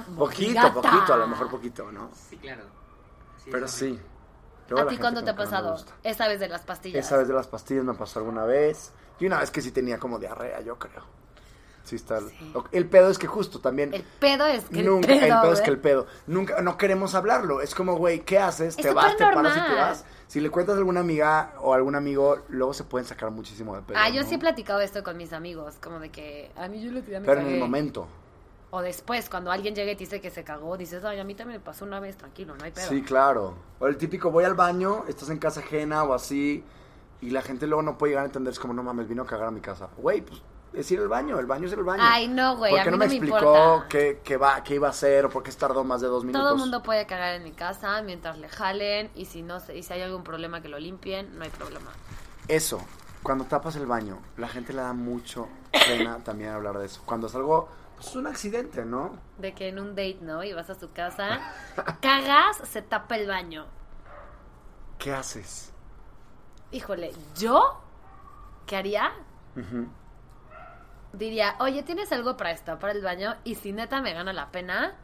Todo 0.07 0.17
Poquito, 0.19 0.55
gata. 0.55 0.73
poquito, 0.75 1.15
a 1.15 1.17
lo 1.17 1.29
mejor 1.29 1.51
poquito, 1.51 1.93
¿no? 1.93 2.11
Sí, 2.29 2.37
claro. 2.37 2.65
Sí, 3.45 3.51
Pero 3.53 3.69
sí. 3.69 3.99
Luego 4.69 4.87
¿A 4.89 4.91
ti 4.91 4.99
cuándo 4.99 5.25
te 5.25 5.31
ha 5.31 5.37
pasado? 5.37 5.77
Esa 6.03 6.29
vez 6.29 6.41
de 6.41 6.49
las 6.49 6.63
pastillas. 6.63 7.05
Esa 7.07 7.17
vez 7.19 7.29
de 7.29 7.35
las 7.35 7.47
pastillas 7.47 7.85
me 7.85 7.95
pasó 7.95 8.19
alguna 8.21 8.45
vez. 8.45 8.93
Y 9.19 9.27
una 9.27 9.39
vez 9.41 9.51
que 9.51 9.61
sí 9.63 9.71
tenía 9.73 9.99
como 9.99 10.19
diarrea, 10.19 10.61
yo 10.61 10.79
creo. 10.79 11.03
Sí 11.85 11.97
está. 11.97 12.19
El, 12.19 12.31
el 12.73 12.89
pedo 12.89 13.11
es 13.11 13.19
que 13.19 13.27
justo 13.27 13.59
también. 13.61 13.93
El 13.95 14.03
pedo 14.03 14.47
es 14.47 14.65
que 14.67 14.83
nunca, 14.83 15.13
el 15.13 15.21
pedo, 15.21 15.45
es 15.45 15.51
güey. 15.53 15.63
que 15.65 15.71
el 15.71 15.79
pedo. 15.79 16.07
Nunca, 16.27 16.61
no 16.63 16.77
queremos 16.77 17.15
hablarlo. 17.15 17.61
Es 17.61 17.75
como, 17.75 17.97
güey, 17.97 18.21
¿qué 18.21 18.39
haces? 18.39 18.77
Es 18.77 18.83
te 18.83 18.93
vas, 18.93 19.17
te 19.17 19.25
paras 19.25 19.57
y 19.57 19.61
te 19.61 19.75
vas. 19.75 20.05
Si 20.31 20.41
le 20.41 20.49
cuentas 20.49 20.77
a 20.77 20.79
alguna 20.79 21.01
amiga 21.01 21.55
o 21.59 21.75
algún 21.75 21.97
amigo, 21.97 22.39
luego 22.51 22.73
se 22.73 22.85
pueden 22.85 23.05
sacar 23.05 23.33
muchísimo 23.33 23.75
de 23.75 23.83
pedo. 23.83 23.99
Ah, 24.01 24.11
yo 24.11 24.23
¿no? 24.23 24.29
sí 24.29 24.37
he 24.37 24.39
platicado 24.39 24.79
esto 24.79 25.03
con 25.03 25.17
mis 25.17 25.33
amigos, 25.33 25.75
como 25.83 25.99
de 25.99 26.11
que 26.11 26.53
a 26.55 26.69
mí 26.69 26.81
yo 26.81 26.93
le 26.93 27.03
tiré 27.03 27.19
me 27.19 27.27
Pero 27.27 27.41
en 27.41 27.49
el 27.49 27.59
momento. 27.59 28.07
O 28.71 28.81
después, 28.81 29.29
cuando 29.29 29.51
alguien 29.51 29.75
llega 29.75 29.91
y 29.91 29.97
te 29.97 30.05
dice 30.05 30.21
que 30.21 30.31
se 30.31 30.45
cagó, 30.45 30.77
dices, 30.77 31.05
ay, 31.05 31.19
a 31.19 31.25
mí 31.25 31.35
también 31.35 31.59
me 31.59 31.65
pasó 31.65 31.85
una 31.85 31.99
vez, 31.99 32.17
tranquilo, 32.17 32.55
no 32.55 32.63
hay 32.63 32.71
pedo. 32.71 32.89
Sí, 32.89 33.03
claro. 33.03 33.57
O 33.81 33.89
el 33.89 33.97
típico, 33.97 34.31
voy 34.31 34.45
al 34.45 34.55
baño, 34.55 35.05
estás 35.09 35.31
en 35.31 35.39
casa 35.39 35.59
ajena 35.59 36.05
o 36.05 36.15
así, 36.15 36.63
y 37.21 37.31
la 37.31 37.43
gente 37.43 37.67
luego 37.67 37.83
no 37.83 37.99
puede 37.99 38.13
llegar 38.13 38.23
a 38.23 38.27
entender, 38.27 38.53
es 38.53 38.61
como, 38.61 38.73
no 38.73 38.85
mames, 38.85 39.09
vino 39.09 39.25
a 39.25 39.27
cagar 39.27 39.49
a 39.49 39.51
mi 39.51 39.61
casa. 39.61 39.89
Güey, 39.97 40.21
pues 40.21 40.41
es 40.73 40.91
ir 40.91 41.01
al 41.01 41.09
baño, 41.09 41.39
el 41.39 41.47
baño 41.47 41.67
es 41.67 41.73
el 41.73 41.83
baño. 41.83 42.03
Ay, 42.05 42.29
no, 42.29 42.57
güey, 42.57 42.73
¿Por 42.73 42.81
a 42.81 42.85
qué 42.85 42.91
mí 42.91 42.97
no 42.97 42.99
me 42.99 43.07
no 43.07 43.11
me 43.11 43.17
explicó 43.17 43.85
qué, 43.89 44.21
qué 44.23 44.37
va, 44.37 44.63
qué 44.63 44.77
iba 44.77 44.87
a 44.87 44.91
hacer 44.91 45.27
o 45.27 45.31
por 45.31 45.43
qué 45.43 45.51
tardó 45.53 45.83
más 45.85 46.01
de 46.01 46.07
dos 46.07 46.25
minutos? 46.25 46.43
Todo 46.43 46.55
el 46.55 46.61
mundo 46.61 46.83
puede 46.83 47.07
cagar 47.07 47.35
en 47.35 47.43
mi 47.43 47.53
casa 47.53 48.01
mientras 48.03 48.39
le 48.39 48.49
jalen 48.49 49.11
y 49.15 49.25
si 49.25 49.43
no 49.43 49.59
y 49.75 49.83
si 49.83 49.93
hay 49.93 50.03
algún 50.03 50.23
problema 50.23 50.61
que 50.61 50.69
lo 50.69 50.79
limpien, 50.79 51.37
no 51.37 51.45
hay 51.45 51.51
problema. 51.51 51.91
Eso, 52.47 52.81
cuando 53.23 53.45
tapas 53.45 53.77
el 53.77 53.87
baño, 53.87 54.19
la 54.37 54.49
gente 54.49 54.73
le 54.73 54.83
da 54.83 54.93
mucho 54.93 55.49
pena 55.73 56.19
también 56.25 56.51
hablar 56.51 56.79
de 56.79 56.87
eso. 56.87 57.03
Cuando 57.05 57.27
es 57.27 57.35
algo, 57.35 57.69
pues 57.97 58.09
es 58.09 58.17
un 58.17 58.27
accidente, 58.27 58.85
¿no? 58.85 59.19
De 59.39 59.55
que 59.55 59.69
en 59.69 59.79
un 59.79 59.91
date, 59.91 60.19
¿no? 60.21 60.45
Y 60.45 60.53
vas 60.53 60.71
a 60.71 60.79
su 60.79 60.93
casa, 60.93 61.41
cagas, 62.01 62.59
se 62.65 62.83
tapa 62.83 63.17
el 63.17 63.27
baño. 63.27 63.67
¿Qué 64.99 65.13
haces? 65.13 65.73
Híjole, 66.71 67.13
¿yo? 67.37 67.81
¿Qué 68.67 68.77
haría? 68.77 69.13
Diría, 71.13 71.57
oye, 71.61 71.83
¿tienes 71.83 72.13
algo 72.13 72.37
para 72.37 72.51
destapar 72.51 72.91
el 72.97 73.03
baño? 73.03 73.37
Y 73.45 73.57
si 73.57 73.73
neta 73.73 74.01
me 74.01 74.13
gana 74.15 74.33
la 74.33 74.51
pena, 74.51 74.97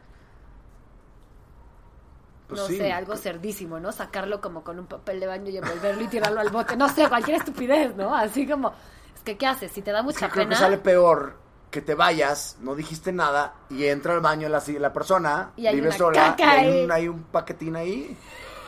Pues 2.47 2.61
no 2.61 2.67
sí. 2.67 2.77
sé, 2.77 2.91
algo 2.93 3.15
cerdísimo, 3.17 3.79
¿no? 3.79 3.91
Sacarlo 3.91 4.39
como 4.39 4.63
con 4.63 4.79
un 4.79 4.87
papel 4.87 5.19
de 5.19 5.27
baño 5.27 5.49
y 5.49 5.57
envolverlo 5.57 6.01
y 6.03 6.07
tirarlo 6.07 6.39
al 6.39 6.49
bote. 6.49 6.77
No 6.77 6.87
sé, 6.89 7.09
cualquier 7.09 7.37
estupidez, 7.37 7.95
¿no? 7.95 8.15
Así 8.15 8.47
como, 8.47 8.73
es 9.15 9.21
que, 9.23 9.37
¿qué 9.37 9.47
haces? 9.47 9.71
Si 9.71 9.81
te 9.81 9.91
da 9.91 10.01
Es 10.05 10.05
mucha 10.05 10.29
creo 10.29 10.45
pena... 10.45 10.49
que 10.49 10.55
sale 10.55 10.77
peor 10.77 11.37
que 11.69 11.81
te 11.81 11.95
vayas, 11.95 12.57
no 12.61 12.75
dijiste 12.75 13.11
nada, 13.11 13.53
y 13.69 13.85
entra 13.85 14.13
al 14.13 14.21
baño 14.21 14.47
la, 14.47 14.63
la 14.79 14.93
persona, 14.93 15.51
Y 15.57 15.67
hay 15.67 15.75
vive 15.75 15.89
una 15.89 15.97
sola, 15.97 16.37
caca 16.37 16.57
y 16.63 16.65
hay 16.65 16.71
un, 16.71 16.91
hay 16.91 17.07
un 17.09 17.23
paquetín 17.25 17.75
ahí. 17.75 18.17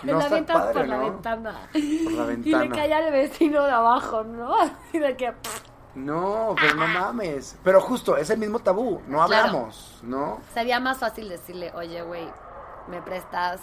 Me 0.02 0.14
No 0.14 0.20
la 0.20 0.28
está 0.40 0.54
padre, 0.54 0.74
por 0.74 0.88
la 0.88 0.98
ventana. 0.98 1.70
Por 2.04 2.14
la 2.14 2.26
Y 2.44 2.56
ventana. 2.56 2.66
le 2.66 2.72
cae 2.72 2.94
al 2.94 3.12
vecino 3.12 3.64
de 3.64 3.72
abajo, 3.72 4.24
¿no? 4.24 4.56
Así 4.62 5.00
de 5.00 5.16
que... 5.18 5.34
No, 5.96 6.56
pero 6.60 6.76
no 6.76 6.88
mames. 6.88 7.58
Pero 7.64 7.82
justo, 7.82 8.16
es 8.18 8.30
el 8.30 8.38
mismo 8.38 8.60
tabú, 8.60 9.02
no 9.08 9.26
Claro. 9.26 9.48
hablamos, 9.48 10.00
¿no? 10.04 10.40
Sería 10.54 10.80
más 10.80 10.98
fácil 11.00 11.28
decirle, 11.30 11.72
oye, 11.74 12.02
güey, 12.04 12.28
me 12.88 13.02
prestas 13.02 13.60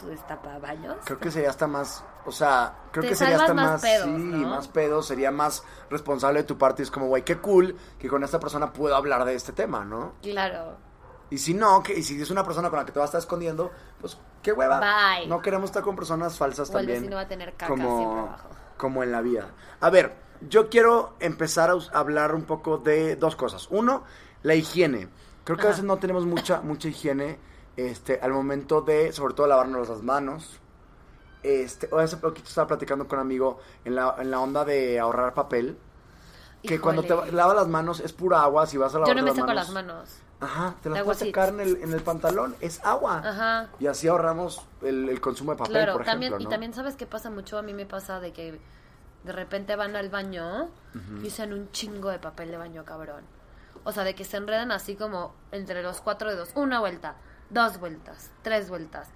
tu 0.00 0.06
destapabaños. 0.08 0.96
Creo 1.04 1.18
que 1.18 1.30
sería 1.30 1.50
hasta 1.50 1.66
más, 1.66 2.04
o 2.24 2.32
sea, 2.32 2.74
creo 2.92 3.02
Te 3.02 3.08
que 3.10 3.14
sería 3.16 3.38
salvas 3.38 3.50
hasta 3.50 3.54
más 3.62 3.70
más, 3.72 3.82
pedos, 3.82 4.04
sí, 4.06 4.10
¿no? 4.12 4.48
más 4.48 4.68
pedo, 4.68 5.02
sería 5.02 5.30
más 5.30 5.62
responsable 5.90 6.40
de 6.40 6.44
tu 6.44 6.56
parte. 6.56 6.82
y 6.82 6.84
Es 6.84 6.90
como, 6.90 7.06
güey, 7.08 7.24
qué 7.24 7.38
cool 7.38 7.76
que 7.98 8.08
con 8.08 8.22
esta 8.24 8.38
persona 8.40 8.72
puedo 8.72 8.94
hablar 8.96 9.24
de 9.24 9.34
este 9.34 9.52
tema, 9.52 9.84
¿no? 9.84 10.12
Claro. 10.22 10.76
Y 11.30 11.38
si 11.38 11.52
no, 11.52 11.82
que, 11.82 11.92
y 11.98 12.02
si 12.02 12.20
es 12.20 12.30
una 12.30 12.44
persona 12.44 12.70
con 12.70 12.78
la 12.78 12.86
que 12.86 12.92
te 12.92 12.98
vas 12.98 13.08
a 13.08 13.10
estar 13.10 13.18
escondiendo, 13.20 13.70
pues 14.00 14.16
qué 14.42 14.52
hueva. 14.52 14.80
Bye. 14.80 15.26
No 15.26 15.42
queremos 15.42 15.68
estar 15.68 15.82
con 15.82 15.94
personas 15.94 16.38
falsas 16.38 16.68
O 16.70 16.72
el 16.72 16.78
también. 16.78 17.00
vecino 17.00 17.16
va 17.16 17.22
a 17.22 17.28
tener 17.28 17.52
caca 17.54 17.74
siempre 17.74 17.86
abajo. 18.20 18.48
como 18.78 19.02
en 19.02 19.12
la 19.12 19.20
vida. 19.20 19.50
A 19.80 19.90
ver, 19.90 20.14
yo 20.40 20.68
quiero 20.68 21.14
empezar 21.20 21.70
a 21.70 21.98
hablar 21.98 22.34
un 22.34 22.42
poco 22.42 22.78
de 22.78 23.16
dos 23.16 23.36
cosas. 23.36 23.68
Uno, 23.70 24.04
la 24.42 24.54
higiene. 24.54 25.08
Creo 25.44 25.56
que 25.56 25.66
a 25.66 25.70
veces 25.70 25.84
no 25.84 25.96
tenemos 25.98 26.26
mucha, 26.26 26.60
mucha 26.60 26.88
higiene 26.88 27.38
este, 27.76 28.18
al 28.20 28.32
momento 28.32 28.82
de, 28.82 29.12
sobre 29.12 29.34
todo, 29.34 29.46
lavarnos 29.46 29.88
las 29.88 30.02
manos. 30.02 30.60
Este, 31.42 31.88
o 31.92 31.98
hace 31.98 32.16
poquito 32.16 32.48
estaba 32.48 32.66
platicando 32.66 33.06
con 33.06 33.18
un 33.18 33.24
amigo 33.24 33.58
en 33.84 33.94
la, 33.94 34.16
en 34.18 34.30
la 34.30 34.40
onda 34.40 34.64
de 34.64 34.98
ahorrar 34.98 35.34
papel. 35.34 35.78
Que 36.62 36.80
cuando 36.80 37.02
te 37.02 37.32
lavas 37.32 37.54
las 37.54 37.68
manos 37.68 38.00
es 38.00 38.12
pura 38.12 38.42
agua, 38.42 38.66
si 38.66 38.76
vas 38.76 38.92
a 38.94 38.98
lavar 38.98 39.08
Yo 39.08 39.14
no 39.14 39.22
me 39.22 39.28
las 39.28 39.38
manos. 39.38 39.54
las 39.54 39.70
manos. 39.70 40.08
Ajá, 40.40 40.74
te 40.82 40.90
las 40.90 41.02
puedes 41.02 41.18
sacar 41.18 41.48
en 41.50 41.60
el, 41.60 41.76
en 41.82 41.92
el 41.92 42.00
pantalón, 42.00 42.54
es 42.60 42.84
agua. 42.84 43.22
Ajá. 43.24 43.68
Y 43.80 43.86
así 43.86 44.06
ahorramos 44.06 44.60
el, 44.82 45.08
el 45.08 45.20
consumo 45.20 45.52
de 45.52 45.58
papel, 45.58 45.72
Claro, 45.72 45.92
por 45.94 46.02
ejemplo, 46.02 46.28
también, 46.30 46.48
y 46.48 46.50
también 46.50 46.74
sabes 46.74 46.96
qué 46.96 47.06
pasa 47.06 47.30
mucho, 47.30 47.58
a 47.58 47.62
mí 47.62 47.74
me 47.74 47.86
pasa 47.86 48.20
de 48.20 48.32
que 48.32 48.60
de 49.24 49.32
repente 49.32 49.76
van 49.76 49.96
al 49.96 50.08
baño 50.08 50.68
y 51.22 51.26
usan 51.26 51.52
un 51.52 51.70
chingo 51.70 52.10
de 52.10 52.18
papel 52.18 52.50
de 52.50 52.56
baño, 52.56 52.84
cabrón. 52.84 53.24
O 53.84 53.92
sea, 53.92 54.04
de 54.04 54.14
que 54.14 54.24
se 54.24 54.36
enredan 54.36 54.72
así 54.72 54.96
como 54.96 55.34
entre 55.52 55.82
los 55.82 56.00
cuatro 56.00 56.30
dedos, 56.30 56.50
una 56.54 56.80
vuelta, 56.80 57.16
dos 57.50 57.78
vueltas, 57.78 58.30
tres 58.42 58.68
vueltas. 58.68 59.08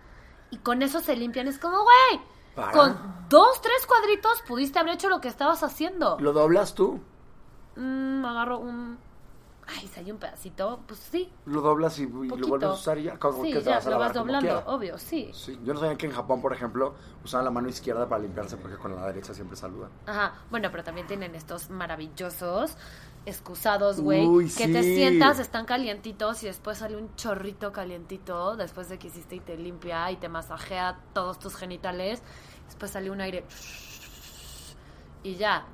Y 0.50 0.58
con 0.58 0.82
eso 0.82 1.00
se 1.00 1.16
limpian, 1.16 1.48
es 1.48 1.58
como, 1.58 1.78
güey, 1.82 2.20
Para. 2.54 2.72
con 2.72 3.26
dos, 3.28 3.60
tres 3.62 3.86
cuadritos 3.86 4.42
pudiste 4.42 4.78
haber 4.78 4.94
hecho 4.94 5.08
lo 5.08 5.20
que 5.20 5.28
estabas 5.28 5.62
haciendo. 5.62 6.18
¿Lo 6.20 6.32
doblas 6.32 6.74
tú? 6.74 7.00
Mm, 7.76 8.24
agarro 8.24 8.58
un... 8.58 8.98
Ay, 9.74 9.90
hay 9.96 10.10
un 10.10 10.18
pedacito, 10.18 10.80
pues 10.86 11.00
sí, 11.00 11.32
Lo 11.44 11.60
doblas 11.60 11.98
y, 11.98 12.02
y 12.02 12.06
lo 12.06 12.48
vuelves 12.48 12.70
a 12.70 12.72
usar 12.72 12.98
y 12.98 13.04
ya. 13.04 13.18
como 13.18 13.42
sí, 13.42 13.50
que 13.50 13.60
te 13.62 13.68
ya, 13.68 13.70
vas 13.70 13.86
a 13.86 13.90
lo 13.90 13.98
vas 13.98 14.12
doblando, 14.14 14.62
obvio, 14.66 14.98
sí. 14.98 15.34
Sí, 15.34 15.58
yo 15.64 15.74
no 15.74 15.80
sabía 15.80 15.96
que 15.96 16.06
en 16.06 16.12
Japón, 16.12 16.40
por 16.40 16.52
ejemplo, 16.52 16.94
usaban 17.24 17.44
la 17.44 17.50
mano 17.50 17.68
izquierda 17.68 18.08
para 18.08 18.22
limpiarse 18.22 18.56
porque 18.56 18.76
con 18.78 18.94
la 18.94 19.06
derecha 19.06 19.34
siempre 19.34 19.56
saludan. 19.56 19.90
Ajá, 20.06 20.34
bueno, 20.50 20.70
pero 20.70 20.82
también 20.84 21.06
tienen 21.06 21.34
estos 21.34 21.70
maravillosos 21.70 22.76
excusados, 23.24 24.00
güey, 24.00 24.34
Uy, 24.34 24.48
que 24.56 24.66
te 24.68 24.82
sí. 24.82 24.84
sientas, 24.84 25.38
están 25.38 25.64
calientitos 25.64 26.42
y 26.42 26.46
después 26.46 26.78
sale 26.78 26.96
un 26.96 27.14
chorrito 27.14 27.70
calientito 27.72 28.56
después 28.56 28.88
de 28.88 28.98
que 28.98 29.06
hiciste 29.08 29.36
y 29.36 29.40
te 29.40 29.56
limpia 29.56 30.10
y 30.10 30.16
te 30.16 30.28
masajea 30.28 30.98
todos 31.12 31.38
tus 31.38 31.54
genitales. 31.54 32.20
Después 32.66 32.90
sale 32.90 33.10
un 33.12 33.20
aire 33.20 33.46
y 35.22 35.36
ya, 35.36 35.64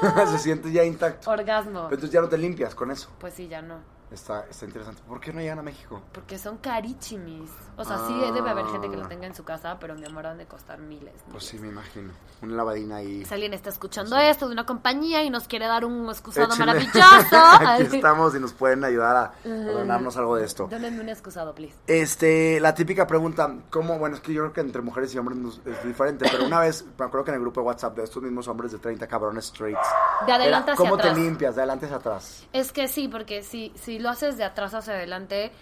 Se 0.30 0.38
siente 0.38 0.70
ya 0.72 0.84
intacto. 0.84 1.30
orgasmo. 1.30 1.84
Pero 1.84 1.94
entonces 1.94 2.10
ya 2.10 2.20
no 2.20 2.28
te 2.28 2.38
limpias 2.38 2.74
con 2.74 2.90
eso. 2.90 3.08
Pues 3.18 3.34
sí, 3.34 3.48
ya 3.48 3.62
no. 3.62 3.78
Está, 4.10 4.44
está 4.50 4.66
interesante. 4.66 5.02
¿Por 5.06 5.20
qué 5.20 5.32
no 5.32 5.40
llegan 5.40 5.60
a 5.60 5.62
México? 5.62 6.02
Porque 6.12 6.36
son 6.36 6.58
carichimis. 6.58 7.50
O 7.76 7.84
sea, 7.84 7.98
sí 8.08 8.14
debe 8.32 8.50
haber 8.50 8.66
gente 8.66 8.90
que 8.90 8.96
lo 8.96 9.06
tenga 9.06 9.26
en 9.26 9.34
su 9.34 9.44
casa, 9.44 9.78
pero 9.78 9.94
mi 9.94 10.04
amor 10.04 10.26
han 10.26 10.38
de 10.38 10.46
costar 10.46 10.78
miles. 10.80 11.14
Pues 11.30 11.44
sí, 11.44 11.58
me 11.58 11.68
imagino. 11.68 12.12
Una 12.42 12.56
lavadina 12.56 12.96
ahí. 12.96 13.24
Si 13.24 13.32
alguien 13.32 13.54
está 13.54 13.70
escuchando 13.70 14.16
esto 14.18 14.46
de 14.48 14.52
una 14.52 14.66
compañía 14.66 15.22
y 15.22 15.30
nos 15.30 15.46
quiere 15.46 15.66
dar 15.66 15.84
un 15.84 16.08
excusado 16.08 16.56
maravilloso, 16.56 16.96
Aquí 17.60 17.96
estamos 17.96 18.34
y 18.34 18.40
nos 18.40 18.52
pueden 18.52 18.82
ayudar 18.82 19.16
a, 19.16 19.22
a 19.44 19.48
donarnos 19.48 20.16
algo 20.16 20.36
de 20.36 20.44
esto. 20.44 20.66
Dónenme 20.68 21.00
un 21.02 21.08
excusado, 21.08 21.54
please. 21.54 21.76
Este, 21.86 22.58
la 22.60 22.74
típica 22.74 23.06
pregunta, 23.06 23.54
¿cómo? 23.70 23.98
Bueno, 23.98 24.16
es 24.16 24.22
que 24.22 24.32
yo 24.32 24.42
creo 24.42 24.52
que 24.52 24.60
entre 24.60 24.82
mujeres 24.82 25.14
y 25.14 25.18
hombres 25.18 25.38
es 25.64 25.84
diferente, 25.84 26.26
pero 26.30 26.46
una 26.46 26.58
vez, 26.60 26.84
me 26.98 27.04
acuerdo 27.04 27.24
que 27.24 27.30
en 27.30 27.36
el 27.36 27.40
grupo 27.42 27.60
de 27.60 27.66
WhatsApp 27.68 27.96
de 27.96 28.04
estos 28.04 28.22
mismos 28.22 28.48
hombres 28.48 28.72
de 28.72 28.78
30 28.78 29.06
cabrones 29.06 29.46
straights, 29.46 29.86
De 30.26 30.32
adelante 30.32 30.70
era, 30.70 30.72
hacia 30.72 30.76
¿cómo 30.76 30.94
atrás. 30.96 31.14
te 31.14 31.20
limpias? 31.20 31.54
De 31.54 31.60
adelante 31.62 31.86
hacia 31.86 31.98
atrás. 31.98 32.46
Es 32.52 32.72
que 32.72 32.88
sí, 32.88 33.06
porque 33.06 33.42
si, 33.44 33.72
si 33.76 33.99
lo 34.00 34.10
haces 34.10 34.36
de 34.36 34.44
atrás 34.44 34.74
hacia 34.74 34.94
adelante, 34.94 35.52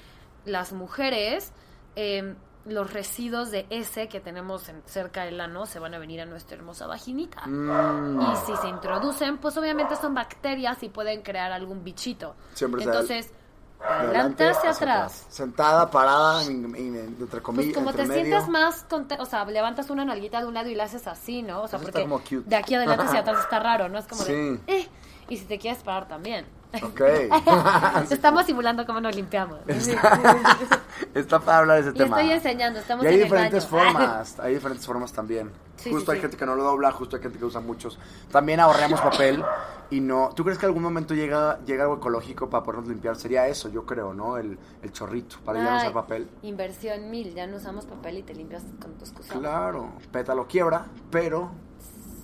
las 0.44 0.72
mujeres, 0.72 1.52
eh, 1.96 2.34
los 2.64 2.92
residuos 2.92 3.50
de 3.50 3.66
ese 3.70 4.08
que 4.08 4.20
tenemos 4.20 4.68
en- 4.68 4.82
cerca 4.84 5.24
del 5.24 5.40
ano 5.40 5.64
se 5.64 5.78
van 5.78 5.94
a 5.94 5.98
venir 5.98 6.20
a 6.20 6.26
nuestra 6.26 6.56
hermosa 6.56 6.86
vaginita. 6.86 7.46
Mm. 7.46 8.20
Y 8.20 8.36
si 8.46 8.56
se 8.56 8.68
introducen, 8.68 9.38
pues 9.38 9.56
obviamente 9.56 9.96
son 9.96 10.14
bacterias 10.14 10.82
y 10.82 10.88
pueden 10.90 11.22
crear 11.22 11.50
algún 11.52 11.82
bichito. 11.82 12.34
Siempre 12.54 12.82
Entonces, 12.84 13.32
De 13.80 13.84
adelante 13.86 14.48
hacia 14.48 14.70
atrás. 14.70 15.24
Sentada, 15.28 15.88
parada, 15.88 16.42
en- 16.44 16.74
en- 16.74 16.96
entre 16.96 17.26
Pues 17.28 17.42
comillas, 17.42 17.74
como 17.74 17.92
te 17.92 18.02
entre 18.02 18.22
medio. 18.22 18.36
sientes 18.40 18.48
más 18.48 18.84
o 19.20 19.24
sea, 19.24 19.44
levantas 19.44 19.88
una 19.88 20.04
nalguita 20.04 20.40
de 20.40 20.46
un 20.46 20.54
lado 20.54 20.68
y 20.68 20.74
la 20.74 20.84
haces 20.84 21.06
así, 21.06 21.42
¿no? 21.42 21.62
O 21.62 21.68
sea, 21.68 21.78
Eso 21.78 21.86
porque 21.86 22.02
como 22.02 22.18
cute. 22.18 22.42
de 22.44 22.56
aquí 22.56 22.74
adelante 22.74 23.04
hacia 23.04 23.20
atrás 23.20 23.38
está 23.38 23.60
raro, 23.60 23.88
¿no? 23.88 23.98
Es 24.00 24.06
como 24.08 24.22
Sí. 24.22 24.32
de, 24.32 24.60
eh, 24.66 24.88
y 25.28 25.36
si 25.36 25.44
te 25.44 25.58
quieres 25.60 25.82
parar 25.84 26.08
también. 26.08 26.44
Ok. 26.82 27.00
Estamos 28.10 28.44
simulando 28.46 28.84
cómo 28.86 29.00
nos 29.00 29.14
limpiamos. 29.16 29.58
Está 31.14 31.40
para 31.40 31.58
hablar 31.58 31.76
de 31.82 31.88
ese 31.88 31.96
Y 31.96 31.98
tema. 31.98 32.20
estoy 32.20 32.34
enseñando, 32.34 32.78
estamos 32.80 33.04
y 33.04 33.08
hay 33.08 33.14
en 33.14 33.20
el 33.20 33.24
diferentes 33.24 33.70
baño. 33.70 33.84
formas, 33.84 34.38
hay 34.40 34.54
diferentes 34.54 34.86
formas 34.86 35.12
también. 35.12 35.50
Sí, 35.76 35.90
justo 35.90 36.06
sí, 36.06 36.16
hay 36.16 36.18
sí. 36.18 36.22
gente 36.22 36.36
que 36.36 36.44
no 36.44 36.56
lo 36.56 36.64
dobla, 36.64 36.90
justo 36.92 37.16
hay 37.16 37.22
gente 37.22 37.38
que 37.38 37.44
usa 37.44 37.60
muchos. 37.60 37.98
También 38.30 38.60
ahorramos 38.60 39.00
papel 39.00 39.44
y 39.90 40.00
no. 40.00 40.30
¿Tú 40.34 40.44
crees 40.44 40.58
que 40.58 40.66
algún 40.66 40.82
momento 40.82 41.14
llega 41.14 41.58
llega 41.64 41.84
algo 41.84 41.96
ecológico 41.96 42.50
para 42.50 42.62
podernos 42.64 42.88
limpiar? 42.88 43.16
Sería 43.16 43.46
eso, 43.46 43.68
yo 43.68 43.86
creo, 43.86 44.12
¿no? 44.12 44.36
El, 44.36 44.58
el 44.82 44.92
chorrito 44.92 45.36
para 45.44 45.60
ya 45.60 45.70
no 45.70 45.76
usar 45.76 45.88
Ay, 45.88 45.94
papel. 45.94 46.28
Inversión 46.42 47.10
mil, 47.10 47.34
ya 47.34 47.46
no 47.46 47.56
usamos 47.56 47.86
papel 47.86 48.18
y 48.18 48.22
te 48.22 48.34
limpias 48.34 48.64
con 48.80 48.92
tus 48.98 49.10
cosas. 49.12 49.38
Claro, 49.38 49.92
pétalo 50.12 50.46
quiebra, 50.46 50.86
pero 51.10 51.50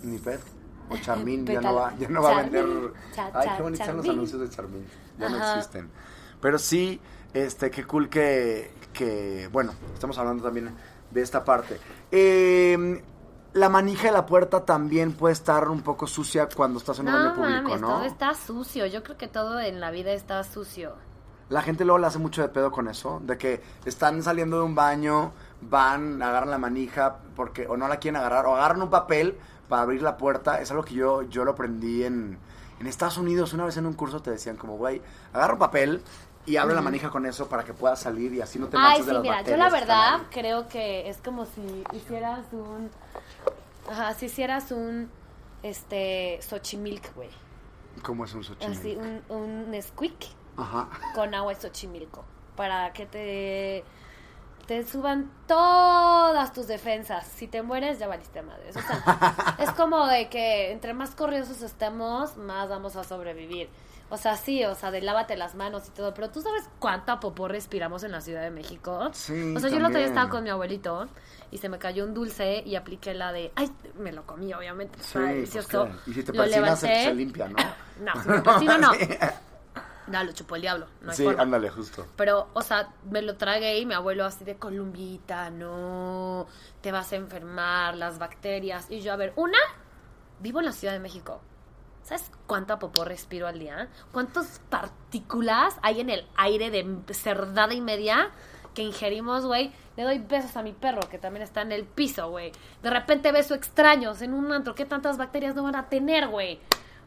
ni 0.02 0.18
pet. 0.18 0.40
O 0.90 0.96
Charmín 0.98 1.46
ya 1.46 1.60
no 1.60 1.74
va, 1.74 1.94
ya 1.96 2.08
no 2.08 2.22
va 2.22 2.30
a 2.38 2.42
vender. 2.42 2.66
Cha- 3.14 3.30
Ay, 3.32 3.48
qué 3.56 3.62
bonitos 3.62 3.86
son 3.86 3.96
los 3.98 4.08
anuncios 4.08 4.40
de 4.40 4.50
Charmín. 4.50 4.86
Ya 5.18 5.28
no 5.28 5.36
existen. 5.54 5.90
Pero 6.40 6.58
sí, 6.58 7.00
este, 7.32 7.70
qué 7.70 7.84
cool 7.86 8.08
que, 8.08 8.70
que, 8.92 9.48
bueno, 9.50 9.72
estamos 9.94 10.18
hablando 10.18 10.42
también 10.44 10.74
de 11.10 11.22
esta 11.22 11.44
parte. 11.44 11.78
Eh, 12.10 13.02
la 13.54 13.68
manija 13.68 14.08
de 14.08 14.12
la 14.12 14.26
puerta 14.26 14.64
también 14.64 15.12
puede 15.12 15.32
estar 15.32 15.68
un 15.68 15.82
poco 15.82 16.06
sucia 16.06 16.48
cuando 16.54 16.78
estás 16.80 16.98
en 16.98 17.06
un 17.08 17.14
baño 17.14 17.34
público, 17.34 17.62
mames, 17.68 17.80
¿no? 17.80 17.88
todo 17.88 18.04
está 18.04 18.34
sucio. 18.34 18.84
Yo 18.86 19.02
creo 19.02 19.16
que 19.16 19.28
todo 19.28 19.60
en 19.60 19.80
la 19.80 19.90
vida 19.90 20.12
está 20.12 20.42
sucio. 20.44 20.94
La 21.50 21.62
gente 21.62 21.84
luego 21.84 21.98
le 21.98 22.06
hace 22.06 22.18
mucho 22.18 22.42
de 22.42 22.48
pedo 22.48 22.70
con 22.72 22.88
eso, 22.88 23.20
de 23.22 23.36
que 23.38 23.62
están 23.84 24.22
saliendo 24.22 24.56
de 24.58 24.64
un 24.64 24.74
baño, 24.74 25.32
van, 25.60 26.20
agarran 26.22 26.50
la 26.50 26.58
manija 26.58 27.18
porque 27.36 27.66
o 27.68 27.76
no 27.76 27.86
la 27.86 27.98
quieren 27.98 28.16
agarrar, 28.16 28.46
o 28.46 28.56
agarran 28.56 28.82
un 28.82 28.90
papel 28.90 29.38
para 29.68 29.82
abrir 29.82 30.02
la 30.02 30.16
puerta. 30.16 30.60
Es 30.60 30.70
algo 30.70 30.84
que 30.84 30.94
yo, 30.94 31.22
yo 31.22 31.44
lo 31.44 31.52
aprendí 31.52 32.04
en, 32.04 32.38
en 32.80 32.86
Estados 32.86 33.18
Unidos. 33.18 33.52
Una 33.52 33.64
vez 33.64 33.76
en 33.76 33.86
un 33.86 33.94
curso 33.94 34.22
te 34.22 34.30
decían 34.30 34.56
como, 34.56 34.76
güey, 34.76 35.00
agarra 35.32 35.54
un 35.54 35.58
papel 35.58 36.02
y 36.46 36.56
abre 36.56 36.74
la 36.74 36.82
manija 36.82 37.10
con 37.10 37.24
eso 37.26 37.48
para 37.48 37.64
que 37.64 37.72
puedas 37.72 38.00
salir 38.00 38.32
y 38.34 38.40
así 38.40 38.58
no 38.58 38.68
te 38.68 38.76
Ay, 38.76 38.82
manches 38.82 39.04
sí, 39.04 39.06
de 39.06 39.12
las 39.14 39.22
mira, 39.22 39.42
yo 39.42 39.56
la 39.56 39.70
verdad 39.70 40.20
creo 40.30 40.68
que 40.68 41.08
es 41.08 41.18
como 41.18 41.46
si 41.46 41.84
hicieras 41.92 42.46
un... 42.52 42.90
Ajá, 43.88 44.14
si 44.14 44.26
hicieras 44.26 44.70
un, 44.72 45.10
este, 45.62 46.38
Xochimilk, 46.42 47.14
güey. 47.14 47.30
¿Cómo 48.02 48.24
es 48.24 48.34
un 48.34 48.44
Xochimilco? 48.44 48.80
Así, 48.80 48.96
un, 48.96 49.22
un 49.28 49.70
Nesquik 49.70 50.26
Ajá. 50.56 50.88
con 51.14 51.34
agua 51.34 51.54
de 51.54 51.60
Xochimilco. 51.60 52.24
Para 52.56 52.92
que 52.92 53.06
te, 53.06 53.84
te 54.66 54.86
suban 54.86 55.30
todas 55.46 56.52
tus 56.52 56.66
defensas. 56.66 57.26
Si 57.26 57.46
te 57.46 57.62
mueres, 57.62 57.98
ya 57.98 58.06
valiste 58.08 58.42
madres. 58.42 58.76
O 58.76 58.80
sea, 58.80 59.56
es 59.58 59.70
como 59.70 60.06
de 60.06 60.28
que 60.28 60.72
entre 60.72 60.94
más 60.94 61.14
corriosos 61.14 61.62
estemos, 61.62 62.36
más 62.36 62.68
vamos 62.68 62.96
a 62.96 63.04
sobrevivir. 63.04 63.68
O 64.10 64.16
sea, 64.16 64.36
sí, 64.36 64.64
o 64.64 64.74
sea, 64.74 64.90
de 64.90 65.00
lávate 65.00 65.36
las 65.36 65.54
manos 65.54 65.88
y 65.88 65.90
todo. 65.90 66.14
Pero 66.14 66.30
¿tú 66.30 66.40
sabes 66.40 66.64
cuánta 66.78 67.20
popó 67.20 67.48
respiramos 67.48 68.04
en 68.04 68.12
la 68.12 68.20
Ciudad 68.20 68.42
de 68.42 68.50
México? 68.50 69.10
Sí, 69.12 69.54
O 69.56 69.60
sea, 69.60 69.70
yo 69.70 69.78
el 69.78 69.84
otro 69.84 69.98
día 69.98 70.06
estaba 70.06 70.28
con 70.30 70.44
mi 70.44 70.50
abuelito 70.50 71.08
y 71.50 71.58
se 71.58 71.68
me 71.68 71.78
cayó 71.78 72.04
un 72.04 72.14
dulce 72.14 72.62
y 72.64 72.76
apliqué 72.76 73.14
la 73.14 73.32
de... 73.32 73.52
Ay, 73.56 73.70
me 73.98 74.12
lo 74.12 74.24
comí, 74.26 74.52
obviamente. 74.52 74.98
Sí, 75.00 75.14
pues, 75.14 75.26
delicioso. 75.28 75.88
¿qué? 76.04 76.10
Y 76.10 76.14
si 76.14 76.22
te 76.22 76.32
Lo 76.32 76.76
se, 76.76 77.14
limpia, 77.14 77.48
¿no? 77.48 77.56
No, 78.00 78.22
si 78.22 78.28
me 78.28 78.40
persino, 78.40 78.78
no. 78.78 78.92
No, 80.06 80.22
lo 80.22 80.32
chupó 80.32 80.56
el 80.56 80.62
diablo. 80.62 80.86
No 81.00 81.10
hay 81.10 81.16
sí, 81.16 81.24
forma. 81.24 81.42
ándale, 81.42 81.70
justo. 81.70 82.06
Pero, 82.16 82.48
o 82.52 82.62
sea, 82.62 82.92
me 83.10 83.22
lo 83.22 83.36
tragué 83.36 83.78
y 83.78 83.86
mi 83.86 83.94
abuelo 83.94 84.24
así 84.24 84.44
de 84.44 84.56
Columbita, 84.56 85.50
no, 85.50 86.46
te 86.80 86.92
vas 86.92 87.12
a 87.12 87.16
enfermar, 87.16 87.96
las 87.96 88.18
bacterias. 88.18 88.90
Y 88.90 89.00
yo, 89.00 89.12
a 89.12 89.16
ver, 89.16 89.32
una, 89.36 89.58
vivo 90.40 90.60
en 90.60 90.66
la 90.66 90.72
Ciudad 90.72 90.92
de 90.92 91.00
México. 91.00 91.40
¿Sabes 92.02 92.30
cuánta 92.46 92.78
popó 92.78 93.04
respiro 93.04 93.46
al 93.46 93.58
día? 93.58 93.88
¿Cuántas 94.12 94.60
partículas 94.68 95.78
hay 95.80 96.00
en 96.00 96.10
el 96.10 96.26
aire 96.36 96.70
de 96.70 97.14
cerdada 97.14 97.72
y 97.72 97.80
media 97.80 98.30
que 98.74 98.82
ingerimos, 98.82 99.46
güey? 99.46 99.72
Le 99.96 100.02
doy 100.02 100.18
besos 100.18 100.54
a 100.58 100.62
mi 100.62 100.72
perro, 100.72 101.00
que 101.08 101.18
también 101.18 101.42
está 101.42 101.62
en 101.62 101.72
el 101.72 101.84
piso, 101.84 102.28
güey. 102.28 102.52
De 102.82 102.90
repente 102.90 103.32
beso 103.32 103.54
extraños 103.54 104.20
en 104.20 104.34
un 104.34 104.52
antro. 104.52 104.74
¿Qué 104.74 104.84
tantas 104.84 105.16
bacterias 105.16 105.54
no 105.54 105.62
van 105.62 105.76
a 105.76 105.88
tener, 105.88 106.28
güey? 106.28 106.60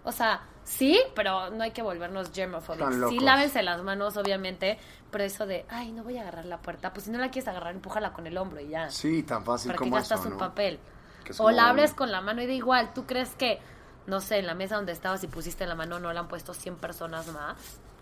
O 0.04 0.12
sea, 0.12 0.42
Sí, 0.68 1.00
pero 1.16 1.50
no 1.50 1.64
hay 1.64 1.72
que 1.72 1.82
volvernos 1.82 2.30
locos. 2.38 3.10
Sí, 3.10 3.20
lávense 3.20 3.64
las 3.64 3.82
manos, 3.84 4.18
obviamente, 4.18 4.78
pero 5.10 5.24
eso 5.24 5.46
de, 5.46 5.66
ay, 5.70 5.94
no 5.94 6.04
voy 6.04 6.18
a 6.18 6.22
agarrar 6.24 6.46
la 6.46 6.58
puerta. 6.58 6.92
Pues 6.92 7.06
si 7.06 7.12
no 7.12 7.20
la 7.20 7.32
quieres 7.32 7.48
agarrar, 7.48 7.74
empújala 7.74 8.12
con 8.12 8.28
el 8.28 8.38
hombro 8.38 8.60
y 8.60 8.68
ya. 8.68 8.90
Sí, 8.90 9.24
tan 9.24 9.46
fácil 9.46 9.70
¿Para 9.70 9.80
como 9.80 9.96
gastas 9.96 10.20
eso, 10.20 10.28
un 10.28 10.34
¿no? 10.34 10.40
papel? 10.40 10.78
Que 11.24 11.34
O 11.38 11.52
la 11.52 11.70
abres 11.70 11.94
con 11.94 12.12
la 12.12 12.20
mano 12.20 12.42
y 12.42 12.48
da 12.48 12.52
igual. 12.54 12.92
¿Tú 12.94 13.06
crees 13.06 13.30
que, 13.36 13.60
no 14.08 14.20
sé, 14.20 14.40
en 14.40 14.46
la 14.46 14.56
mesa 14.56 14.76
donde 14.76 14.92
estabas 14.92 15.24
y 15.24 15.28
pusiste 15.28 15.66
la 15.66 15.76
mano 15.76 16.00
no 16.00 16.12
la 16.12 16.20
han 16.20 16.28
puesto 16.28 16.54
100 16.54 16.76
personas 16.76 17.28
más? 17.28 17.56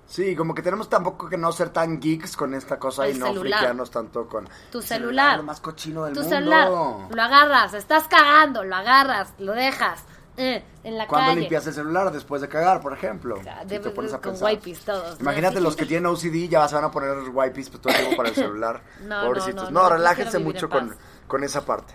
Sí, 0.07 0.35
como 0.35 0.55
que 0.55 0.63
tenemos 0.63 0.89
tampoco 0.89 1.29
que 1.29 1.37
no 1.37 1.51
ser 1.51 1.69
tan 1.69 1.99
geeks 1.99 2.35
con 2.35 2.55
esta 2.55 2.79
cosa 2.79 3.05
El 3.07 3.15
y 3.15 3.19
no 3.19 3.27
celular. 3.27 3.59
friquearnos 3.59 3.91
tanto 3.91 4.27
con... 4.27 4.47
Tu 4.71 4.79
El 4.79 4.83
celular. 4.83 5.37
Lo 5.37 5.43
más 5.43 5.61
cochino 5.61 6.05
del 6.05 6.13
Tu 6.15 6.21
mundo. 6.21 6.35
celular, 6.35 6.67
lo 6.69 7.21
agarras, 7.21 7.73
estás 7.75 8.07
cagando, 8.07 8.63
lo 8.63 8.75
agarras, 8.75 9.33
lo 9.37 9.53
dejas 9.53 10.03
eh, 10.37 10.63
en 10.83 10.97
la 10.97 11.07
¿Cuándo 11.07 11.29
calle. 11.29 11.41
limpias 11.41 11.65
el 11.67 11.73
celular 11.73 12.11
después 12.11 12.41
de 12.41 12.47
cagar, 12.49 12.81
por 12.81 12.93
ejemplo? 12.93 13.37
Si 13.37 13.67
de- 13.67 13.79
te 13.79 13.89
pones 13.91 14.13
a 14.13 14.19
con 14.21 14.31
pensar. 14.33 14.49
wipes. 14.51 14.85
Imagínate 15.19 15.61
los 15.61 15.75
que 15.75 15.85
tienen 15.85 16.05
OCD 16.07 16.47
ya 16.49 16.67
se 16.67 16.75
van 16.75 16.83
a 16.83 16.91
poner 16.91 17.17
wipes 17.33 17.69
pues, 17.69 17.81
todo 17.81 17.93
el 17.93 17.99
tiempo 17.99 18.17
para 18.17 18.29
el 18.29 18.35
celular. 18.35 18.81
No, 19.01 19.21
no, 19.21 19.25
Pobrecitos. 19.27 19.71
no, 19.71 19.81
No, 19.81 19.89
no, 19.89 19.95
relájense 19.95 20.39
mucho 20.39 20.69
con, 20.69 20.95
con 21.27 21.43
esa 21.43 21.65
parte. 21.65 21.93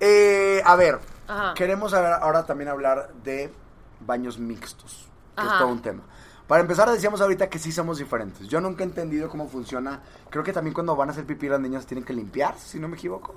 Eh, 0.00 0.62
a 0.64 0.76
ver, 0.76 0.98
Ajá. 1.26 1.54
queremos 1.54 1.92
ahora, 1.94 2.44
también 2.46 2.68
hablar 2.68 3.12
de 3.24 3.52
baños 4.00 4.38
mixtos, 4.38 5.08
que 5.36 5.42
es 5.44 5.58
todo 5.58 5.68
un 5.68 5.82
tema. 5.82 6.02
Para 6.46 6.62
empezar, 6.62 6.90
decíamos 6.90 7.20
ahorita 7.20 7.50
que 7.50 7.58
sí 7.58 7.72
somos 7.72 7.98
diferentes. 7.98 8.48
Yo 8.48 8.60
nunca 8.60 8.82
he 8.82 8.86
entendido 8.86 9.28
cómo 9.28 9.48
funciona. 9.48 10.00
Creo 10.30 10.42
que 10.42 10.52
también 10.52 10.72
cuando 10.72 10.96
van 10.96 11.08
a 11.10 11.12
hacer 11.12 11.26
pipí 11.26 11.46
las 11.48 11.60
niñas 11.60 11.84
tienen 11.84 12.04
que 12.04 12.12
limpiar, 12.14 12.58
si 12.58 12.78
no 12.78 12.88
me 12.88 12.96
equivoco. 12.96 13.34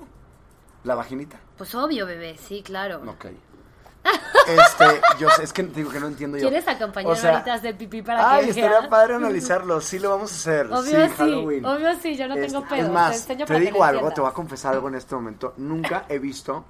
La 0.84 0.94
vaginita. 0.94 1.38
Pues 1.58 1.74
obvio, 1.74 2.06
bebé, 2.06 2.38
sí, 2.38 2.62
claro. 2.62 3.02
Ok. 3.06 3.26
Este, 4.48 5.00
yo 5.18 5.30
sé, 5.30 5.44
es 5.44 5.52
que 5.52 5.62
digo 5.62 5.90
que 5.90 6.00
no 6.00 6.08
entiendo 6.08 6.36
yo. 6.36 6.48
¿Quieres 6.48 6.66
acompañar 6.68 7.12
O 7.12 7.16
sea, 7.16 7.38
hacer 7.38 7.76
pipí 7.76 8.02
para 8.02 8.32
Ay, 8.32 8.44
que 8.44 8.50
estaría 8.50 8.78
veas? 8.80 8.88
padre 8.88 9.14
analizarlo. 9.14 9.80
Sí, 9.80 9.98
lo 9.98 10.10
vamos 10.10 10.32
a 10.32 10.34
hacer. 10.34 10.66
Obvio 10.66 10.82
sí, 10.82 10.90
sí, 11.10 11.14
Halloween. 11.16 11.64
obvio 11.64 11.94
sí, 12.00 12.16
yo 12.16 12.26
no 12.28 12.34
tengo 12.34 12.58
Este, 12.58 12.74
pedo, 12.74 12.86
Es 12.86 12.90
más, 12.90 13.10
te 13.10 13.16
enseño 13.16 13.38
te 13.46 13.46
para 13.46 13.58
que 13.60 13.64
digo 13.66 13.84
algo, 13.84 14.10
te 14.10 14.20
voy 14.20 14.30
a 14.30 14.34
confesar 14.34 14.74
algo 14.74 14.88
en 14.88 14.94
este 14.96 15.14
momento. 15.14 15.54
Nunca 15.58 16.04
he 16.08 16.18
visto 16.18 16.64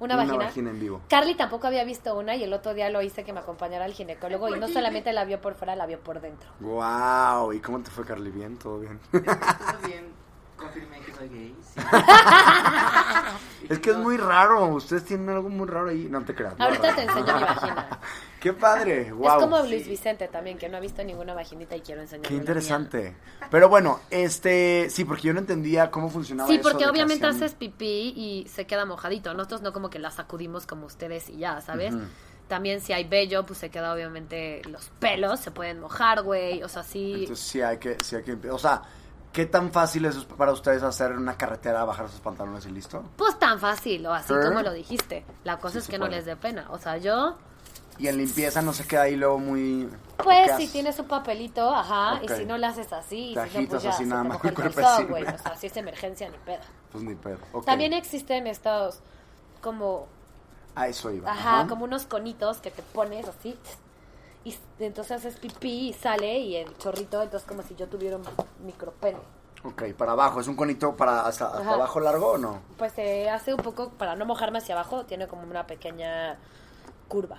¿Una, 0.00 0.14
una 0.14 0.24
vagina? 0.24 0.44
vagina 0.44 0.70
en 0.70 0.80
vivo. 0.80 1.00
Carly 1.08 1.34
tampoco 1.34 1.66
había 1.66 1.84
visto 1.84 2.16
una 2.16 2.36
y 2.36 2.44
el 2.44 2.52
otro 2.52 2.72
día 2.74 2.88
lo 2.90 3.02
hice 3.02 3.24
que 3.24 3.32
me 3.32 3.40
acompañara 3.40 3.84
al 3.84 3.92
ginecólogo 3.92 4.48
y 4.48 4.58
no 4.58 4.68
solamente 4.68 5.12
la 5.12 5.24
vio 5.24 5.40
por 5.40 5.54
fuera, 5.54 5.74
la 5.76 5.86
vio 5.86 6.00
por 6.00 6.20
dentro. 6.20 6.48
Wow, 6.60 7.52
¿y 7.52 7.60
cómo 7.60 7.80
te 7.80 7.90
fue, 7.90 8.04
Carly? 8.04 8.30
¿Bien? 8.30 8.56
¿Todo 8.58 8.78
bien? 8.80 9.00
Todo 9.10 9.22
bien, 9.86 10.04
confirmé 10.58 11.00
que 11.00 11.14
soy 11.14 11.28
gay. 11.28 11.56
Sí. 11.62 11.80
es 13.70 13.78
que 13.78 13.90
es 13.90 13.96
muy 13.96 14.18
raro. 14.18 14.66
Ustedes 14.66 15.04
tienen 15.04 15.30
algo 15.30 15.48
muy 15.48 15.66
raro 15.66 15.88
ahí. 15.88 16.08
No 16.10 16.22
te 16.24 16.34
creas. 16.34 16.54
Ahorita 16.58 16.90
no. 16.90 16.96
te 16.96 17.02
enseño 17.02 17.36
mi 17.36 17.42
vagina. 17.42 18.00
Qué 18.40 18.52
padre. 18.52 19.12
Wow. 19.12 19.26
Es 19.26 19.34
como 19.34 19.62
Luis 19.62 19.88
Vicente 19.88 20.28
también, 20.28 20.58
que 20.58 20.68
no 20.68 20.76
ha 20.76 20.80
visto 20.80 21.02
ninguna 21.02 21.34
vaginita 21.34 21.74
y 21.76 21.80
quiero 21.80 22.02
enseñarle 22.02 22.28
Qué 22.28 22.34
la 22.34 22.40
interesante. 22.40 23.16
Pero 23.50 23.68
bueno, 23.68 24.00
este, 24.10 24.90
sí, 24.90 25.04
porque 25.04 25.22
yo 25.22 25.32
no 25.32 25.40
entendía 25.40 25.90
cómo 25.90 26.10
funcionaba 26.10 26.48
Sí, 26.48 26.56
eso 26.56 26.68
porque 26.68 26.86
obviamente 26.86 27.26
haces 27.26 27.54
pipí 27.54 28.12
y 28.14 28.46
se 28.48 28.66
queda 28.66 28.84
mojadito. 28.84 29.32
Nosotros 29.34 29.62
no 29.62 29.72
como 29.72 29.90
que 29.90 29.98
la 29.98 30.10
sacudimos 30.10 30.66
como 30.66 30.86
ustedes 30.86 31.28
y 31.30 31.38
ya, 31.38 31.60
¿sabes? 31.60 31.94
También 32.46 32.80
si 32.80 32.92
hay 32.92 33.04
vello, 33.04 33.44
pues 33.44 33.58
se 33.58 33.70
queda 33.70 33.92
obviamente 33.92 34.62
los 34.70 34.88
pelos, 35.00 35.40
se 35.40 35.50
pueden 35.50 35.80
mojar, 35.80 36.22
güey. 36.22 36.62
O 36.62 36.68
sea, 36.68 36.82
sí. 36.82 37.20
Entonces 37.20 37.44
sí 37.44 37.60
hay 37.60 37.78
que, 37.78 37.98
sí 38.02 38.16
hay 38.16 38.22
que, 38.22 38.50
o 38.50 38.58
sea, 38.58 38.82
¿qué 39.32 39.46
tan 39.46 39.70
fácil 39.72 40.04
es 40.04 40.16
para 40.24 40.52
ustedes 40.52 40.82
hacer 40.82 41.12
en 41.12 41.18
una 41.18 41.36
carretera, 41.36 41.84
bajar 41.84 42.08
sus 42.08 42.20
pantalones 42.20 42.66
y 42.66 42.70
listo? 42.70 43.02
Pues 43.16 43.38
tan 43.38 43.58
fácil, 43.60 44.06
o 44.06 44.12
así 44.12 44.32
¿Eh? 44.32 44.38
como 44.44 44.62
lo 44.62 44.72
dijiste. 44.72 45.24
La 45.44 45.58
cosa 45.58 45.74
Sí 45.74 45.78
es 45.78 45.88
que 45.88 45.98
no 45.98 46.08
les 46.08 46.24
dé 46.24 46.36
pena. 46.36 46.66
O 46.70 46.78
sea, 46.78 46.96
yo, 46.98 47.36
Y 47.98 48.06
en 48.08 48.16
limpieza 48.16 48.62
no 48.62 48.72
se 48.72 48.86
queda 48.86 49.02
ahí 49.02 49.16
luego 49.16 49.38
muy... 49.38 49.88
pues 50.22 50.50
¿qué 50.52 50.66
si 50.66 50.68
tienes 50.72 50.98
un 51.00 51.06
papelito, 51.08 51.68
ajá, 51.74 52.20
y 52.22 52.28
si 52.28 52.44
no 52.44 52.56
le 52.56 52.66
haces 52.66 52.92
así, 52.92 53.30
y 53.30 53.34
Te 53.34 53.48
si 53.48 53.58
no, 53.62 53.68
pues 53.68 53.82
ya 53.82 53.90
así 53.90 54.04
se 54.04 54.08
nada 54.08 54.22
te 54.22 54.28
más 54.28 54.36
moja 54.38 54.48
el 54.48 54.54
cuerpecito. 54.54 55.08
güey. 55.08 55.24
O 55.24 55.38
sea, 55.38 55.56
si 55.56 55.66
es 55.66 55.76
emergencia, 55.76 56.28
ni 56.28 56.38
pedo. 56.38 56.62
Pues 56.92 57.04
ni 57.04 57.14
pedo. 57.14 57.38
ok. 57.52 57.64
También 57.64 57.92
existen 57.92 58.46
estos, 58.46 59.00
como 59.60 60.06
A 60.76 60.86
eso 60.88 61.10
iba. 61.10 61.30
Ajá, 61.32 61.66
como 61.68 61.84
unos 61.84 62.06
conitos 62.06 62.58
que 62.58 62.70
te 62.70 62.82
pones 62.82 63.26
así. 63.26 63.58
Y 64.78 64.84
entonces 64.84 65.12
haces 65.18 65.36
pipí 65.36 65.88
y 65.88 65.92
sale 65.92 66.38
y 66.38 66.56
el 66.56 66.76
chorrito, 66.78 67.22
entonces 67.22 67.48
como 67.48 67.62
si 67.62 67.74
yo 67.74 67.88
tuviera 67.88 68.16
un 68.16 68.24
micropene. 68.64 69.18
Ok, 69.64 69.82
para 69.96 70.12
abajo. 70.12 70.40
¿Es 70.40 70.46
un 70.48 70.54
conito 70.56 70.94
para 70.96 71.26
hasta, 71.26 71.46
abajo 71.72 71.98
largo 72.00 72.32
o 72.32 72.38
no? 72.38 72.60
Pues 72.76 72.92
se 72.92 73.28
hace 73.28 73.52
un 73.54 73.60
poco, 73.60 73.90
para 73.90 74.14
no 74.14 74.24
mojarme 74.24 74.58
hacia 74.58 74.74
abajo, 74.74 75.04
tiene 75.04 75.26
como 75.26 75.42
una 75.42 75.66
pequeña 75.66 76.38
curva. 77.08 77.38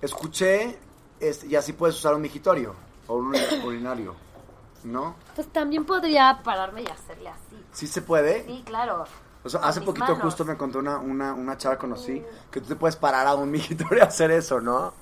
Escuché, 0.00 0.78
este, 1.18 1.46
y 1.48 1.56
así 1.56 1.72
puedes 1.72 1.96
usar 1.96 2.14
un 2.14 2.22
migitorio 2.22 2.74
o 3.08 3.16
un 3.16 3.32
uri- 3.32 3.64
urinario, 3.66 4.14
¿no? 4.84 5.16
Pues 5.34 5.48
también 5.48 5.84
podría 5.84 6.40
pararme 6.44 6.82
y 6.82 6.86
hacerle 6.86 7.30
así. 7.30 7.64
¿Sí 7.72 7.86
se 7.88 8.02
puede? 8.02 8.44
Sí, 8.44 8.62
claro. 8.64 9.04
O 9.44 9.48
sea, 9.48 9.60
hace 9.60 9.80
poquito 9.80 10.06
manos. 10.06 10.22
justo 10.22 10.44
me 10.44 10.56
contó 10.56 10.78
una, 10.78 10.98
una, 10.98 11.32
una 11.32 11.56
chava 11.56 11.78
conocí 11.78 12.22
que 12.50 12.60
tú 12.60 12.68
te 12.68 12.76
puedes 12.76 12.96
parar 12.96 13.26
a 13.26 13.34
un 13.34 13.50
migitorio 13.50 14.02
a 14.02 14.06
hacer 14.06 14.30
eso, 14.30 14.60
¿no? 14.60 14.92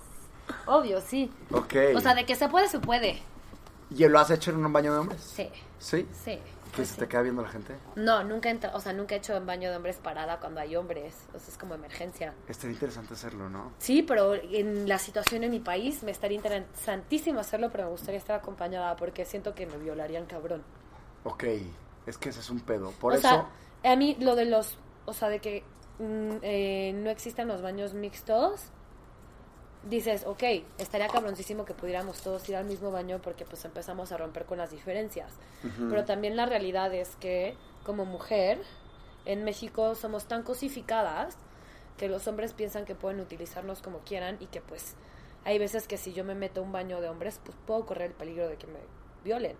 Obvio, 0.67 1.01
sí. 1.01 1.31
Ok. 1.53 1.75
O 1.97 2.01
sea, 2.01 2.15
de 2.15 2.25
que 2.27 2.35
se 2.35 2.49
puede, 2.49 2.69
se 2.69 2.79
puede. 2.79 3.21
¿Y 3.91 4.07
lo 4.09 4.19
has 4.19 4.31
hecho 4.31 4.51
en 4.51 4.65
un 4.65 4.73
baño 4.73 4.93
de 4.93 4.99
hombres? 4.99 5.21
Sí, 5.23 5.49
¿Sí? 5.79 6.07
sí. 6.25 6.39
¿Que 6.73 6.83
pues 6.83 6.89
se 6.89 6.95
sí. 6.95 7.01
te 7.01 7.09
queda 7.09 7.23
viendo 7.23 7.41
la 7.43 7.49
gente? 7.49 7.75
No, 7.95 8.23
nunca 8.25 8.51
entra- 8.51 8.75
o 8.75 8.81
sea, 8.81 8.93
nunca 8.93 9.15
he 9.15 9.19
hecho 9.19 9.35
en 9.35 9.47
baño 9.47 9.71
de 9.71 9.77
hombres 9.77 9.97
parada 9.97 10.39
cuando 10.41 10.61
hay 10.61 10.75
hombres. 10.77 11.15
O 11.35 11.39
sea, 11.39 11.49
es 11.49 11.57
como 11.57 11.75
emergencia. 11.75 12.35
Estaría 12.49 12.75
interesante 12.75 13.15
hacerlo, 13.15 13.49
¿no? 13.49 13.73
Sí, 13.79 14.03
pero 14.03 14.35
en 14.35 14.89
la 14.89 14.99
situación 14.99 15.45
en 15.45 15.53
mi 15.53 15.61
país 15.61 16.03
me 16.03 16.11
estaría 16.11 16.37
interesantísimo 16.37 17.41
hacerlo, 17.41 17.71
pero 17.71 17.85
me 17.85 17.91
gustaría 17.91 18.19
estar 18.19 18.37
acompañada 18.37 18.97
porque 18.97 19.25
siento 19.25 19.55
que 19.55 19.67
me 19.67 19.79
violarían 19.79 20.27
cabrón. 20.27 20.63
Ok, 21.25 21.45
es 22.07 22.19
que 22.19 22.29
ese 22.29 22.41
es 22.41 22.51
un 22.51 22.61
pedo. 22.61 22.91
Por 23.01 23.13
o 23.13 23.17
eso, 23.17 23.23
sea, 23.29 23.93
a 23.93 23.97
mí 23.97 24.17
lo 24.21 24.35
de 24.35 24.45
los, 24.47 24.77
o 25.07 25.13
sea, 25.15 25.29
de 25.29 25.39
que 25.41 25.63
mm, 26.01 26.37
eh, 26.43 26.93
no 26.97 27.09
existan 27.11 27.49
los 27.49 27.63
baños 27.63 27.95
mixtos, 27.95 28.65
dices, 29.89 30.24
ok, 30.26 30.43
estaría 30.78 31.09
cabroncísimo 31.09 31.64
que 31.64 31.74
pudiéramos 31.74 32.20
todos 32.20 32.49
ir 32.49 32.57
al 32.57 32.64
mismo 32.64 32.91
baño 32.91 33.20
porque 33.22 33.45
pues 33.45 33.64
empezamos 33.64 34.12
a 34.12 34.16
romper 34.16 34.45
con 34.45 34.59
las 34.59 34.70
diferencias. 34.70 35.32
Pero 35.89 36.05
también 36.05 36.37
la 36.37 36.47
realidad 36.47 36.93
es 36.95 37.16
que 37.16 37.57
como 37.84 38.05
mujer, 38.05 38.61
en 39.24 39.45
México 39.45 39.95
somos 39.95 40.26
tan 40.26 40.43
cosificadas 40.43 41.37
que 41.97 42.09
los 42.09 42.26
hombres 42.28 42.53
piensan 42.53 42.84
que 42.84 42.95
pueden 42.95 43.20
utilizarnos 43.20 43.80
como 43.80 44.01
quieran 44.01 44.37
y 44.41 44.47
que 44.47 44.61
pues 44.61 44.95
hay 45.45 45.59
veces 45.59 45.87
que 45.87 45.97
si 45.97 46.12
yo 46.12 46.24
me 46.24 46.34
meto 46.34 46.61
a 46.61 46.64
un 46.64 46.72
baño 46.72 47.01
de 47.01 47.09
hombres, 47.09 47.41
pues 47.45 47.57
puedo 47.66 47.87
correr 47.87 48.09
el 48.11 48.16
peligro 48.16 48.49
de 48.49 48.57
que 48.57 48.66
me 48.66 48.80
violen. 49.24 49.57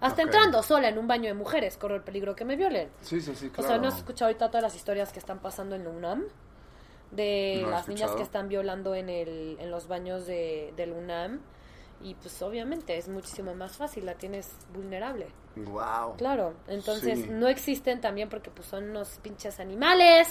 Hasta 0.00 0.22
Ok. 0.22 0.26
entrando 0.28 0.62
sola 0.62 0.88
en 0.88 0.98
un 0.98 1.06
baño 1.06 1.28
de 1.28 1.34
mujeres, 1.34 1.76
corro 1.76 1.94
el 1.94 2.02
peligro 2.02 2.34
que 2.34 2.44
me 2.44 2.56
violen. 2.56 2.90
sí, 3.02 3.20
sí, 3.20 3.34
sí, 3.34 3.46
O 3.48 3.50
claro. 3.52 3.68
sea, 3.68 3.78
¿no 3.78 3.88
has 3.88 3.96
escuchado 3.98 4.26
ahorita 4.28 4.48
todas 4.48 4.62
las 4.62 4.74
historias 4.74 5.12
que 5.12 5.18
están 5.18 5.38
pasando 5.38 5.74
en 5.76 5.84
la 5.84 5.90
UNAM? 5.90 6.24
De 7.16 7.60
No 7.62 7.70
las 7.70 7.88
niñas 7.88 8.10
que 8.12 8.22
están 8.22 8.48
violando 8.48 8.94
en, 8.94 9.08
el, 9.08 9.56
en 9.58 9.70
los 9.70 9.88
baños 9.88 10.26
de, 10.26 10.72
del 10.76 10.92
UNAM. 10.92 11.40
Y 12.02 12.14
pues 12.14 12.40
obviamente 12.42 12.96
es 12.98 13.08
muchísimo 13.08 13.54
más 13.54 13.76
fácil, 13.76 14.04
la 14.04 14.14
tienes 14.14 14.52
vulnerable. 14.74 15.28
Wow. 15.56 16.16
Claro, 16.18 16.52
entonces 16.68 17.18
Sí. 17.20 17.26
no 17.30 17.48
existen 17.48 18.02
también 18.02 18.28
porque 18.28 18.50
pues 18.50 18.68
son 18.68 18.90
unos 18.90 19.18
pinches 19.22 19.58
animales. 19.60 20.28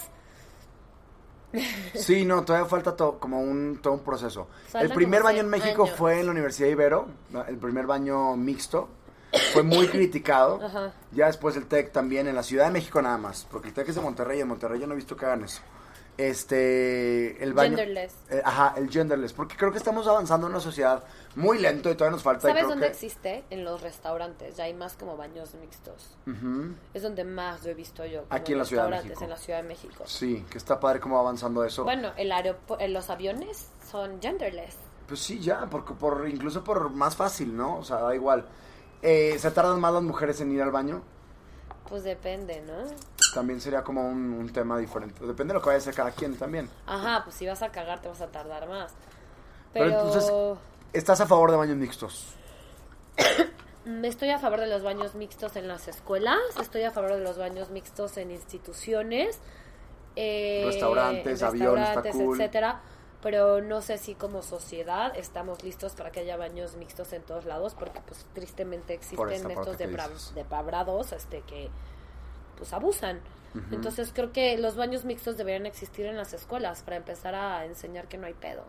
Sí, 1.96 2.26
no, 2.26 2.44
todavía 2.46 2.68
falta 2.68 2.96
como 3.20 3.40
un, 3.42 3.80
todo 3.82 3.94
un 3.94 4.02
proceso. 4.02 4.48
El 4.74 4.92
primer 4.92 5.24
baño 5.24 5.40
en 5.40 5.50
México 5.50 5.84
años. 5.86 5.96
fue 5.96 6.20
en 6.20 6.26
la 6.28 6.32
Universidad 6.34 6.68
de 6.68 6.74
Ibero, 6.74 7.08
el 7.48 7.58
primer 7.58 7.88
baño 7.88 8.36
mixto. 8.36 8.90
Fue 9.52 9.64
muy 9.64 9.88
criticado. 9.88 10.62
Ajá. 10.64 10.94
Ya 11.12 11.26
después 11.28 11.58
el 11.58 11.66
TEC 11.66 11.92
también, 11.92 12.28
en 12.28 12.36
la 12.36 12.44
Ciudad 12.44 12.66
de 12.68 12.72
México 12.72 13.02
nada 13.02 13.18
más, 13.18 13.46
porque 13.52 13.70
el 13.70 13.74
TEC 13.74 13.90
es 13.90 13.96
de 13.96 14.02
Monterrey 14.02 14.38
y 14.38 14.42
en 14.42 14.48
Monterrey 14.48 14.80
yo 14.80 14.88
no 14.88 14.94
he 14.94 14.98
visto 14.98 15.18
que 15.18 15.26
hagan 15.26 15.44
eso. 15.44 15.62
Este, 16.18 17.44
el 17.44 17.54
baño... 17.54 17.76
Genderless. 17.78 18.14
Eh, 18.30 18.42
ajá, 18.44 18.74
el 18.78 18.90
genderless, 18.90 19.34
porque 19.34 19.56
creo 19.58 19.72
que 19.72 19.78
estamos 19.78 20.08
avanzando 20.08 20.48
en 20.48 20.54
una 20.54 20.62
sociedad 20.62 21.04
muy 21.36 21.60
lento 21.60 21.90
y 21.90 21.96
todavía 21.96 22.14
nos 22.16 22.24
falta. 22.24 22.48
y 22.48 22.52
¿Sabes 22.52 22.64
creo 22.64 22.70
dónde 22.70 22.86
que- 22.88 22.92
existe? 22.94 23.44
En 23.50 23.64
los 23.66 23.82
restaurantes. 23.82 24.56
Ya 24.56 24.64
hay 24.66 24.74
más 24.74 24.96
como 24.96 25.18
baños 25.18 25.54
mixtos. 25.56 26.16
Es 26.94 27.04
donde 27.04 27.24
más 27.24 27.64
lo 27.64 27.72
he 27.72 27.74
visto 27.74 28.06
yo. 28.06 28.24
Aquí 28.30 28.54
en 28.54 28.60
la 28.60 28.66
Ciudad 28.66 28.86
de 28.86 28.92
México. 28.92 29.24
En 29.24 29.30
la 29.30 29.38
Ciudad 29.38 29.62
de 29.62 29.68
México. 29.68 30.04
Sí, 30.08 30.46
que 30.50 30.58
está 30.58 30.80
padre 30.80 31.00
cómo 31.00 31.16
va 31.16 31.22
avanzando 31.22 31.64
eso. 31.64 31.84
Bueno, 31.84 32.12
el 32.18 32.32
eh, 32.32 32.88
los 32.88 33.10
aviones 33.10 33.70
son 33.90 34.22
genderless. 34.22 34.78
Pues 35.08 35.20
sí, 35.20 35.40
ya, 35.40 35.68
porque 35.70 35.94
por, 35.94 36.28
incluso 36.28 36.64
por 36.64 36.90
más 36.90 37.16
fácil, 37.16 37.56
¿no? 37.56 37.78
O 37.78 37.84
sea, 37.84 37.98
da 37.98 38.16
igual. 38.16 38.46
Eh, 39.02 39.36
¿Se 39.38 39.52
tardan 39.52 39.80
más 39.80 39.94
las 39.94 40.02
mujeres 40.02 40.42
en 40.42 40.52
ir 40.52 40.62
al 40.62 40.72
baño? 40.72 41.04
Pues 41.88 42.04
depende, 42.04 42.64
¿no? 42.66 42.74
También 43.34 43.60
sería 43.60 43.84
como 43.84 44.08
un, 44.08 44.34
un 44.34 44.52
tema 44.54 44.78
diferente. 44.78 45.26
Depende 45.26 45.54
de 45.54 45.56
lo 45.56 45.62
que 45.62 45.68
vaya 45.68 45.78
a 45.78 45.82
hacer 45.82 45.94
cada 45.94 46.12
quien 46.12 46.38
también. 46.38 46.70
Ajá, 46.86 47.22
pues 47.24 47.36
si 47.36 47.46
vas 47.48 47.62
a 47.62 47.70
cagar 47.72 48.02
te 48.02 48.08
vas 48.08 48.22
a 48.22 48.28
tardar 48.28 48.68
más. 48.70 48.94
Pero, 49.74 49.86
Pero, 49.88 50.06
entonces, 50.06 50.32
¿estás 50.94 51.20
a 51.22 51.26
favor 51.28 51.52
de 51.52 51.58
baños 51.58 51.78
mixtos? 51.78 52.34
estoy 54.04 54.30
a 54.30 54.40
favor 54.40 54.60
de 54.62 54.68
los 54.68 54.84
baños 54.84 55.16
mixtos 55.16 55.56
en 55.56 55.68
las 55.68 55.88
escuelas, 55.88 56.38
estoy 56.62 56.84
a 56.84 56.92
favor 56.92 57.14
de 57.14 57.20
los 57.22 57.38
baños 57.38 57.70
mixtos 57.70 58.18
en 58.18 58.32
instituciones, 58.32 59.38
eh, 60.16 60.64
Restaurantes, 60.66 61.42
restaurantes, 61.42 62.16
cool. 62.16 62.40
etcétera, 62.40 62.82
pero 63.22 63.62
no 63.62 63.82
sé 63.82 63.98
si 63.98 64.16
como 64.16 64.42
sociedad 64.42 65.16
estamos 65.18 65.64
listos 65.64 65.94
para 65.94 66.12
que 66.12 66.22
haya 66.22 66.38
baños 66.38 66.76
mixtos 66.78 67.12
en 67.14 67.22
todos 67.24 67.46
lados, 67.46 67.76
porque 67.76 68.00
pues 68.08 68.26
tristemente 68.34 68.94
existen 68.94 69.52
estos 69.52 69.78
que 69.78 69.88
depra- 69.90 70.08
dices. 70.10 70.34
depravrados 70.36 71.12
este, 71.12 71.42
que 71.42 71.70
pues 72.56 72.74
abusan. 72.74 73.20
Entonces 73.72 74.12
creo 74.14 74.34
que 74.34 74.58
los 74.58 74.76
baños 74.76 75.06
mixtos 75.06 75.38
deberían 75.38 75.66
existir 75.66 76.06
en 76.08 76.18
las 76.18 76.34
escuelas 76.34 76.84
para 76.84 76.98
empezar 76.98 77.36
a 77.36 77.66
enseñar 77.66 78.08
que 78.10 78.18
no 78.18 78.28
hay 78.28 78.34
pedo. 78.34 78.64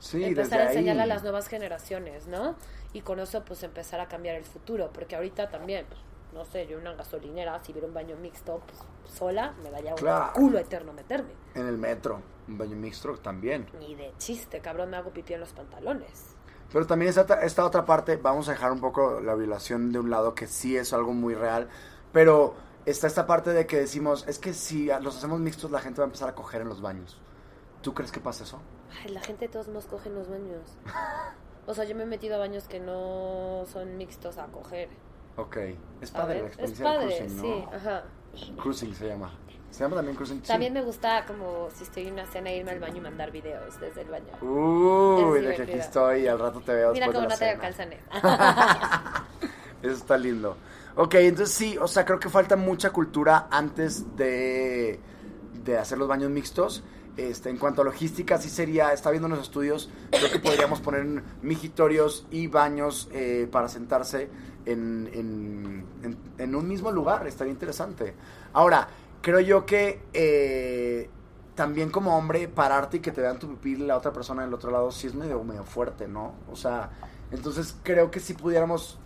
Sí, 0.00 0.22
empezar 0.22 0.60
a 0.60 0.66
enseñarle 0.66 1.02
ahí. 1.02 1.10
a 1.10 1.14
las 1.14 1.22
nuevas 1.22 1.48
generaciones, 1.48 2.26
¿no? 2.26 2.54
Y 2.92 3.00
con 3.00 3.20
eso 3.20 3.42
pues 3.44 3.62
empezar 3.62 4.00
a 4.00 4.06
cambiar 4.08 4.36
el 4.36 4.44
futuro, 4.44 4.90
porque 4.92 5.16
ahorita 5.16 5.48
también, 5.48 5.86
pues, 5.88 5.98
no 6.34 6.44
sé, 6.44 6.66
yo 6.66 6.76
en 6.76 6.82
una 6.82 6.92
gasolinera, 6.94 7.58
si 7.64 7.72
viera 7.72 7.88
un 7.88 7.94
baño 7.94 8.16
mixto, 8.16 8.60
pues 8.66 8.78
sola, 9.16 9.54
me 9.62 9.70
daría 9.70 9.92
un 9.92 9.96
Claro. 9.98 10.32
culo 10.34 10.58
eterno 10.58 10.92
meterme. 10.92 11.30
En 11.54 11.66
el 11.66 11.78
metro, 11.78 12.20
un 12.46 12.58
baño 12.58 12.76
mixto 12.76 13.14
también. 13.16 13.66
Ni 13.80 13.94
de 13.94 14.12
chiste, 14.18 14.60
cabrón, 14.60 14.90
me 14.90 14.98
hago 14.98 15.10
pipí 15.10 15.32
en 15.32 15.40
los 15.40 15.54
pantalones. 15.54 16.36
Pero 16.70 16.86
también 16.86 17.08
esta, 17.08 17.42
esta 17.42 17.64
otra 17.64 17.86
parte, 17.86 18.16
vamos 18.18 18.48
a 18.48 18.52
dejar 18.52 18.72
un 18.72 18.80
poco 18.80 19.20
la 19.20 19.34
violación 19.34 19.90
de 19.90 19.98
un 20.00 20.10
lado, 20.10 20.34
que 20.34 20.46
sí 20.46 20.76
es 20.76 20.92
algo 20.92 21.14
muy 21.14 21.34
real, 21.34 21.68
pero 22.12 22.54
está 22.90 23.06
esta 23.06 23.26
parte 23.26 23.50
de 23.50 23.66
que 23.66 23.78
decimos, 23.78 24.24
es 24.28 24.38
que 24.38 24.52
si 24.54 24.86
los 25.00 25.16
hacemos 25.16 25.40
mixtos, 25.40 25.70
la 25.70 25.80
gente 25.80 26.00
va 26.00 26.04
a 26.04 26.08
empezar 26.08 26.28
a 26.28 26.34
coger 26.34 26.62
en 26.62 26.68
los 26.68 26.80
baños. 26.80 27.18
¿Tú 27.82 27.94
crees 27.94 28.10
que 28.12 28.20
pasa 28.20 28.44
eso? 28.44 28.60
Ay, 29.04 29.12
la 29.12 29.20
gente 29.20 29.46
de 29.46 29.52
todos 29.52 29.68
modos 29.68 29.86
coge 29.86 30.08
en 30.08 30.14
los 30.16 30.28
baños. 30.28 30.76
O 31.66 31.74
sea, 31.74 31.84
yo 31.84 31.94
me 31.94 32.02
he 32.04 32.06
metido 32.06 32.36
a 32.36 32.38
baños 32.38 32.66
que 32.66 32.80
no 32.80 33.64
son 33.72 33.96
mixtos 33.98 34.38
a 34.38 34.46
coger. 34.46 34.88
Ok. 35.36 35.56
Es 36.00 36.10
padre 36.10 36.42
la 36.42 36.48
¿sabes? 36.50 36.58
Es 36.58 36.80
experiencia 36.80 36.84
padre, 36.84 37.06
del 37.06 37.18
cruising, 37.18 37.36
¿no? 37.36 37.42
sí, 37.42 37.76
ajá. 37.76 38.04
Cruising 38.60 38.94
se 38.94 39.06
llama. 39.08 39.38
Se 39.70 39.80
llama 39.84 39.96
también 39.96 40.16
cruising. 40.16 40.40
sí. 40.40 40.48
También 40.48 40.72
me 40.72 40.82
gusta 40.82 41.26
como 41.26 41.68
si 41.74 41.84
estoy 41.84 42.06
en 42.06 42.14
una 42.14 42.26
cena 42.26 42.50
irme 42.50 42.70
al 42.72 42.80
baño 42.80 42.96
y 42.96 43.00
mandar 43.02 43.30
videos 43.30 43.78
desde 43.78 44.00
el 44.00 44.08
baño. 44.08 44.32
Uy, 44.40 45.42
de 45.42 45.54
que 45.54 45.62
aquí 45.62 45.72
estoy 45.72 46.22
y 46.22 46.26
al 46.26 46.38
rato 46.38 46.60
te 46.62 46.72
veo 46.74 46.92
Mira 46.92 47.06
después 47.06 47.28
cómo 47.28 47.36
de 47.36 47.52
no 47.52 47.60
la 47.60 47.60
tengo 47.60 47.72
cena. 47.74 48.00
calzones. 48.22 49.48
Eso 49.82 49.92
está 49.94 50.16
lindo. 50.16 50.56
Ok, 51.00 51.14
entonces 51.14 51.54
sí, 51.54 51.78
o 51.80 51.86
sea, 51.86 52.04
creo 52.04 52.18
que 52.18 52.28
falta 52.28 52.56
mucha 52.56 52.90
cultura 52.90 53.46
antes 53.52 54.16
de, 54.16 54.98
de 55.62 55.78
hacer 55.78 55.96
los 55.96 56.08
baños 56.08 56.28
mixtos. 56.30 56.82
Este, 57.16 57.50
en 57.50 57.56
cuanto 57.56 57.82
a 57.82 57.84
logística, 57.84 58.36
sí 58.38 58.48
sería, 58.48 58.92
está 58.92 59.10
viendo 59.10 59.28
los 59.28 59.40
estudios, 59.40 59.90
creo 60.10 60.30
que 60.30 60.38
podríamos 60.40 60.80
poner 60.80 61.04
mijitorios 61.42 62.26
y 62.32 62.46
baños 62.48 63.08
eh, 63.12 63.48
para 63.50 63.68
sentarse 63.68 64.28
en, 64.66 65.08
en- 65.12 65.84
en- 66.02 66.18
en 66.38 66.54
un 66.54 66.66
mismo 66.68 66.90
lugar, 66.92 67.26
estaría 67.26 67.52
interesante. 67.52 68.14
Ahora, 68.52 68.88
creo 69.20 69.40
yo 69.40 69.66
que 69.66 70.00
eh, 70.12 71.10
también 71.56 71.90
como 71.90 72.16
hombre, 72.16 72.46
pararte 72.48 72.96
y 72.98 73.00
que 73.00 73.10
te 73.12 73.20
vean 73.20 73.38
tu 73.40 73.48
pipí 73.56 73.76
la 73.76 73.96
otra 73.96 74.12
persona 74.12 74.42
del 74.42 74.54
otro 74.54 74.70
lado, 74.72 74.90
sí 74.92 75.06
es 75.08 75.14
medio, 75.14 75.42
medio 75.44 75.64
fuerte, 75.64 76.06
¿no? 76.08 76.34
O 76.52 76.56
sea, 76.56 76.90
entonces 77.32 77.76
creo 77.82 78.10
que 78.12 78.20
si 78.20 78.34
pudiéramos 78.34 78.98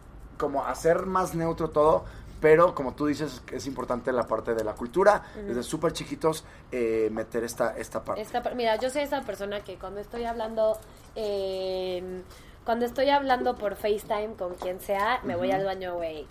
como 0.43 0.65
hacer 0.65 1.07
más 1.07 1.37
neutro 1.37 1.71
todo, 1.71 2.05
pero 2.41 2.75
como 2.75 2.95
tú 2.95 3.07
dices, 3.07 3.43
es 3.53 3.65
importante 3.69 4.11
la 4.11 4.27
parte 4.27 4.55
de 4.57 4.65
la 4.65 4.73
cultura, 4.73 5.23
desde 5.47 5.63
súper 5.63 5.93
chiquitos, 5.93 6.43
eh, 6.73 7.09
meter 7.13 7.45
esta, 7.45 7.77
esta 7.79 8.03
parte. 8.03 8.21
Esta 8.21 8.41
mira, 8.57 8.75
yo 8.75 8.91
soy 8.91 9.03
esa 9.03 9.21
persona 9.21 9.61
que 9.61 9.79
cuando 9.79 10.01
estoy 10.01 10.25
hablando, 10.25 10.77
eh, 11.15 12.23
cuando 12.65 12.87
estoy 12.87 13.11
hablando 13.11 13.55
por 13.55 13.77
FaceTime 13.77 14.35
con 14.37 14.57
quien 14.57 14.81
sea, 14.81 15.21
me 15.23 15.37
voy 15.37 15.53
al 15.53 15.65
baño, 15.65 15.95
güey. 15.95 16.27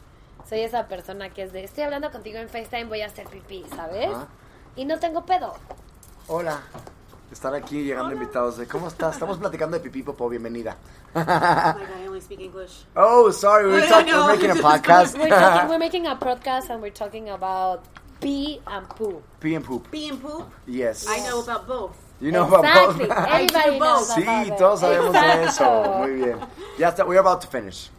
Soy 0.45 0.59
esa 0.59 0.89
persona 0.89 1.29
que 1.29 1.43
es 1.43 1.53
de, 1.53 1.63
estoy 1.63 1.85
hablando 1.85 2.11
contigo 2.11 2.37
en 2.37 2.49
FaceTime, 2.49 2.89
voy 2.89 2.99
a 2.99 3.05
hacer 3.05 3.29
pipí, 3.29 3.63
¿sabes? 3.73 4.11
Y 4.75 4.83
no 4.83 4.99
tengo 4.99 5.25
pedo. 5.25 5.53
Hola, 6.27 6.59
estar 7.31 7.53
aquí 7.55 7.83
llegando 7.83 8.13
invitados 8.13 8.57
de 8.57 8.67
¿cómo 8.67 8.87
estás? 8.87 9.13
Estamos 9.13 9.37
platicando 9.37 9.77
de 9.77 9.83
pipí, 9.83 10.03
popo, 10.03 10.27
bienvenida. 10.29 10.75
Oh 11.13 11.19
my 11.19 11.25
god, 11.25 11.77
I 12.03 12.07
only 12.07 12.21
speak 12.21 12.41
English. 12.41 12.85
Oh, 12.95 13.31
sorry, 13.31 13.67
we're, 13.67 13.87
know. 13.87 14.27
we're 14.27 14.35
making 14.35 14.51
a 14.51 14.55
podcast. 14.61 15.17
We're, 15.17 15.29
talking, 15.29 15.69
we're 15.69 15.79
making 15.85 16.07
a 16.07 16.15
podcast 16.15 16.69
and 16.69 16.81
we're 16.81 16.93
talking 16.93 17.29
about 17.29 17.83
pee 18.19 18.59
and 18.67 18.87
poo. 18.89 19.21
Pee 19.39 19.55
and 19.55 19.65
poop. 19.65 19.89
Pee 19.91 20.09
and 20.09 20.21
poop? 20.21 20.49
Yes. 20.67 21.05
I 21.07 21.19
know 21.27 21.41
about 21.41 21.67
both. 21.67 21.95
You 22.19 22.31
know 22.31 22.45
about 22.53 22.99
exactly. 22.99 23.07
both. 23.07 23.27
Everybody 23.27 23.79
knows 23.79 24.09
Sí, 24.11 24.21
about 24.23 24.47
it. 24.47 24.57
todos 24.57 24.79
sabemos 24.81 25.13
de 25.13 25.43
eso. 25.45 25.83
Muy 25.99 26.11
bien. 26.11 26.37
Ya 26.77 26.89
está, 26.89 27.05
we're 27.05 27.19
about 27.19 27.41
to 27.41 27.47
finish. 27.47 27.89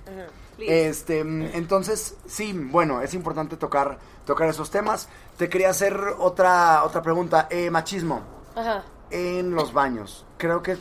Please. 0.57 0.89
Este, 0.89 1.25
mm, 1.25 1.51
entonces, 1.55 2.17
sí, 2.27 2.53
bueno, 2.53 3.01
es 3.01 3.15
importante 3.15 3.57
tocar, 3.57 3.99
tocar 4.27 4.49
esos 4.49 4.71
temas. 4.71 5.09
Te 5.39 5.49
quería 5.49 5.71
hacer 5.71 5.99
otra, 6.19 6.85
otra 6.85 7.03
pregunta. 7.03 7.49
Eh, 7.51 7.71
machismo 7.71 8.21
Ajá. 8.55 8.85
En 9.13 9.55
los 9.55 9.73
baños. 9.73 10.25
Creo 10.39 10.63
que 10.63 10.77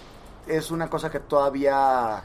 es 0.47 0.71
una 0.71 0.89
cosa 0.89 1.11
que 1.11 1.19
todavía 1.19 2.23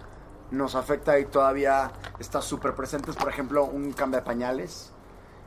nos 0.51 0.75
afecta 0.75 1.19
y 1.19 1.27
todavía 1.27 1.91
está 2.19 2.41
súper 2.41 2.75
presente. 2.75 3.13
Por 3.13 3.29
ejemplo, 3.29 3.65
un 3.65 3.93
cambio 3.93 4.21
de 4.21 4.25
pañales. 4.27 4.93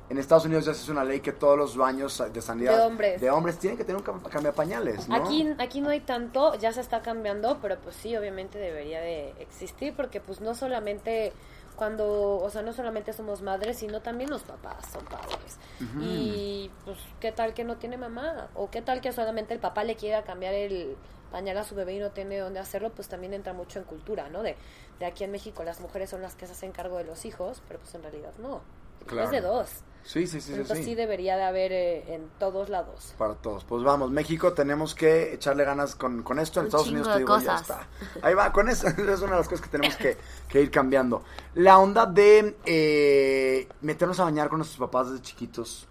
En 0.10 0.18
Estados 0.18 0.46
Unidos 0.46 0.66
ya 0.66 0.74
se 0.74 0.82
hizo 0.82 0.92
una 0.92 1.04
ley 1.04 1.20
que 1.20 1.32
todos 1.34 1.56
los 1.56 1.78
baños 1.78 2.22
de 2.34 2.42
sanidad 2.42 2.76
De 2.78 2.82
hombres. 2.84 3.22
de 3.22 3.30
hombres 3.30 3.60
tienen 3.60 3.78
que 3.78 3.84
tener 3.84 4.02
un 4.02 4.04
cam- 4.06 4.24
cambio 4.24 4.52
de 4.52 4.58
pañales, 4.58 5.08
¿no? 5.08 5.16
Aquí, 5.16 5.48
aquí 5.60 5.82
no 5.82 5.90
hay 5.90 6.00
tanto, 6.00 6.56
ya 6.56 6.74
se 6.74 6.82
está 6.82 7.04
cambiando, 7.04 7.60
pero 7.62 7.78
pues 7.80 7.96
sí, 7.96 8.18
obviamente 8.18 8.58
debería 8.58 9.02
de 9.02 9.36
existir, 9.40 9.94
porque 9.96 10.20
pues 10.20 10.42
no 10.42 10.56
solamente 10.56 11.32
cuando, 11.80 12.42
o 12.42 12.50
sea, 12.50 12.62
no 12.62 12.74
solamente 12.74 13.14
somos 13.14 13.42
madres, 13.42 13.78
sino 13.78 14.02
también 14.02 14.30
los 14.30 14.44
papás 14.44 14.86
son 14.92 15.06
padres. 15.06 15.58
Y 16.02 16.70
pues, 16.84 16.98
¿qué 17.22 17.32
tal 17.32 17.54
que 17.54 17.64
no 17.64 17.78
tiene 17.78 17.98
mamá? 17.98 18.50
O 18.54 18.70
qué 18.70 18.82
tal 18.82 19.00
que 19.00 19.14
solamente 19.14 19.54
el 19.54 19.62
papá 19.62 19.86
le 19.86 19.96
quiera 19.96 20.24
cambiar 20.24 20.54
el 20.54 20.98
pañal 21.32 21.58
a 21.58 21.64
su 21.64 21.76
bebé 21.76 21.94
y 21.94 22.00
no 22.00 22.12
tiene 22.12 22.38
dónde 22.38 22.60
hacerlo, 22.60 22.90
pues 22.90 23.08
también 23.08 23.34
entra 23.34 23.54
mucho 23.54 23.80
en 23.80 23.86
cultura, 23.86 24.28
¿no? 24.28 24.44
De, 24.44 24.58
de 25.00 25.06
aquí 25.06 25.24
en 25.24 25.32
México 25.32 25.64
las 25.64 25.80
mujeres 25.80 26.10
son 26.10 26.22
las 26.22 26.36
que 26.36 26.48
se 26.48 26.52
hacen 26.52 26.74
cargo 26.74 26.98
de 26.98 27.06
los 27.06 27.24
hijos, 27.24 27.62
pero 27.66 27.80
pues 27.80 27.96
en 27.96 28.04
realidad 28.04 28.34
no. 28.40 28.62
Claro. 29.06 29.24
Es 29.24 29.32
de 29.32 29.40
dos. 29.40 29.70
Sí, 30.04 30.28
sí, 30.28 30.42
sí, 30.42 30.56
sí, 30.56 30.62
Entonces 30.62 30.80
sí. 30.80 30.84
sí 30.84 30.96
debería 30.96 31.38
de 31.38 31.44
haber 31.44 31.72
eh, 31.72 32.14
en 32.16 32.30
todos 32.38 32.70
lados. 32.70 33.16
Para 33.18 33.36
todos. 33.36 33.66
Pues 33.66 33.84
vamos, 33.84 34.12
México, 34.12 34.54
tenemos 34.54 34.96
que 34.96 35.34
echarle 35.34 35.66
ganas 35.66 35.96
con, 35.96 36.24
con 36.24 36.40
esto. 36.40 36.60
En 36.60 36.66
Un 36.66 36.68
Estados 36.68 36.88
chingo 36.88 36.90
Unidos 36.90 37.10
te 37.10 37.18
de 37.20 37.20
digo, 37.20 37.38
ya 37.38 37.54
cosas. 37.54 37.62
está. 37.62 37.90
Ahí 38.22 38.34
va, 38.34 38.52
con 38.54 38.70
eso 38.70 38.88
es 38.88 38.98
una 39.22 39.34
de 39.34 39.38
las 39.40 39.50
cosas 39.50 39.62
que 39.62 39.70
tenemos 39.70 39.98
que, 39.98 40.18
que 40.48 40.62
ir 40.62 40.72
cambiando. 40.72 41.24
La 41.56 41.80
onda 41.80 42.06
de 42.06 42.58
eh, 42.66 43.68
meternos 43.82 44.20
a 44.22 44.24
bañar 44.26 44.48
con 44.50 44.60
nuestros 44.60 44.80
papás 44.80 45.10
desde 45.12 45.24
chiquitos. 45.24 45.90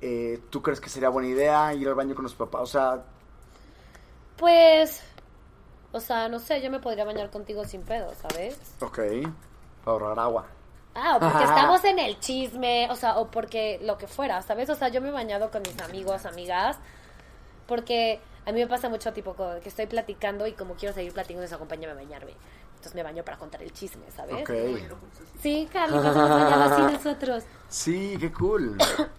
eh, 0.00 0.40
¿Tú 0.50 0.62
crees 0.62 0.80
que 0.80 0.88
sería 0.90 1.08
buena 1.10 1.28
idea 1.28 1.74
ir 1.74 1.88
al 1.88 1.94
baño 1.94 2.14
con 2.14 2.22
nuestros 2.24 2.48
papás? 2.48 2.62
O 2.62 2.66
sea, 2.72 3.04
Pues, 4.36 5.02
o 5.92 6.00
sea, 6.00 6.28
no 6.28 6.38
sé, 6.40 6.62
yo 6.62 6.70
me 6.70 6.80
podría 6.80 7.04
bañar 7.04 7.30
contigo 7.30 7.64
sin 7.64 7.84
pedo, 7.84 8.14
¿sabes? 8.14 8.78
ok, 8.80 8.98
ahorrar 9.84 10.18
agua. 10.18 10.46
Ah, 10.94 11.16
o 11.16 11.20
porque 11.20 11.44
estamos 11.44 11.84
en 11.84 11.98
el 11.98 12.18
chisme, 12.18 12.88
o 12.90 12.96
sea, 12.96 13.18
o 13.18 13.30
porque 13.30 13.78
lo 13.82 13.96
que 13.96 14.06
fuera, 14.08 14.42
¿sabes? 14.42 14.68
O 14.70 14.74
sea, 14.74 14.88
yo 14.88 15.00
me 15.00 15.08
he 15.08 15.12
bañado 15.12 15.50
con 15.50 15.62
mis 15.62 15.80
amigos, 15.80 16.26
amigas, 16.26 16.78
porque 17.66 18.20
a 18.44 18.52
mí 18.52 18.60
me 18.60 18.66
pasa 18.66 18.88
mucho, 18.88 19.12
tipo, 19.12 19.36
que 19.62 19.68
estoy 19.68 19.86
platicando 19.86 20.46
y 20.46 20.52
como 20.52 20.74
quiero 20.74 20.94
seguir 20.94 21.12
platicando, 21.12 21.42
les 21.42 21.52
acompáñame 21.52 21.92
a 21.92 21.96
bañarme. 21.96 22.32
Entonces 22.80 22.94
me 22.94 23.02
baño 23.02 23.22
para 23.22 23.36
contar 23.36 23.62
el 23.62 23.74
chisme, 23.74 24.10
¿sabes? 24.10 24.40
Ok. 24.40 24.50
Sí, 25.42 25.68
Carly, 25.70 26.00
que 26.00 26.08
estamos 26.08 26.30
bañados 26.30 26.72
así 26.72 26.82
nosotros. 26.94 27.44
Sí, 27.68 28.16
qué 28.18 28.32
cool. 28.32 28.78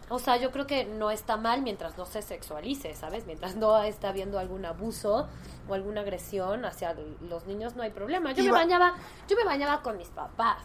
O 0.10 0.18
sea, 0.18 0.38
yo 0.38 0.52
creo 0.52 0.66
que 0.66 0.84
no 0.86 1.12
está 1.12 1.38
mal 1.38 1.62
mientras 1.62 1.96
no 1.96 2.08
se 2.08 2.24
sexualice, 2.24 2.96
¿sabes? 2.96 3.28
Mientras 3.28 3.56
no 3.56 3.80
está 3.84 4.10
habiendo 4.10 4.40
algún 4.40 4.66
abuso 4.66 5.28
o 5.70 5.74
alguna 5.76 6.02
agresión 6.02 6.66
hacia 6.66 6.96
los 7.22 7.46
niños, 7.46 7.76
no 7.76 7.84
hay 7.84 7.92
problema. 7.92 8.32
Yo 8.32 8.44
me 8.44 8.52
bañaba, 8.52 8.96
yo 9.30 9.38
me 9.38 9.44
bañaba 9.44 9.84
con 9.84 9.96
mis 9.96 10.10
papás. 10.10 10.64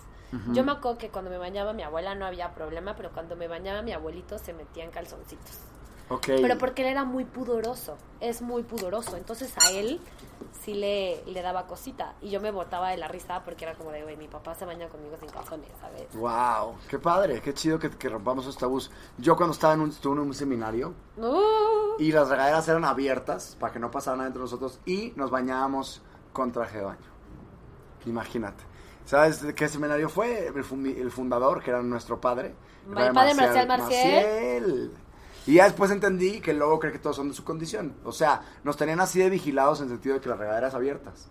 Yo 0.53 0.65
me 0.65 0.73
acuerdo 0.73 0.99
que 0.99 1.09
cuando 1.09 1.31
me 1.31 1.39
bañaba 1.39 1.73
mi 1.73 1.83
abuela 1.83 2.15
no 2.15 2.27
había 2.27 2.53
problema, 2.55 2.95
pero 2.97 3.11
cuando 3.13 3.37
me 3.37 3.49
bañaba 3.49 3.83
mi 3.83 3.93
abuelito 3.93 4.39
se 4.39 4.53
metía 4.53 4.85
en 4.85 4.91
calzoncitos. 4.91 5.59
Ok. 6.09 6.27
Pero 6.27 6.59
porque 6.59 6.83
él 6.83 6.89
era 6.89 7.05
muy 7.05 7.25
pudoroso, 7.25 7.97
es 8.21 8.43
muy 8.43 8.63
pudoroso. 8.63 9.17
Entonces 9.17 9.55
a 9.59 9.71
él 9.73 10.01
sí 10.63 10.75
le, 10.75 11.25
le 11.27 11.43
daba 11.43 11.67
cosita. 11.67 12.15
Y 12.21 12.31
yo 12.31 12.41
me 12.41 12.51
botaba 12.51 12.91
de 12.91 12.97
la 12.97 13.09
risa 13.09 13.43
porque 13.45 13.65
era 13.65 13.75
como 13.75 13.91
de, 13.91 14.03
güey, 14.03 14.17
mi 14.17 14.29
papá 14.29 14.55
se 14.55 14.65
baña 14.65 14.89
conmigo 14.89 15.17
sin 15.19 15.31
calzones, 15.31 15.69
¿sabes? 15.81 16.07
Wow, 16.15 16.77
qué 16.89 16.99
padre, 16.99 17.41
qué 17.41 17.55
chido 17.55 17.79
que, 17.79 17.91
que 17.91 18.09
rompamos 18.09 18.45
esos 18.45 18.57
tabús. 18.57 18.91
Yo 19.19 19.37
cuando 19.37 19.53
estaba 19.53 19.75
en 19.75 19.81
un, 19.81 19.91
estuve 19.91 20.15
en 20.15 20.21
un 20.21 20.35
seminario 20.35 20.95
Uh, 21.17 21.99
y 21.99 22.13
las 22.13 22.29
regaderas 22.29 22.69
eran 22.69 22.85
abiertas 22.85 23.57
para 23.59 23.73
que 23.73 23.79
no 23.79 23.91
pasara 23.91 24.17
nada 24.17 24.29
entre 24.29 24.43
nosotros 24.43 24.81
y 24.85 25.13
nos 25.17 25.31
bañábamos 25.31 26.03
con 26.33 26.53
traje 26.53 26.79
de 26.79 26.85
baño. 26.85 27.17
Imagínate. 28.05 28.63
¿Sabes 29.07 29.41
de 29.41 29.55
qué 29.55 29.69
seminario 29.69 30.09
fue? 30.09 30.49
El, 30.49 31.11
fundador, 31.11 31.63
que 31.63 31.71
era 31.71 31.81
nuestro 31.81 32.21
padre. 32.21 32.55
El 32.89 33.13
padre 33.15 33.35
Marcial 33.35 33.69
Marcial. 33.69 33.69
Marcial. 33.69 34.93
Y 35.47 35.55
ya 35.55 35.65
después 35.65 35.93
entendí 35.93 36.41
que 36.41 36.53
luego 36.53 36.81
cree 36.81 36.93
que 36.93 36.99
todos 36.99 37.15
son 37.15 37.29
de 37.29 37.35
su 37.35 37.45
condición. 37.45 37.95
O 38.05 38.11
sea, 38.11 38.43
nos 38.65 38.77
tenían 38.77 39.01
así 39.01 39.21
de 39.21 39.31
vigilados 39.31 39.79
en 39.79 39.85
el 39.85 39.91
sentido 39.93 40.17
de 40.17 40.21
que 40.21 40.29
las 40.29 40.39
regaderas 40.39 40.75
abiertas. 40.75 41.29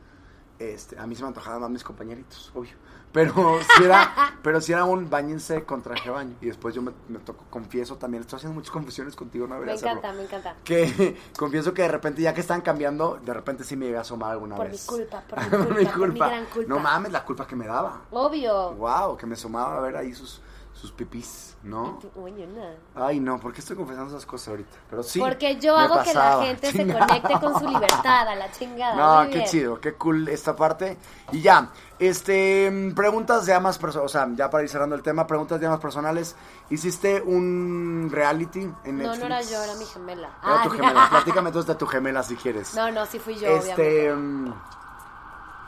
Este, 0.60 0.98
a 0.98 1.06
mí 1.06 1.16
se 1.16 1.22
me 1.22 1.28
antojaban 1.30 1.62
más 1.62 1.70
mis 1.70 1.84
compañeritos, 1.84 2.52
obvio. 2.56 2.72
Pero 3.12 3.34
si 3.78 3.84
era, 3.84 4.38
pero 4.42 4.60
si 4.60 4.74
era 4.74 4.84
un 4.84 5.10
bañense 5.10 5.64
con 5.64 5.82
traje 5.82 6.10
baño. 6.10 6.36
Y 6.42 6.48
después 6.48 6.76
yo 6.76 6.82
me, 6.82 6.92
me 7.08 7.20
tocó, 7.20 7.46
confieso 7.50 7.96
también, 7.98 8.22
estoy 8.22 8.38
haciendo 8.38 8.56
muchas 8.56 8.72
confusiones 8.72 9.16
contigo, 9.16 9.48
no 9.48 9.56
Me 9.56 9.62
debería 9.62 9.76
hacerlo. 9.76 10.00
encanta, 10.00 10.18
me 10.18 10.24
encanta. 10.24 10.56
Que 10.66 11.18
confieso 11.38 11.74
que 11.74 11.84
de 11.84 11.88
repente, 11.90 12.22
ya 12.22 12.34
que 12.34 12.42
están 12.42 12.62
cambiando, 12.62 13.20
de 13.24 13.34
repente 13.34 13.64
sí 13.64 13.76
me 13.78 13.86
llegué 13.86 13.98
a 13.98 14.02
asomar 14.02 14.32
alguna 14.32 14.56
Por 14.56 14.66
mi 14.66 14.72
vez. 14.74 14.86
culpa, 14.86 15.22
por 15.22 15.40
mi 15.78 15.86
culpa, 15.86 15.98
por 15.98 16.10
mi 16.12 16.20
gran 16.20 16.46
culpa. 16.46 16.70
No 16.70 16.80
mames, 16.80 17.12
la 17.14 17.24
culpa 17.24 17.48
que 17.48 17.56
me 17.56 17.68
daba. 17.68 18.02
Obvio. 18.12 18.74
Wow, 18.74 19.16
que 19.18 19.26
me 19.26 19.36
asomaba 19.36 19.78
a 19.78 19.82
ver 19.82 19.96
ahí 19.96 20.14
sus, 20.14 20.42
sus 20.86 20.92
pipís, 20.96 21.56
¿no? 21.64 22.00
No. 22.16 23.06
Ay, 23.06 23.20
no, 23.20 23.40
¿por 23.40 23.52
qué 23.54 23.60
estoy 23.60 23.76
confesando 23.76 24.10
esas 24.12 24.26
cosas 24.26 24.50
ahorita? 24.50 24.78
Pero 24.90 25.04
sí. 25.04 25.20
Porque 25.20 25.60
yo 25.60 25.76
hago 25.78 26.02
que 26.04 26.14
la 26.14 26.42
gente 26.44 26.72
se 26.72 26.94
conecte 26.94 27.40
con 27.40 27.60
su 27.60 27.68
libertad, 27.68 28.28
a 28.28 28.36
la 28.36 28.52
chingada. 28.52 28.96
No, 28.96 29.22
Muy 29.24 29.32
qué 29.32 29.38
bien. 29.40 29.50
chido, 29.50 29.80
qué 29.82 29.94
cool 29.94 30.28
esta 30.30 30.56
parte. 30.56 30.98
Y 31.32 31.42
ya, 31.42 31.72
este, 32.00 32.70
mm, 32.72 32.94
preguntas 32.96 33.46
ya 33.46 33.60
más 33.60 33.78
personales, 33.78 34.12
o 34.12 34.18
sea, 34.18 34.28
ya 34.36 34.50
para 34.50 34.64
ir 34.64 34.70
cerrando 34.70 34.96
el 34.96 35.02
tema, 35.02 35.26
preguntas 35.28 35.60
ya 35.60 35.70
más 35.70 35.80
personales. 35.80 36.36
¿Hiciste 36.70 37.22
un 37.22 38.10
reality 38.12 38.62
en 38.84 38.98
No, 38.98 39.04
Netflix? 39.04 39.20
no 39.20 39.26
era 39.26 39.42
yo, 39.42 39.64
era 39.64 39.74
mi 39.76 39.86
gemela. 39.86 40.30
Era 40.44 40.64
tu 40.64 40.70
Ah, 40.70 40.74
gemela. 40.76 41.08
Platícame 41.12 41.50
entonces 41.50 41.68
de 41.68 41.76
tu 41.76 41.88
gemela 41.88 42.24
si 42.24 42.36
quieres. 42.36 42.74
No, 42.76 42.92
no, 42.92 43.06
sí 43.06 43.20
fui 43.20 43.36
yo, 43.36 43.48
este, 43.48 44.12
obviamente. 44.14 44.54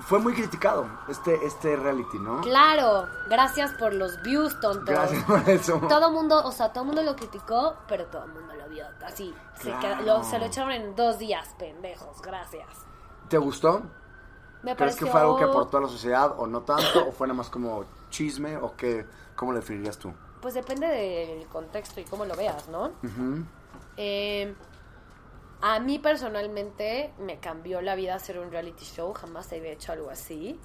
Fue 0.08 0.20
muy 0.20 0.34
criticado 0.34 0.88
este, 1.10 1.46
este 1.46 1.76
reality, 1.76 2.18
¿no? 2.20 2.42
Claro, 2.42 3.08
gracias 3.30 3.74
por 3.74 3.94
los 3.94 4.22
views, 4.24 4.60
tonto. 4.60 4.86
Gracias 4.92 5.24
por 5.26 5.48
eso. 5.50 5.82
Todo 5.90 6.12
mundo, 6.12 6.42
o 6.46 6.52
sea, 6.52 6.72
todo 6.74 6.86
mundo 6.86 7.04
lo 7.04 7.16
criticó, 7.16 7.76
pero 7.88 8.06
todo 8.06 8.24
el 8.26 8.32
mundo 8.32 8.54
lo 8.56 8.68
vio. 8.70 8.86
Así, 9.06 9.34
se, 9.56 9.64
Claro. 9.70 9.80
queda- 9.82 10.02
lo, 10.02 10.24
se 10.24 10.40
lo 10.40 10.46
echaron 10.46 10.72
en 10.72 10.96
dos 10.96 11.20
días, 11.20 11.50
pendejos, 11.60 12.22
gracias. 12.22 12.68
¿Te 13.28 13.38
gustó? 13.38 13.82
Me 14.64 14.76
¿Crees 14.76 14.78
pareció... 14.96 15.06
que 15.08 15.12
fue 15.12 15.22
algo 15.22 15.38
que 15.38 15.44
aportó 15.44 15.78
a 15.78 15.82
la 15.82 15.88
sociedad 15.88 16.34
o 16.38 16.48
no 16.48 16.62
tanto? 16.62 17.08
¿O 17.08 17.12
fue 17.12 17.28
nada 17.28 17.38
más 17.38 17.50
como 17.50 17.84
chisme? 18.10 18.58
¿O 18.58 18.76
qué? 18.76 19.06
¿Cómo 19.36 19.52
lo 19.52 19.60
definirías 19.60 19.98
tú? 19.98 20.12
Pues 20.42 20.54
depende 20.54 20.88
del 20.88 21.48
contexto 21.48 22.00
y 22.00 22.06
cómo 22.06 22.24
lo 22.26 22.36
veas, 22.36 22.68
¿no? 22.70 22.92
Eh, 23.98 24.56
a 25.62 25.80
mí 25.80 26.00
personalmente 26.00 27.14
me 27.20 27.40
cambió 27.40 27.82
la 27.82 27.96
vida 27.96 28.16
hacer 28.16 28.40
un 28.40 28.52
reality 28.52 28.86
show, 28.86 29.14
jamás 29.14 29.52
había 29.52 29.72
hecho 29.72 29.92
algo 29.92 30.10
así. 30.10 30.60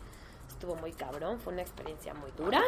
Estuvo 0.48 0.76
muy 0.76 0.92
cabrón, 0.92 1.40
fue 1.40 1.52
una 1.52 1.62
experiencia 1.62 2.14
muy 2.14 2.30
dura, 2.32 2.62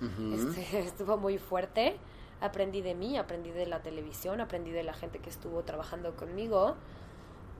Este, 0.00 0.78
estuvo 0.86 1.16
muy 1.16 1.38
fuerte. 1.38 1.96
Aprendí 2.40 2.82
de 2.82 2.94
mí, 2.94 3.16
aprendí 3.16 3.50
de 3.50 3.66
la 3.66 3.82
televisión, 3.82 4.40
aprendí 4.40 4.70
de 4.72 4.82
la 4.82 4.92
gente 4.92 5.20
que 5.20 5.30
estuvo 5.30 5.62
trabajando 5.62 6.16
conmigo. 6.16 6.74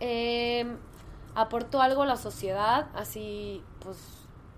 Eh, 0.00 0.66
aportó 1.34 1.80
algo 1.80 2.02
a 2.02 2.06
la 2.06 2.16
sociedad, 2.16 2.88
así 2.94 3.62
pues 3.80 3.96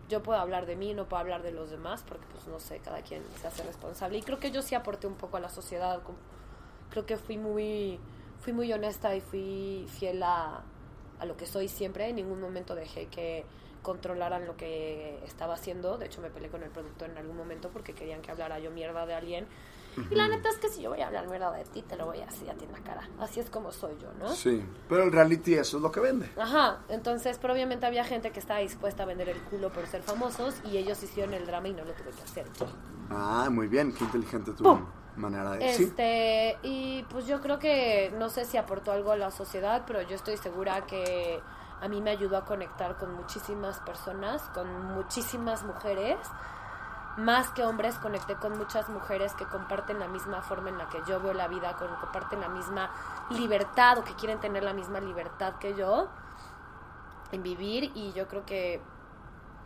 yo 0.08 0.22
puedo 0.22 0.38
hablar 0.38 0.66
de 0.66 0.76
mí, 0.76 0.94
no 0.94 1.08
puedo 1.08 1.20
hablar 1.20 1.42
de 1.42 1.52
los 1.52 1.70
demás, 1.70 2.04
porque 2.06 2.24
pues 2.32 2.46
no 2.46 2.58
sé, 2.58 2.78
cada 2.78 3.02
quien 3.02 3.22
se 3.40 3.46
hace 3.46 3.62
responsable. 3.62 4.18
Y 4.18 4.22
creo 4.22 4.38
que 4.38 4.50
yo 4.50 4.62
sí 4.62 4.74
aporté 4.74 5.06
un 5.06 5.14
poco 5.14 5.36
a 5.36 5.40
la 5.40 5.48
sociedad, 5.48 6.00
creo 6.90 7.06
que 7.06 7.16
fui 7.16 7.38
muy, 7.38 8.00
fui 8.44 8.52
muy 8.52 8.70
honesta 8.72 9.16
y 9.16 9.20
fui 9.22 9.86
fiel 9.98 10.22
a, 10.22 10.62
a 11.18 11.24
lo 11.26 11.36
que 11.36 11.46
soy 11.46 11.66
siempre, 11.68 12.08
en 12.08 12.16
ningún 12.16 12.40
momento 12.40 12.74
dejé 12.74 13.06
que 13.06 13.46
controlaran 13.82 14.46
lo 14.46 14.56
que 14.56 15.18
estaba 15.26 15.54
haciendo, 15.54 15.98
de 15.98 16.06
hecho 16.06 16.20
me 16.20 16.30
peleé 16.30 16.50
con 16.50 16.62
el 16.62 16.70
productor 16.70 17.10
en 17.10 17.18
algún 17.18 17.36
momento 17.36 17.70
porque 17.70 17.94
querían 17.94 18.20
que 18.22 18.30
hablara 18.30 18.58
yo 18.58 18.70
mierda 18.70 19.06
de 19.06 19.14
alguien. 19.14 19.46
Y 20.10 20.16
la 20.16 20.26
neta 20.26 20.48
es 20.48 20.56
que 20.56 20.68
si 20.68 20.82
yo 20.82 20.90
voy 20.90 21.00
a 21.02 21.06
hablar 21.06 21.28
mierda 21.28 21.52
de 21.52 21.62
ti, 21.66 21.80
te 21.82 21.96
lo 21.96 22.06
voy 22.06 22.20
a 22.20 22.26
decir 22.26 22.50
a 22.50 22.54
ti 22.54 22.64
en 22.64 22.72
la 22.72 22.80
cara. 22.80 23.08
Así 23.20 23.38
es 23.38 23.48
como 23.48 23.70
soy 23.70 23.94
yo, 24.02 24.12
¿no? 24.18 24.28
Sí, 24.28 24.60
pero 24.88 25.04
el 25.04 25.12
reality 25.12 25.54
eso 25.54 25.76
es 25.76 25.82
lo 25.84 25.92
que 25.92 26.00
vende. 26.00 26.28
Ajá, 26.36 26.80
entonces, 26.88 27.38
pero 27.40 27.54
obviamente 27.54 27.86
había 27.86 28.04
gente 28.04 28.32
que 28.32 28.40
estaba 28.40 28.58
dispuesta 28.58 29.04
a 29.04 29.06
vender 29.06 29.28
el 29.28 29.40
culo 29.42 29.70
por 29.72 29.86
ser 29.86 30.02
famosos 30.02 30.56
y 30.64 30.78
ellos 30.78 31.00
hicieron 31.02 31.32
el 31.32 31.46
drama 31.46 31.68
y 31.68 31.74
no 31.74 31.84
lo 31.84 31.92
tuve 31.92 32.10
que 32.10 32.22
hacer. 32.22 32.46
yo. 32.58 32.66
Ah, 33.10 33.48
muy 33.50 33.68
bien, 33.68 33.92
qué 33.94 34.02
inteligente 34.02 34.52
tu 34.52 34.64
¡Pum! 34.64 34.84
Manera 35.16 35.50
de 35.52 35.58
decir. 35.58 35.88
Este, 35.88 36.58
y 36.62 37.02
pues 37.04 37.26
yo 37.26 37.40
creo 37.40 37.58
que 37.58 38.12
no 38.18 38.28
sé 38.28 38.44
si 38.44 38.56
aportó 38.56 38.92
algo 38.92 39.12
a 39.12 39.16
la 39.16 39.30
sociedad, 39.30 39.82
pero 39.86 40.02
yo 40.02 40.16
estoy 40.16 40.36
segura 40.36 40.86
que 40.86 41.40
a 41.80 41.88
mí 41.88 42.00
me 42.00 42.10
ayudó 42.10 42.36
a 42.36 42.44
conectar 42.44 42.96
con 42.96 43.14
muchísimas 43.14 43.78
personas, 43.80 44.42
con 44.54 44.94
muchísimas 44.94 45.64
mujeres. 45.64 46.18
Más 47.16 47.50
que 47.50 47.62
hombres, 47.62 47.94
conecté 47.96 48.34
con 48.34 48.58
muchas 48.58 48.88
mujeres 48.88 49.34
que 49.34 49.44
comparten 49.44 50.00
la 50.00 50.08
misma 50.08 50.42
forma 50.42 50.70
en 50.70 50.78
la 50.78 50.88
que 50.88 50.98
yo 51.06 51.20
veo 51.20 51.32
la 51.32 51.46
vida, 51.46 51.76
con, 51.76 51.88
comparten 51.96 52.40
la 52.40 52.48
misma 52.48 52.90
libertad 53.30 53.98
o 53.98 54.04
que 54.04 54.14
quieren 54.14 54.40
tener 54.40 54.64
la 54.64 54.72
misma 54.72 54.98
libertad 54.98 55.54
que 55.60 55.74
yo 55.74 56.08
en 57.30 57.42
vivir. 57.42 57.92
Y 57.94 58.12
yo 58.14 58.26
creo 58.26 58.44
que 58.44 58.80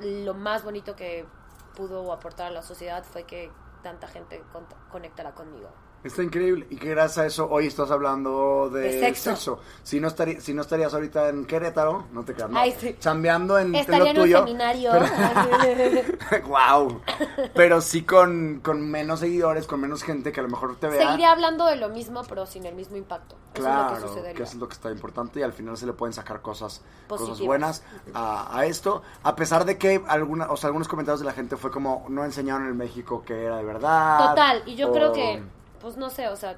lo 0.00 0.34
más 0.34 0.62
bonito 0.62 0.94
que 0.94 1.26
pudo 1.74 2.12
aportar 2.12 2.48
a 2.48 2.50
la 2.50 2.62
sociedad 2.62 3.04
fue 3.04 3.22
que 3.22 3.50
tanta 3.80 4.06
gente 4.08 4.48
con- 4.48 4.68
conectara 4.88 5.34
conmigo. 5.34 5.87
Está 6.04 6.22
increíble. 6.22 6.66
Y 6.70 6.76
que 6.76 6.90
gracias 6.90 7.18
a 7.18 7.26
eso 7.26 7.48
hoy 7.50 7.66
estás 7.66 7.90
hablando 7.90 8.70
de, 8.72 8.80
De 8.82 9.14
sexo. 9.14 9.58
Si, 9.82 9.98
no 10.00 10.08
estaría, 10.08 10.40
si 10.40 10.54
no 10.54 10.62
estarías 10.62 10.94
ahorita 10.94 11.28
en 11.28 11.44
Querétaro, 11.44 12.04
no 12.12 12.24
te 12.24 12.34
quedas. 12.34 12.50
No, 12.50 12.58
Ay, 12.58 12.74
sí. 12.78 12.96
Chambeando 13.00 13.58
en, 13.58 13.68
en 13.68 13.74
Estaría 13.74 14.04
lo 14.04 14.10
en 14.10 14.16
un 14.18 14.22
tuyo. 14.22 14.38
seminario. 14.38 14.92
wow. 16.46 17.00
Pero 17.54 17.80
sí 17.80 18.02
con, 18.02 18.60
con 18.62 18.88
menos 18.90 19.20
seguidores, 19.20 19.66
con 19.66 19.80
menos 19.80 20.02
gente 20.02 20.32
que 20.32 20.40
a 20.40 20.42
lo 20.44 20.48
mejor 20.48 20.76
te 20.76 20.88
vea. 20.88 21.02
Seguiría 21.02 21.32
hablando 21.32 21.66
de 21.66 21.76
lo 21.76 21.88
mismo, 21.88 22.22
pero 22.28 22.46
sin 22.46 22.64
el 22.66 22.74
mismo 22.74 22.96
impacto. 22.96 23.36
Eso 23.54 23.64
Claro, 23.64 23.94
es 23.96 24.00
lo 24.00 24.06
que 24.06 24.08
sucedería. 24.08 24.34
que 24.34 24.42
eso 24.44 24.52
es 24.52 24.58
lo 24.58 24.68
que 24.68 24.74
está 24.74 24.90
importante 24.90 25.40
y 25.40 25.42
al 25.42 25.52
final 25.52 25.76
se 25.76 25.86
le 25.86 25.92
pueden 25.92 26.12
sacar 26.12 26.40
cosas, 26.42 26.82
cosas 27.08 27.40
buenas 27.40 27.82
a, 28.14 28.56
a 28.56 28.66
esto, 28.66 29.02
a 29.22 29.34
pesar 29.34 29.64
de 29.64 29.78
que 29.78 30.02
alguna, 30.06 30.50
o 30.50 30.56
sea, 30.56 30.68
algunos 30.68 30.86
comentarios 30.88 31.20
de 31.20 31.26
la 31.26 31.32
gente 31.32 31.56
fue 31.56 31.70
como 31.70 32.06
no 32.08 32.24
enseñaron 32.24 32.68
en 32.68 32.76
México 32.76 33.22
que 33.26 33.44
era 33.44 33.56
de 33.56 33.64
verdad. 33.64 34.30
Total, 34.30 34.62
y 34.66 34.76
yo 34.76 34.90
o- 34.90 34.92
creo 34.92 35.12
que, 35.12 35.42
pues 35.80 35.96
no 35.96 36.10
sé, 36.10 36.28
o 36.28 36.36
sea, 36.36 36.56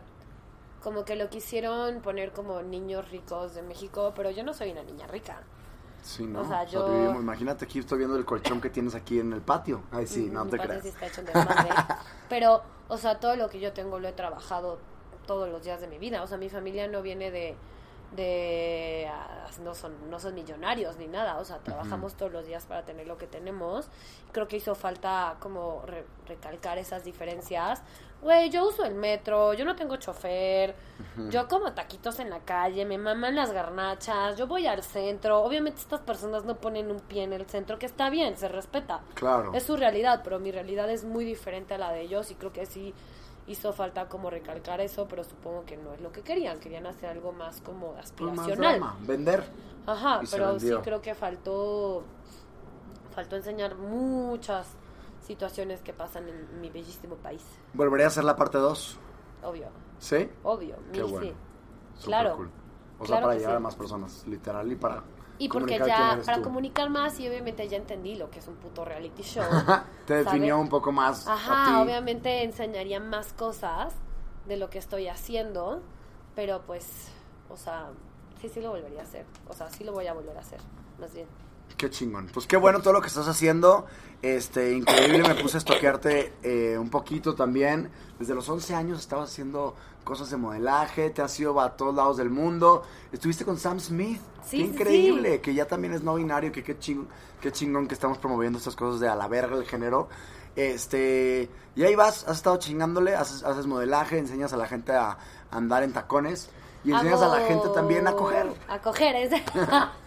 como 0.83 1.05
que 1.05 1.17
lo 1.17 1.29
quisieron 1.29 2.01
poner 2.01 2.33
como 2.33 2.63
niños 2.63 3.11
ricos 3.11 3.55
de 3.55 3.63
México, 3.63 4.13
pero 4.17 4.31
yo 4.31 4.43
no 4.45 4.55
soy 4.55 4.71
una 4.73 4.83
niña 4.83 5.07
rica. 5.07 5.43
Sí, 6.03 6.25
¿no? 6.25 6.41
o 6.41 6.45
sea, 6.47 6.65
yo- 6.65 6.89
vivimos- 6.89 7.21
imagínate 7.21 7.67
aquí 7.67 7.79
estoy 7.79 7.99
viendo 7.99 8.17
el 8.17 8.25
colchón 8.25 8.59
que 8.61 8.71
tienes 8.71 8.95
aquí 8.95 9.21
en 9.21 9.35
el 9.35 9.43
patio. 9.43 9.83
Ay, 9.93 10.07
sí, 10.07 10.31
no 10.33 10.47
Mi 10.47 10.51
te 10.53 10.59
creas. 10.59 10.83
sí 10.83 10.89
está 10.89 11.07
hecho 11.07 11.21
un 11.21 11.27
desmadre. 11.27 11.69
pero, 12.31 12.63
o 12.89 12.97
sea, 12.97 13.21
todo 13.21 13.37
lo 13.37 13.51
que 13.51 13.61
yo 13.61 13.75
tengo 13.75 13.99
lo 13.99 14.09
he 14.09 14.13
trabajado 14.13 14.79
todos 15.27 15.51
los 15.51 15.63
días 15.63 15.81
de 15.83 15.87
mi 15.89 15.99
vida. 15.99 16.23
O 16.23 16.27
sea, 16.27 16.39
mi 16.39 16.49
familia 16.49 16.89
no 16.89 17.03
viene 17.03 17.31
de 17.31 17.55
de 18.13 19.09
ah, 19.13 19.47
no 19.63 19.75
son 19.75 19.93
no 20.11 20.19
son 20.19 20.35
millonarios 20.35 20.97
ni 20.97 21.07
nada 21.07 21.39
o 21.39 21.45
sea 21.45 21.59
trabajamos 21.59 22.15
todos 22.15 22.33
los 22.33 22.47
días 22.47 22.67
para 22.67 22.85
tener 22.85 23.07
lo 23.07 23.17
que 23.19 23.27
tenemos. 23.27 23.89
Creo 24.33 24.49
que 24.49 24.57
hizo 24.57 24.75
falta 24.75 25.37
como 25.41 25.83
re- 25.87 26.05
recalcar 26.27 26.79
esas 26.79 27.05
diferencias. 27.05 27.83
Güey 28.23 28.51
yo 28.51 28.67
uso 28.69 28.85
el 28.85 28.95
metro 28.95 29.55
yo 29.55 29.65
no 29.65 29.77
tengo 29.77 29.97
chofer 29.97 30.75
yo 31.31 31.49
como 31.49 31.73
taquitos 31.73 32.21
en 32.21 32.29
la 32.29 32.41
calle 32.41 32.85
me 32.85 32.99
maman 32.99 33.35
las 33.35 33.51
garnachas 33.53 34.37
yo 34.37 34.47
voy 34.47 34.67
al 34.67 34.83
centro. 34.83 35.43
Obviamente 35.43 35.81
estas 35.81 36.01
personas 36.01 36.45
no 36.45 36.57
ponen 36.57 36.91
un 36.91 37.01
pie 37.01 37.23
en 37.25 37.33
el 37.33 37.47
centro 37.47 37.79
que 37.79 37.87
está 37.87 38.11
bien 38.11 38.37
se 38.37 38.49
respeta. 38.49 39.01
Claro. 39.15 39.53
es 39.55 39.63
su 39.63 39.77
realidad, 39.77 40.21
pero 40.25 40.39
mi 40.39 40.51
realidad 40.53 40.91
es 40.91 41.05
muy 41.05 41.25
diferente 41.25 41.75
a 41.75 41.79
la 41.79 41.93
de 41.93 42.03
ellos 42.03 42.31
y 42.31 42.35
creo 42.35 42.53
que 42.53 42.67
sí 42.67 42.93
hizo 43.51 43.73
falta 43.73 44.09
como 44.09 44.31
recalcar 44.31 44.81
eso, 44.81 45.07
pero 45.09 45.25
supongo 45.25 45.65
que 45.65 45.77
no 45.77 45.93
es 45.93 46.01
lo 46.01 46.13
que 46.13 46.23
querían, 46.23 46.59
querían 46.61 46.87
hacer 46.87 47.11
algo 47.11 47.33
más 47.33 47.61
como 47.61 47.89
Pues 47.89 47.97
más 47.97 48.05
aspiracional. 48.07 48.57
drama, 48.79 48.97
vender. 49.03 49.45
Ajá, 49.87 50.21
pero 50.31 50.59
sí 50.61 50.71
creo 50.83 51.01
que 51.03 51.15
faltó 51.15 52.03
faltó 53.15 53.37
enseñar 53.37 53.75
muchas 53.77 54.69
situaciones 55.27 55.81
que 55.83 55.93
pasan 55.93 56.29
en 56.29 56.61
mi 56.61 56.71
bellísimo 56.71 57.17
país. 57.17 57.43
Volveré 57.75 58.05
a 58.05 58.07
hacer 58.07 58.25
la 58.25 58.37
parte 58.37 58.59
2. 58.59 58.99
Obvio, 59.43 59.67
¿Sí? 59.99 60.29
obvio, 60.45 60.77
Qué 60.93 61.03
mil 61.03 61.11
bueno. 61.11 61.27
sí. 61.27 61.35
Súper 61.95 62.07
Claro. 62.07 62.37
cool. 62.37 62.51
O 62.99 63.07
sea, 63.07 63.17
Claro 63.17 63.27
para 63.27 63.39
llegar 63.39 63.53
sí. 63.53 63.57
a 63.57 63.61
más 63.61 63.75
personas, 63.77 64.27
literal, 64.27 64.71
y 64.71 64.77
para 64.77 65.03
Y 65.41 65.49
porque 65.49 65.79
ya, 65.79 66.21
para 66.25 66.39
tú. 66.39 66.45
comunicar 66.45 66.91
más, 66.91 67.19
y 67.19 67.27
obviamente 67.29 67.67
ya 67.69 67.79
entendí 67.79 68.15
lo 68.15 68.31
que 68.31 68.39
es 68.39 68.47
un 68.47 68.57
puto 68.57 68.85
reality 68.85 69.23
show. 69.23 69.43
Te 70.07 70.15
definió 70.23 70.55
¿sabes? 70.55 70.65
un 70.65 70.69
poco 70.69 70.93
más 70.93 71.27
a 71.27 71.33
Ajá, 71.35 71.65
ti. 71.67 71.73
obviamente 71.83 72.45
enseñaría 72.45 73.01
más 73.01 73.33
cosas 73.33 73.95
de 74.47 74.57
lo 74.57 74.71
que 74.71 74.79
estoy 74.79 75.09
haciendo, 75.09 75.83
pero 76.37 76.63
pues, 76.67 77.09
o 77.49 77.57
sea, 77.57 77.89
sí, 78.41 78.49
sí 78.49 78.61
lo 78.61 78.71
volvería 78.71 79.01
a 79.01 79.05
hacer. 79.05 79.25
O 79.49 79.55
sea, 79.55 79.69
sí 79.71 79.83
lo 79.83 79.93
voy 79.93 80.07
a 80.07 80.13
volver 80.13 80.37
a 80.37 80.41
hacer, 80.41 80.61
más 81.01 81.13
bien. 81.15 81.27
Qué 81.77 81.89
chingón. 81.89 82.29
Pues 82.33 82.47
qué 82.47 82.57
bueno 82.59 82.81
todo 82.81 82.93
lo 82.93 83.01
que 83.01 83.07
estás 83.07 83.27
haciendo. 83.27 83.87
Este, 84.23 84.75
increíble. 84.75 85.23
Me 85.27 85.35
puse 85.37 85.57
a 85.57 85.59
estoquearte 85.59 86.35
eh, 86.43 86.77
un 86.77 86.91
poquito 86.91 87.35
también. 87.35 87.91
Desde 88.19 88.35
los 88.35 88.47
11 88.49 88.75
años 88.75 88.99
estabas 88.99 89.31
haciendo 89.31 89.75
cosas 90.11 90.29
de 90.29 90.37
modelaje. 90.37 91.11
Te 91.11 91.23
has 91.23 91.39
ido 91.39 91.61
a 91.61 91.77
todos 91.77 91.95
lados 91.95 92.17
del 92.17 92.31
mundo. 92.31 92.83
Estuviste 93.13 93.45
con 93.45 93.57
Sam 93.57 93.79
Smith. 93.79 94.21
Sí, 94.45 94.59
qué 94.59 94.65
increíble. 94.65 95.35
sí. 95.35 95.39
Que 95.39 95.55
ya 95.55 95.67
también 95.67 95.95
es 95.95 96.03
no 96.03 96.17
binario. 96.17 96.51
Que 96.51 96.65
qué 96.65 96.77
chingón, 96.77 97.09
qué 97.41 97.53
chingón 97.53 97.87
que 97.87 97.95
estamos 97.95 98.19
promoviendo 98.19 98.59
estas 98.59 98.75
cosas 98.75 98.99
de 98.99 99.09
a 99.09 99.15
la 99.15 99.29
verga 99.29 99.57
el 99.57 99.65
género. 99.67 100.09
Este, 100.57 101.49
y 101.77 101.85
ahí 101.85 101.95
vas, 101.95 102.27
has 102.27 102.39
estado 102.39 102.57
chingándole, 102.57 103.15
haces, 103.15 103.45
haces 103.45 103.69
modelaje, 103.69 104.19
enseñas 104.19 104.53
a 104.53 104.57
la 104.57 104.67
gente 104.67 104.93
a 104.93 105.17
andar 105.53 105.85
en 105.85 105.93
tacones 105.93 106.51
y 106.83 106.91
enseñas 106.91 107.23
a 107.23 107.29
la 107.29 107.47
gente 107.47 107.69
también 107.69 108.09
a 108.09 108.13
coger. 108.13 108.49
A 108.69 108.81
coger, 108.81 109.15
es 109.15 109.31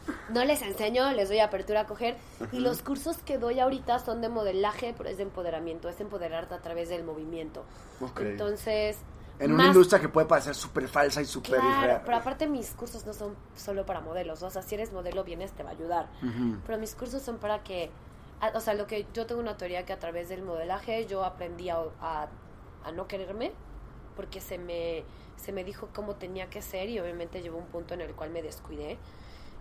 no 0.34 0.44
les 0.44 0.62
enseño, 0.64 1.12
les 1.14 1.30
doy 1.30 1.40
apertura 1.40 1.82
a 1.82 1.88
coger. 1.88 2.18
Y 2.52 2.60
los 2.60 2.82
cursos 2.82 3.18
que 3.20 3.38
doy 3.38 3.62
ahorita 3.62 4.00
son 4.00 4.20
de 4.20 4.28
modelaje, 4.28 4.94
pero 4.98 5.10
es 5.10 5.16
de 5.16 5.24
empoderamiento, 5.24 5.88
es 5.88 6.02
empoderarte 6.02 6.56
a 6.56 6.62
través 6.62 6.90
del 6.90 7.06
movimiento. 7.06 7.64
Ok. 8.02 8.20
Entonces... 8.20 8.98
En 9.44 9.52
una 9.54 9.64
más- 9.66 9.68
industria 9.76 10.00
que 10.02 10.10
puede 10.10 10.28
parecer 10.28 10.56
súper 10.56 10.88
falsa 10.88 11.22
y 11.22 11.26
súper 11.26 11.60
Claro, 11.60 11.70
irreal. 11.80 12.02
pero 12.06 12.18
aparte 12.18 12.48
mis 12.48 12.72
cursos 12.72 13.06
no 13.06 13.14
son 13.14 13.36
solo 13.56 13.86
para 13.86 14.00
modelos, 14.02 14.42
o 14.44 14.50
sea, 14.50 14.62
si 14.62 14.76
eres 14.76 14.92
modelo 14.94 15.24
vienes 15.24 15.52
te 15.52 15.64
va 15.64 15.70
a 15.70 15.74
ayudar, 15.74 16.08
pero 16.66 16.78
mis 16.78 16.96
cursos 16.96 17.22
son 17.22 17.38
para 17.38 17.64
que, 17.64 17.92
o 18.54 18.60
sea, 18.60 18.74
lo 18.74 18.88
que 18.88 19.06
yo 19.14 19.26
tengo 19.26 19.42
una 19.42 19.58
teoría 19.58 19.86
que 19.86 19.94
a 19.94 20.00
través 20.00 20.30
del 20.30 20.42
modelaje 20.44 21.06
yo 21.08 21.24
aprendí 21.26 21.70
a, 21.70 21.78
a- 22.02 22.28
a 22.86 22.92
no 22.92 23.08
quererme, 23.08 23.52
porque 24.16 24.42
se 24.42 24.58
me, 24.58 25.04
se 25.38 25.52
me 25.52 25.64
dijo 25.64 25.90
cómo 25.94 26.16
tenía 26.16 26.50
que 26.50 26.62
ser 26.62 26.90
y 26.90 27.00
obviamente 27.00 27.42
llegó 27.42 27.58
un 27.58 27.66
punto 27.68 27.94
en 27.94 28.02
el 28.02 28.14
cual 28.14 28.30
me 28.30 28.42
descuidé 28.42 28.98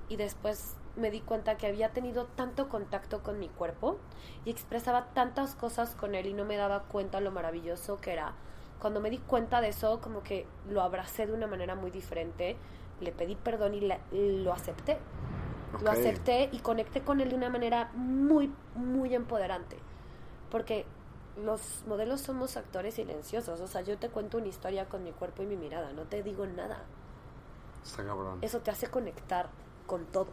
y 0.08 0.16
después 0.16 0.74
me 0.96 1.10
di 1.10 1.20
cuenta 1.20 1.56
que 1.56 1.66
había 1.66 1.88
tenido 1.92 2.26
tanto 2.26 2.68
contacto 2.68 3.22
con 3.22 3.38
mi 3.38 3.48
cuerpo 3.48 3.96
y 4.44 4.50
expresaba 4.50 5.06
tantas 5.14 5.54
cosas 5.54 5.94
con 5.94 6.14
él 6.14 6.26
y 6.26 6.34
no 6.34 6.44
me 6.44 6.56
daba 6.56 6.82
cuenta 6.82 7.20
lo 7.20 7.30
maravilloso 7.30 7.96
que 7.98 8.12
era. 8.12 8.34
Cuando 8.82 9.00
me 9.00 9.10
di 9.10 9.18
cuenta 9.18 9.60
de 9.60 9.68
eso, 9.68 10.00
como 10.00 10.24
que 10.24 10.44
lo 10.68 10.82
abracé 10.82 11.26
de 11.28 11.32
una 11.32 11.46
manera 11.46 11.76
muy 11.76 11.92
diferente, 11.92 12.56
le 13.00 13.12
pedí 13.12 13.36
perdón 13.36 13.74
y, 13.74 13.80
la- 13.80 14.00
lo 14.10 14.52
acepté. 14.52 14.98
Lo 15.82 15.90
acepté 15.92 16.48
y 16.52 16.58
conecté 16.58 17.00
con 17.02 17.20
él 17.20 17.30
de 17.30 17.36
una 17.36 17.48
manera 17.48 17.90
muy, 17.94 18.52
muy 18.74 19.14
empoderante. 19.14 19.78
Porque 20.50 20.84
los 21.42 21.84
modelos 21.86 22.20
somos 22.20 22.56
actores 22.56 22.94
silenciosos. 22.94 23.60
O 23.60 23.68
sea, 23.68 23.82
yo 23.82 23.96
te 23.98 24.08
cuento 24.10 24.38
una 24.38 24.48
historia 24.48 24.86
con 24.88 25.04
mi 25.04 25.12
cuerpo 25.12 25.44
y 25.44 25.46
mi 25.46 25.56
mirada, 25.56 25.92
no 25.92 26.02
te 26.02 26.22
digo 26.24 26.44
nada 26.46 26.82
Está 27.84 28.04
cabrón. 28.04 28.38
eso 28.42 28.58
te 28.60 28.70
hace 28.72 28.88
conectar 28.88 29.48
con 29.86 30.06
todo. 30.06 30.28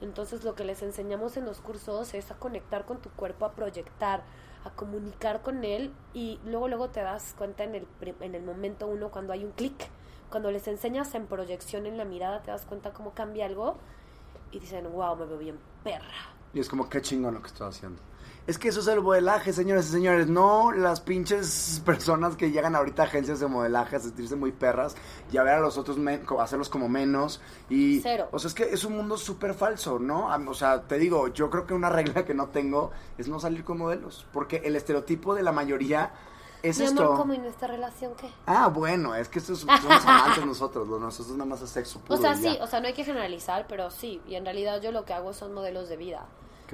Entonces 0.00 0.42
lo 0.44 0.54
que 0.54 0.64
les 0.64 0.82
enseñamos 0.82 1.36
en 1.36 1.44
los 1.44 1.60
cursos 1.60 2.14
es 2.14 2.30
a 2.30 2.36
conectar 2.36 2.84
con 2.86 2.98
tu 2.98 3.10
cuerpo, 3.10 3.44
a 3.44 3.52
proyectar, 3.52 4.22
a 4.64 4.70
comunicar 4.70 5.42
con 5.42 5.64
él 5.64 5.92
y 6.14 6.38
luego 6.44 6.68
luego 6.68 6.90
te 6.90 7.00
das 7.00 7.34
cuenta 7.36 7.64
en 7.64 7.74
el, 7.74 7.86
en 8.20 8.34
el 8.34 8.42
momento 8.42 8.86
uno 8.86 9.10
cuando 9.10 9.32
hay 9.32 9.44
un 9.44 9.52
clic, 9.52 9.88
cuando 10.30 10.50
les 10.50 10.66
enseñas 10.68 11.14
en 11.14 11.26
proyección 11.26 11.86
en 11.86 11.98
la 11.98 12.04
mirada 12.04 12.42
te 12.42 12.50
das 12.50 12.64
cuenta 12.64 12.92
cómo 12.92 13.12
cambia 13.12 13.46
algo 13.46 13.76
y 14.50 14.58
dicen, 14.60 14.90
wow, 14.92 15.16
me 15.16 15.26
veo 15.26 15.38
bien 15.38 15.58
perra. 15.82 16.32
Y 16.54 16.60
es 16.60 16.68
como, 16.68 16.88
qué 16.88 17.00
chingón 17.00 17.34
lo 17.34 17.40
que 17.40 17.48
estoy 17.48 17.68
haciendo. 17.68 18.00
Es 18.44 18.58
que 18.58 18.68
eso 18.68 18.80
es 18.80 18.88
el 18.88 19.00
modelaje, 19.00 19.52
señores 19.52 19.86
y 19.86 19.90
señores. 19.90 20.26
No 20.26 20.72
las 20.72 21.00
pinches 21.00 21.80
personas 21.86 22.34
que 22.36 22.50
llegan 22.50 22.74
ahorita 22.74 23.02
a 23.02 23.06
agencias 23.06 23.38
de 23.38 23.46
modelaje 23.46 23.96
a 23.96 24.00
sentirse 24.00 24.34
muy 24.34 24.50
perras 24.50 24.96
y 25.30 25.36
a 25.36 25.44
ver 25.44 25.54
a 25.54 25.60
los 25.60 25.78
otros, 25.78 25.96
hacerlos 26.40 26.68
como 26.68 26.88
menos. 26.88 27.40
Y, 27.70 28.00
Cero. 28.00 28.28
O 28.32 28.40
sea, 28.40 28.48
es 28.48 28.54
que 28.54 28.64
es 28.64 28.84
un 28.84 28.96
mundo 28.96 29.16
súper 29.16 29.54
falso, 29.54 30.00
¿no? 30.00 30.28
O 30.48 30.54
sea, 30.54 30.82
te 30.82 30.98
digo, 30.98 31.28
yo 31.28 31.50
creo 31.50 31.66
que 31.66 31.74
una 31.74 31.88
regla 31.88 32.24
que 32.24 32.34
no 32.34 32.48
tengo 32.48 32.90
es 33.16 33.28
no 33.28 33.38
salir 33.38 33.62
con 33.62 33.78
modelos. 33.78 34.26
Porque 34.32 34.62
el 34.64 34.74
estereotipo 34.74 35.36
de 35.36 35.44
la 35.44 35.52
mayoría 35.52 36.12
es 36.64 36.78
Mi 36.80 36.86
esto. 36.86 37.04
amor, 37.04 37.16
¿cómo 37.16 37.34
en 37.34 37.44
esta 37.44 37.68
relación 37.68 38.12
qué? 38.16 38.28
Ah, 38.46 38.66
bueno, 38.68 39.14
es 39.14 39.28
que 39.28 39.38
estos 39.38 39.60
somos 39.60 40.04
amantes 40.04 40.44
nosotros. 40.44 40.88
Los 40.88 41.00
nosotros 41.00 41.36
nada 41.36 41.48
más 41.48 41.62
es 41.62 41.70
sexo 41.70 42.00
puro. 42.00 42.18
O 42.18 42.20
sea, 42.20 42.34
y 42.34 42.42
sí, 42.42 42.58
o 42.60 42.66
sea, 42.66 42.80
no 42.80 42.88
hay 42.88 42.94
que 42.94 43.04
generalizar, 43.04 43.66
pero 43.68 43.90
sí. 43.90 44.20
Y 44.26 44.34
en 44.34 44.44
realidad 44.44 44.80
yo 44.82 44.90
lo 44.90 45.04
que 45.04 45.12
hago 45.12 45.32
son 45.32 45.54
modelos 45.54 45.88
de 45.88 45.96
vida. 45.96 46.26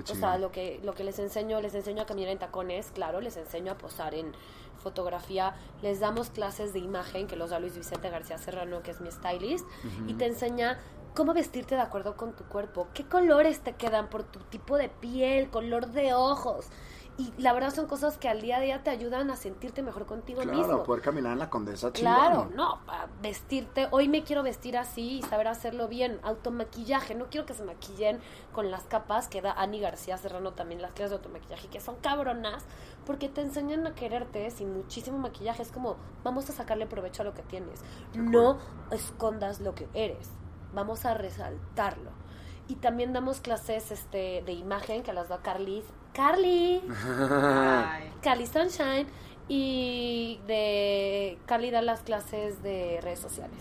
Qué 0.05 0.13
O 0.13 0.15
sea, 0.15 0.39
lo 0.39 0.53
que, 0.53 0.81
lo 0.83 0.95
que 0.95 1.05
les 1.05 1.19
enseño, 1.19 1.61
les 1.61 1.75
enseño 1.75 2.03
a 2.03 2.07
caminar 2.07 2.31
en 2.31 2.39
tacones, 2.39 2.91
claro, 2.93 3.21
les 3.21 3.37
enseño 3.37 3.73
a 3.73 3.79
posar 3.79 4.15
en 4.15 4.33
fotografía, 4.79 5.55
les 5.83 6.01
damos 6.01 6.31
clases 6.31 6.73
de 6.73 6.79
imagen, 6.79 7.27
que 7.27 7.37
los 7.37 7.51
da 7.51 7.59
Luis 7.59 7.77
Vicente 7.77 8.11
García 8.11 8.39
Serrano, 8.39 8.83
que 8.83 8.93
es 8.93 9.01
mi 9.01 9.11
stylist, 9.11 9.67
y 10.07 10.15
te 10.15 10.27
enseña 10.27 10.79
cómo 11.15 11.35
vestirte 11.35 11.75
de 11.75 11.81
acuerdo 11.81 12.17
con 12.17 12.37
tu 12.37 12.45
cuerpo, 12.45 12.89
qué 12.95 13.05
colores 13.05 13.61
te 13.61 13.73
quedan 13.75 14.09
por 14.09 14.23
tu 14.23 14.39
tipo 14.41 14.77
de 14.77 14.89
piel, 14.89 15.51
color 15.51 15.89
de 15.89 16.15
ojos. 16.15 16.67
Y 17.19 17.35
la 17.37 17.53
verdad 17.53 17.75
son 17.75 17.87
cosas 17.89 18.17
que 18.17 18.29
al 18.29 18.41
día 18.41 18.59
a 18.59 18.61
día 18.61 18.85
te 18.85 18.91
ayudan 18.91 19.29
a 19.33 19.37
sentirte 19.37 19.83
mejor 19.83 20.07
contigo 20.07 20.41
Claro, 20.41 20.57
mismo. 20.57 20.83
poder 20.85 21.03
caminar 21.03 21.33
en 21.33 21.41
la 21.41 21.51
condesa, 21.51 21.91
Claro, 21.91 22.49
no, 22.55 22.79
vestirte, 23.21 23.89
hoy 23.91 24.09
me 24.09 24.23
quiero 24.23 24.45
vestir 24.45 24.79
así 24.79 25.19
y 25.19 25.23
saber 25.23 25.49
hacerlo 25.49 25.89
bien, 25.89 26.21
automaquillaje, 26.23 27.17
no 27.17 27.27
quiero 27.27 27.45
que 27.45 27.55
se 27.55 27.65
maquillen 27.65 28.21
con 28.53 28.71
las 28.71 28.85
capas 28.85 29.27
que 29.27 29.43
da 29.43 29.51
Ani 29.51 29.81
García 29.81 30.17
Serrano 30.17 30.53
también, 30.53 30.81
las 30.81 30.93
clases 30.93 31.11
de 31.11 31.17
automaquillaje, 31.17 31.67
que 31.67 31.81
son 31.81 31.97
cabronas, 31.97 32.65
porque 33.05 33.29
te 33.29 33.41
enseñan 33.41 33.85
a 33.89 33.97
quererte 33.97 34.49
sin 34.53 34.73
muchísimo 34.73 35.19
maquillaje, 35.19 35.63
es 35.63 35.73
como, 35.73 35.97
vamos 36.23 36.49
a 36.51 36.53
sacarle 36.53 36.87
provecho 36.87 37.23
a 37.23 37.25
lo 37.25 37.35
que 37.35 37.43
tienes, 37.43 37.81
no 38.15 38.59
escondas 38.93 39.59
lo 39.59 39.75
que 39.75 39.89
eres, 39.93 40.31
vamos 40.73 41.05
a 41.05 41.15
resaltarlo. 41.15 42.13
Y 42.69 42.77
también 42.77 43.15
damos 43.15 43.41
clases 43.41 43.91
este, 43.91 44.43
de 44.45 44.53
imagen 44.53 45.03
que 45.03 45.15
las 45.15 45.31
da 45.31 45.39
Carly. 46.19 46.83
Carly. 48.23 48.47
Sunshine 48.49 49.07
y 49.47 50.41
de 50.49 51.39
Cali 51.47 51.71
da 51.71 51.81
las 51.81 52.01
clases 52.01 52.61
de 52.61 52.99
redes 53.03 53.21
sociales. 53.21 53.57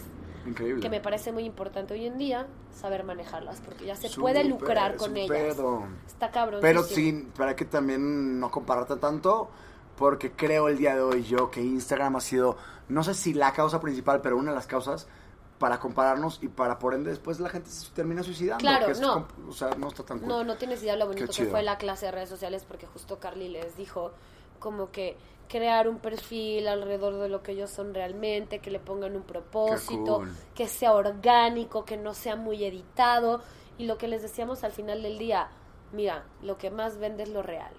Increíble. 0.47 0.81
Que 0.81 0.89
me 0.89 0.99
parece 0.99 1.31
muy 1.31 1.43
importante 1.43 1.93
hoy 1.93 2.07
en 2.07 2.17
día 2.17 2.47
saber 2.73 3.03
manejarlas, 3.03 3.61
porque 3.61 3.85
ya 3.85 3.95
se 3.95 4.09
puede 4.09 4.43
lucrar 4.43 4.95
con 4.95 5.15
ellas. 5.15 5.55
pedo. 5.55 5.83
Está 6.07 6.31
cabrón. 6.31 6.61
Pero 6.61 6.81
sí, 6.81 7.29
para 7.37 7.55
que 7.55 7.65
también 7.65 8.39
no 8.39 8.49
compararte 8.49 8.95
tanto, 8.95 9.51
porque 9.95 10.31
creo 10.31 10.67
el 10.67 10.79
día 10.79 10.95
de 10.95 11.01
hoy 11.01 11.23
yo 11.23 11.51
que 11.51 11.61
Instagram 11.61 12.15
ha 12.15 12.21
sido, 12.21 12.57
no 12.89 13.03
sé 13.03 13.13
si 13.13 13.35
la 13.35 13.53
causa 13.53 13.79
principal, 13.79 14.21
pero 14.21 14.35
una 14.35 14.49
de 14.49 14.55
las 14.55 14.65
causas 14.65 15.07
para 15.59 15.79
compararnos 15.79 16.39
y 16.41 16.47
para 16.47 16.77
por 16.77 16.93
ende 16.93 17.09
después 17.09 17.39
la 17.39 17.49
gente 17.49 17.69
se 17.69 17.89
termina 17.91 18.23
suicidando. 18.23 18.61
Claro, 18.61 18.93
no. 18.99 19.27
o 19.47 19.51
sea, 19.51 19.69
no 19.77 19.87
está 19.87 20.03
tan 20.03 20.19
cool. 20.19 20.27
No, 20.27 20.43
no 20.43 20.55
tienes 20.57 20.83
idea 20.83 20.95
lo 20.95 21.07
bonito 21.07 21.25
Qué 21.25 21.27
que 21.27 21.33
chido. 21.33 21.51
fue 21.51 21.63
la 21.63 21.77
clase 21.77 22.07
de 22.07 22.11
redes 22.11 22.29
sociales, 22.29 22.65
porque 22.67 22.85
justo 22.85 23.19
Carly 23.19 23.49
les 23.49 23.75
dijo 23.75 24.11
como 24.59 24.91
que 24.91 25.17
crear 25.47 25.87
un 25.87 25.99
perfil 25.99 26.67
alrededor 26.67 27.17
de 27.17 27.29
lo 27.29 27.41
que 27.41 27.53
ellos 27.53 27.69
son 27.69 27.93
realmente, 27.93 28.59
que 28.59 28.69
le 28.69 28.79
pongan 28.79 29.15
un 29.15 29.23
propósito, 29.23 30.17
cool. 30.17 30.35
que 30.53 30.67
sea 30.67 30.93
orgánico, 30.93 31.85
que 31.85 31.97
no 31.97 32.13
sea 32.13 32.35
muy 32.35 32.63
editado. 32.63 33.41
Y 33.77 33.85
lo 33.85 33.97
que 33.97 34.07
les 34.07 34.21
decíamos 34.21 34.63
al 34.63 34.71
final 34.71 35.01
del 35.03 35.17
día, 35.17 35.49
mira, 35.91 36.25
lo 36.41 36.57
que 36.57 36.69
más 36.69 36.97
vende 36.97 37.23
es 37.23 37.29
lo 37.29 37.43
real. 37.43 37.73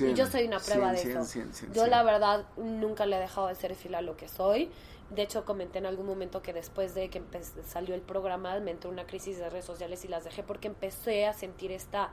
Y 0.00 0.14
yo 0.14 0.26
soy 0.26 0.46
una 0.46 0.58
prueba 0.58 0.92
de 0.92 0.98
cien, 0.98 1.18
eso. 1.18 1.24
cien, 1.26 1.52
cien, 1.52 1.72
yo 1.74 1.86
la 1.86 2.02
verdad 2.02 2.46
nunca 2.56 3.04
le 3.04 3.16
he 3.16 3.20
dejado 3.20 3.48
de 3.48 3.54
ser 3.54 3.74
fiel 3.74 3.94
a 3.94 4.00
lo 4.00 4.16
que 4.16 4.26
soy. 4.26 4.70
De 5.14 5.22
hecho, 5.22 5.44
comenté 5.44 5.78
en 5.78 5.86
algún 5.86 6.06
momento 6.06 6.42
que 6.42 6.52
después 6.52 6.94
de 6.94 7.10
que 7.10 7.22
salió 7.66 7.94
el 7.94 8.00
programa 8.00 8.58
me 8.60 8.70
entró 8.70 8.90
una 8.90 9.06
crisis 9.06 9.38
de 9.38 9.50
redes 9.50 9.64
sociales 9.64 10.04
y 10.04 10.08
las 10.08 10.24
dejé 10.24 10.42
porque 10.42 10.68
empecé 10.68 11.26
a 11.26 11.32
sentir 11.32 11.72
esta 11.72 12.10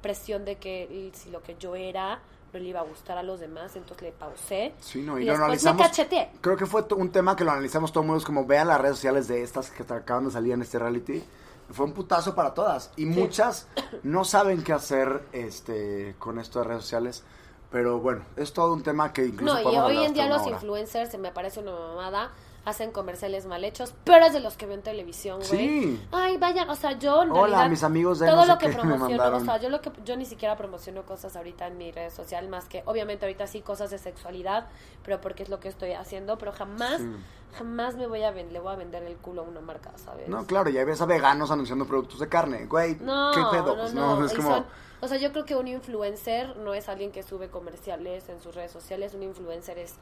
presión 0.00 0.44
de 0.44 0.56
que 0.56 1.10
si 1.14 1.30
lo 1.30 1.42
que 1.42 1.56
yo 1.58 1.74
era 1.74 2.20
no 2.52 2.58
le 2.58 2.68
iba 2.68 2.80
a 2.80 2.84
gustar 2.84 3.18
a 3.18 3.22
los 3.22 3.40
demás, 3.40 3.76
entonces 3.76 4.02
le 4.02 4.12
pausé. 4.12 4.72
Sí, 4.80 5.02
no, 5.02 5.18
y, 5.18 5.22
y 5.22 5.26
lo 5.26 5.34
analizamos. 5.34 5.82
cacheteé. 5.82 6.30
Creo 6.40 6.56
que 6.56 6.66
fue 6.66 6.86
un 6.96 7.10
tema 7.10 7.36
que 7.36 7.44
lo 7.44 7.50
analizamos 7.50 7.92
todo 7.92 8.02
el 8.02 8.06
mundo, 8.06 8.18
es 8.18 8.24
como 8.24 8.46
vean 8.46 8.68
las 8.68 8.80
redes 8.80 8.96
sociales 8.96 9.28
de 9.28 9.42
estas 9.42 9.70
que 9.70 9.82
acaban 9.82 10.24
de 10.24 10.30
salir 10.30 10.52
en 10.52 10.62
este 10.62 10.78
reality. 10.78 11.22
Fue 11.70 11.84
un 11.84 11.92
putazo 11.92 12.34
para 12.34 12.54
todas. 12.54 12.90
Y 12.96 13.04
muchas 13.04 13.66
no 14.02 14.24
saben 14.24 14.64
qué 14.64 14.72
hacer 14.72 15.26
este 15.32 16.14
con 16.18 16.38
esto 16.38 16.60
de 16.60 16.64
redes 16.64 16.82
sociales. 16.82 17.24
Pero 17.70 17.98
bueno, 17.98 18.22
es 18.36 18.52
todo 18.52 18.72
un 18.72 18.82
tema 18.82 19.12
que 19.12 19.26
incluso 19.26 19.54
No, 19.54 19.72
y 19.72 19.76
hoy 19.76 20.04
en 20.04 20.14
día 20.14 20.26
los 20.28 20.42
hora. 20.42 20.52
influencers, 20.52 21.10
se 21.10 21.18
me 21.18 21.30
parece 21.32 21.60
una 21.60 21.72
mamada, 21.72 22.30
hacen 22.68 22.92
comerciales 22.92 23.46
mal 23.46 23.64
hechos, 23.64 23.94
pero 24.04 24.26
es 24.26 24.32
de 24.32 24.40
los 24.40 24.56
que 24.56 24.66
veo 24.66 24.74
en 24.76 24.82
televisión, 24.82 25.38
güey. 25.38 25.48
Sí. 25.50 26.06
Ay, 26.12 26.36
vayan, 26.36 26.68
o 26.70 26.74
sea, 26.74 26.92
yo 26.98 27.22
en 27.22 27.30
Hola, 27.30 27.42
realidad, 27.42 27.70
mis 27.70 27.82
amigos 27.82 28.18
de 28.18 28.26
todo 28.26 28.36
no 28.36 28.42
sé 28.42 28.48
lo 28.48 28.58
que 28.58 28.68
promociono, 28.68 29.36
o 29.36 29.40
sea, 29.40 29.56
yo 29.58 29.68
lo 29.70 29.80
que 29.80 29.90
yo 30.04 30.16
ni 30.16 30.24
siquiera 30.26 30.56
promociono 30.56 31.04
cosas 31.04 31.34
ahorita 31.36 31.66
en 31.66 31.78
mi 31.78 31.90
red 31.90 32.10
social 32.10 32.48
más 32.48 32.66
que 32.68 32.82
obviamente 32.86 33.24
ahorita 33.26 33.46
sí 33.46 33.60
cosas 33.62 33.90
de 33.90 33.98
sexualidad, 33.98 34.68
pero 35.02 35.20
porque 35.20 35.42
es 35.42 35.48
lo 35.48 35.60
que 35.60 35.68
estoy 35.68 35.92
haciendo, 35.92 36.38
pero 36.38 36.52
jamás 36.52 36.98
Sí. 36.98 37.08
jamás 37.56 37.96
me 37.96 38.06
voy 38.06 38.22
a 38.22 38.30
vender, 38.30 38.52
le 38.52 38.60
voy 38.60 38.72
a 38.72 38.76
vender 38.76 39.02
el 39.04 39.16
culo 39.16 39.40
a 39.42 39.44
una 39.44 39.60
marca, 39.60 39.90
¿sabes? 39.96 40.28
No, 40.28 40.46
claro, 40.46 40.68
ya 40.70 40.84
ves 40.84 41.00
a 41.00 41.06
veganos 41.06 41.50
anunciando 41.50 41.86
productos 41.86 42.18
de 42.20 42.28
carne. 42.28 42.66
Güey, 42.66 42.96
No, 43.00 43.30
¿qué 43.34 43.40
pedo? 43.50 43.74
no, 43.74 43.82
Pues 43.82 43.94
no, 43.94 44.24
es 44.26 44.34
como... 44.34 44.50
son- 44.50 44.66
o 45.00 45.06
sea, 45.08 45.16
yo 45.16 45.30
creo 45.32 45.44
que 45.44 45.54
un 45.54 45.68
influencer 45.68 46.56
no 46.58 46.74
es 46.74 46.88
alguien 46.88 47.12
que 47.12 47.22
sube 47.22 47.48
comerciales 47.50 48.28
en 48.28 48.40
sus 48.42 48.54
redes 48.54 48.72
sociales, 48.72 49.14
un 49.14 49.22
influencer 49.22 49.78
es, 49.78 49.94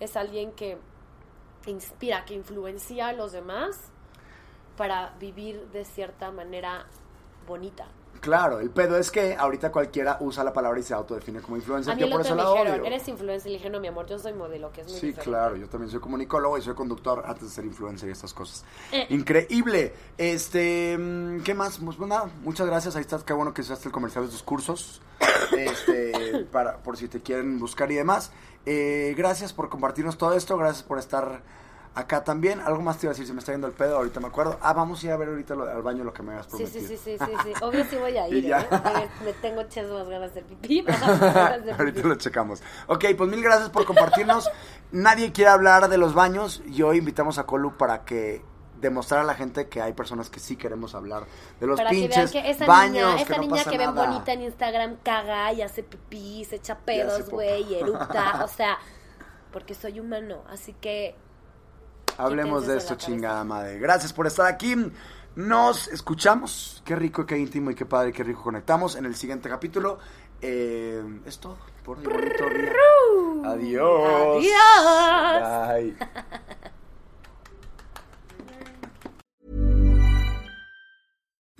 es 0.00 0.16
alguien 0.16 0.52
que 0.52 0.78
inspira, 1.70 2.24
que 2.24 2.34
influencia 2.34 3.08
a 3.08 3.12
los 3.12 3.32
demás 3.32 3.76
para 4.76 5.14
vivir 5.20 5.68
de 5.72 5.84
cierta 5.84 6.30
manera 6.30 6.86
bonita. 7.46 7.86
Claro, 8.20 8.58
el 8.60 8.70
pedo 8.70 8.96
es 8.96 9.10
que 9.10 9.36
ahorita 9.36 9.70
cualquiera 9.70 10.16
usa 10.20 10.42
la 10.44 10.52
palabra 10.54 10.80
y 10.80 10.82
se 10.82 10.94
autodefine 10.94 11.42
como 11.42 11.56
influencer. 11.56 11.92
A 11.92 11.96
mí 11.96 12.00
yo 12.02 12.10
por 12.10 12.22
eso 12.22 12.34
me 12.34 12.42
la 12.42 12.48
dijeron, 12.50 12.72
odio. 12.80 12.84
eres 12.86 13.06
influencer, 13.06 13.50
le 13.52 13.58
dije, 13.58 13.68
no, 13.68 13.80
mi 13.80 13.88
amor, 13.88 14.06
yo 14.06 14.18
soy 14.18 14.32
modelo, 14.32 14.72
que 14.72 14.80
es 14.80 14.86
muy 14.86 14.98
Sí, 14.98 15.06
diferente. 15.08 15.30
claro, 15.30 15.56
yo 15.56 15.68
también 15.68 15.90
soy 15.90 16.00
comunicólogo 16.00 16.56
y 16.56 16.62
soy 16.62 16.74
conductor 16.74 17.22
antes 17.26 17.42
de 17.44 17.50
ser 17.50 17.66
influencer 17.66 18.08
y 18.08 18.12
estas 18.12 18.32
cosas. 18.32 18.64
Eh. 18.92 19.06
Increíble. 19.10 19.92
Este, 20.16 20.96
mm, 20.96 21.42
¿qué 21.42 21.52
más? 21.52 21.78
Pues 21.84 21.98
nada, 21.98 22.30
muchas 22.42 22.66
gracias. 22.66 22.96
Ahí 22.96 23.02
estás, 23.02 23.24
qué 23.24 23.34
bueno 23.34 23.52
que 23.52 23.60
usaste 23.60 23.88
el 23.88 23.92
comercial 23.92 24.24
de 24.24 24.30
tus 24.30 24.42
cursos. 24.42 25.02
Este, 25.56 26.46
para, 26.52 26.78
por 26.78 26.96
si 26.96 27.08
te 27.08 27.20
quieren 27.20 27.58
buscar 27.58 27.92
y 27.92 27.96
demás. 27.96 28.32
Eh, 28.66 29.14
gracias 29.16 29.52
por 29.52 29.68
compartirnos 29.68 30.16
todo 30.18 30.34
esto, 30.34 30.56
gracias 30.56 30.82
por 30.82 30.98
estar 30.98 31.42
Acá 31.96 32.24
también, 32.24 32.58
algo 32.58 32.82
más 32.82 32.98
te 32.98 33.06
iba 33.06 33.12
a 33.12 33.14
decir, 33.14 33.24
se 33.24 33.32
me 33.32 33.38
está 33.38 33.52
yendo 33.52 33.68
el 33.68 33.72
pedo, 33.72 33.98
ahorita 33.98 34.18
me 34.18 34.26
acuerdo. 34.26 34.58
Ah, 34.60 34.72
vamos 34.72 35.00
a 35.00 35.06
ir 35.06 35.12
a 35.12 35.16
ver 35.16 35.28
ahorita 35.28 35.54
lo- 35.54 35.70
al 35.70 35.80
baño 35.80 36.02
lo 36.02 36.12
que 36.12 36.24
me 36.24 36.32
hagas 36.32 36.46
Sí, 36.46 36.56
prometido. 36.56 36.88
sí, 36.88 36.96
sí, 36.96 37.16
sí, 37.16 37.24
sí, 37.24 37.32
sí. 37.44 37.52
Obvio 37.62 37.84
sí 37.84 37.94
voy 37.94 38.16
a 38.16 38.26
ir. 38.28 38.46
¿eh? 38.52 38.56
Me, 39.24 39.32
tengo 39.34 39.62
chas 39.68 39.88
más 39.88 40.08
ganas 40.08 40.34
de 40.34 40.42
pipí. 40.42 40.82
ganas 40.88 41.64
de 41.64 41.70
Ahorita 41.70 41.94
pipí. 41.98 42.08
lo 42.08 42.16
checamos. 42.16 42.64
Ok, 42.88 43.04
pues 43.16 43.30
mil 43.30 43.40
gracias 43.44 43.70
por 43.70 43.84
compartirnos. 43.84 44.50
Nadie 44.90 45.30
quiere 45.30 45.52
hablar 45.52 45.88
de 45.88 45.96
los 45.96 46.14
baños 46.14 46.64
y 46.66 46.82
hoy 46.82 46.98
invitamos 46.98 47.38
a 47.38 47.44
Colu 47.46 47.76
para 47.76 48.04
que 48.04 48.42
demostrar 48.80 49.20
a 49.20 49.24
la 49.24 49.34
gente 49.34 49.68
que 49.68 49.80
hay 49.80 49.92
personas 49.92 50.30
que 50.30 50.40
sí 50.40 50.56
queremos 50.56 50.94
hablar 50.94 51.24
de 51.60 51.66
los 51.66 51.78
Para 51.78 51.90
que 51.90 52.08
vean 52.08 52.10
pinches 52.10 52.30
que 52.32 52.50
esa 52.50 52.66
baños. 52.66 53.14
niña, 53.14 53.16
que 53.16 53.22
esa 53.22 53.36
no 53.36 53.42
niña 53.42 53.56
pasa 53.56 53.70
que 53.70 53.78
ven 53.78 53.94
nada. 53.94 54.06
bonita 54.10 54.32
en 54.32 54.42
Instagram 54.42 54.96
caga 55.02 55.52
y 55.52 55.62
hace 55.62 55.82
pipí, 55.82 56.44
se 56.44 56.56
echa 56.56 56.78
pedos, 56.78 57.30
güey, 57.30 57.62
y 57.64 57.74
eructa. 57.76 58.42
o 58.44 58.48
sea, 58.48 58.78
porque 59.52 59.74
soy 59.74 60.00
humano. 60.00 60.42
Así 60.50 60.72
que 60.74 61.14
Hablemos 62.16 62.66
de 62.66 62.76
esto, 62.76 62.94
chingada 62.94 63.42
madre. 63.44 63.78
Gracias 63.78 64.12
por 64.12 64.26
estar 64.26 64.46
aquí. 64.46 64.76
Nos 65.36 65.88
escuchamos. 65.88 66.80
Qué 66.84 66.94
rico, 66.94 67.26
qué 67.26 67.36
íntimo 67.36 67.70
y 67.70 67.74
qué 67.74 67.86
padre, 67.86 68.12
qué 68.12 68.22
rico 68.22 68.42
conectamos 68.42 68.94
en 68.94 69.04
el 69.04 69.16
siguiente 69.16 69.48
capítulo. 69.48 69.98
Eh, 70.40 71.02
es 71.26 71.38
todo 71.40 71.56
por 71.82 71.98
hoy. 71.98 72.06
Bonito 72.06 72.50
día. 72.50 72.76
Adiós. 73.42 74.44
Adiós. 75.32 75.96
Bye. 75.96 75.96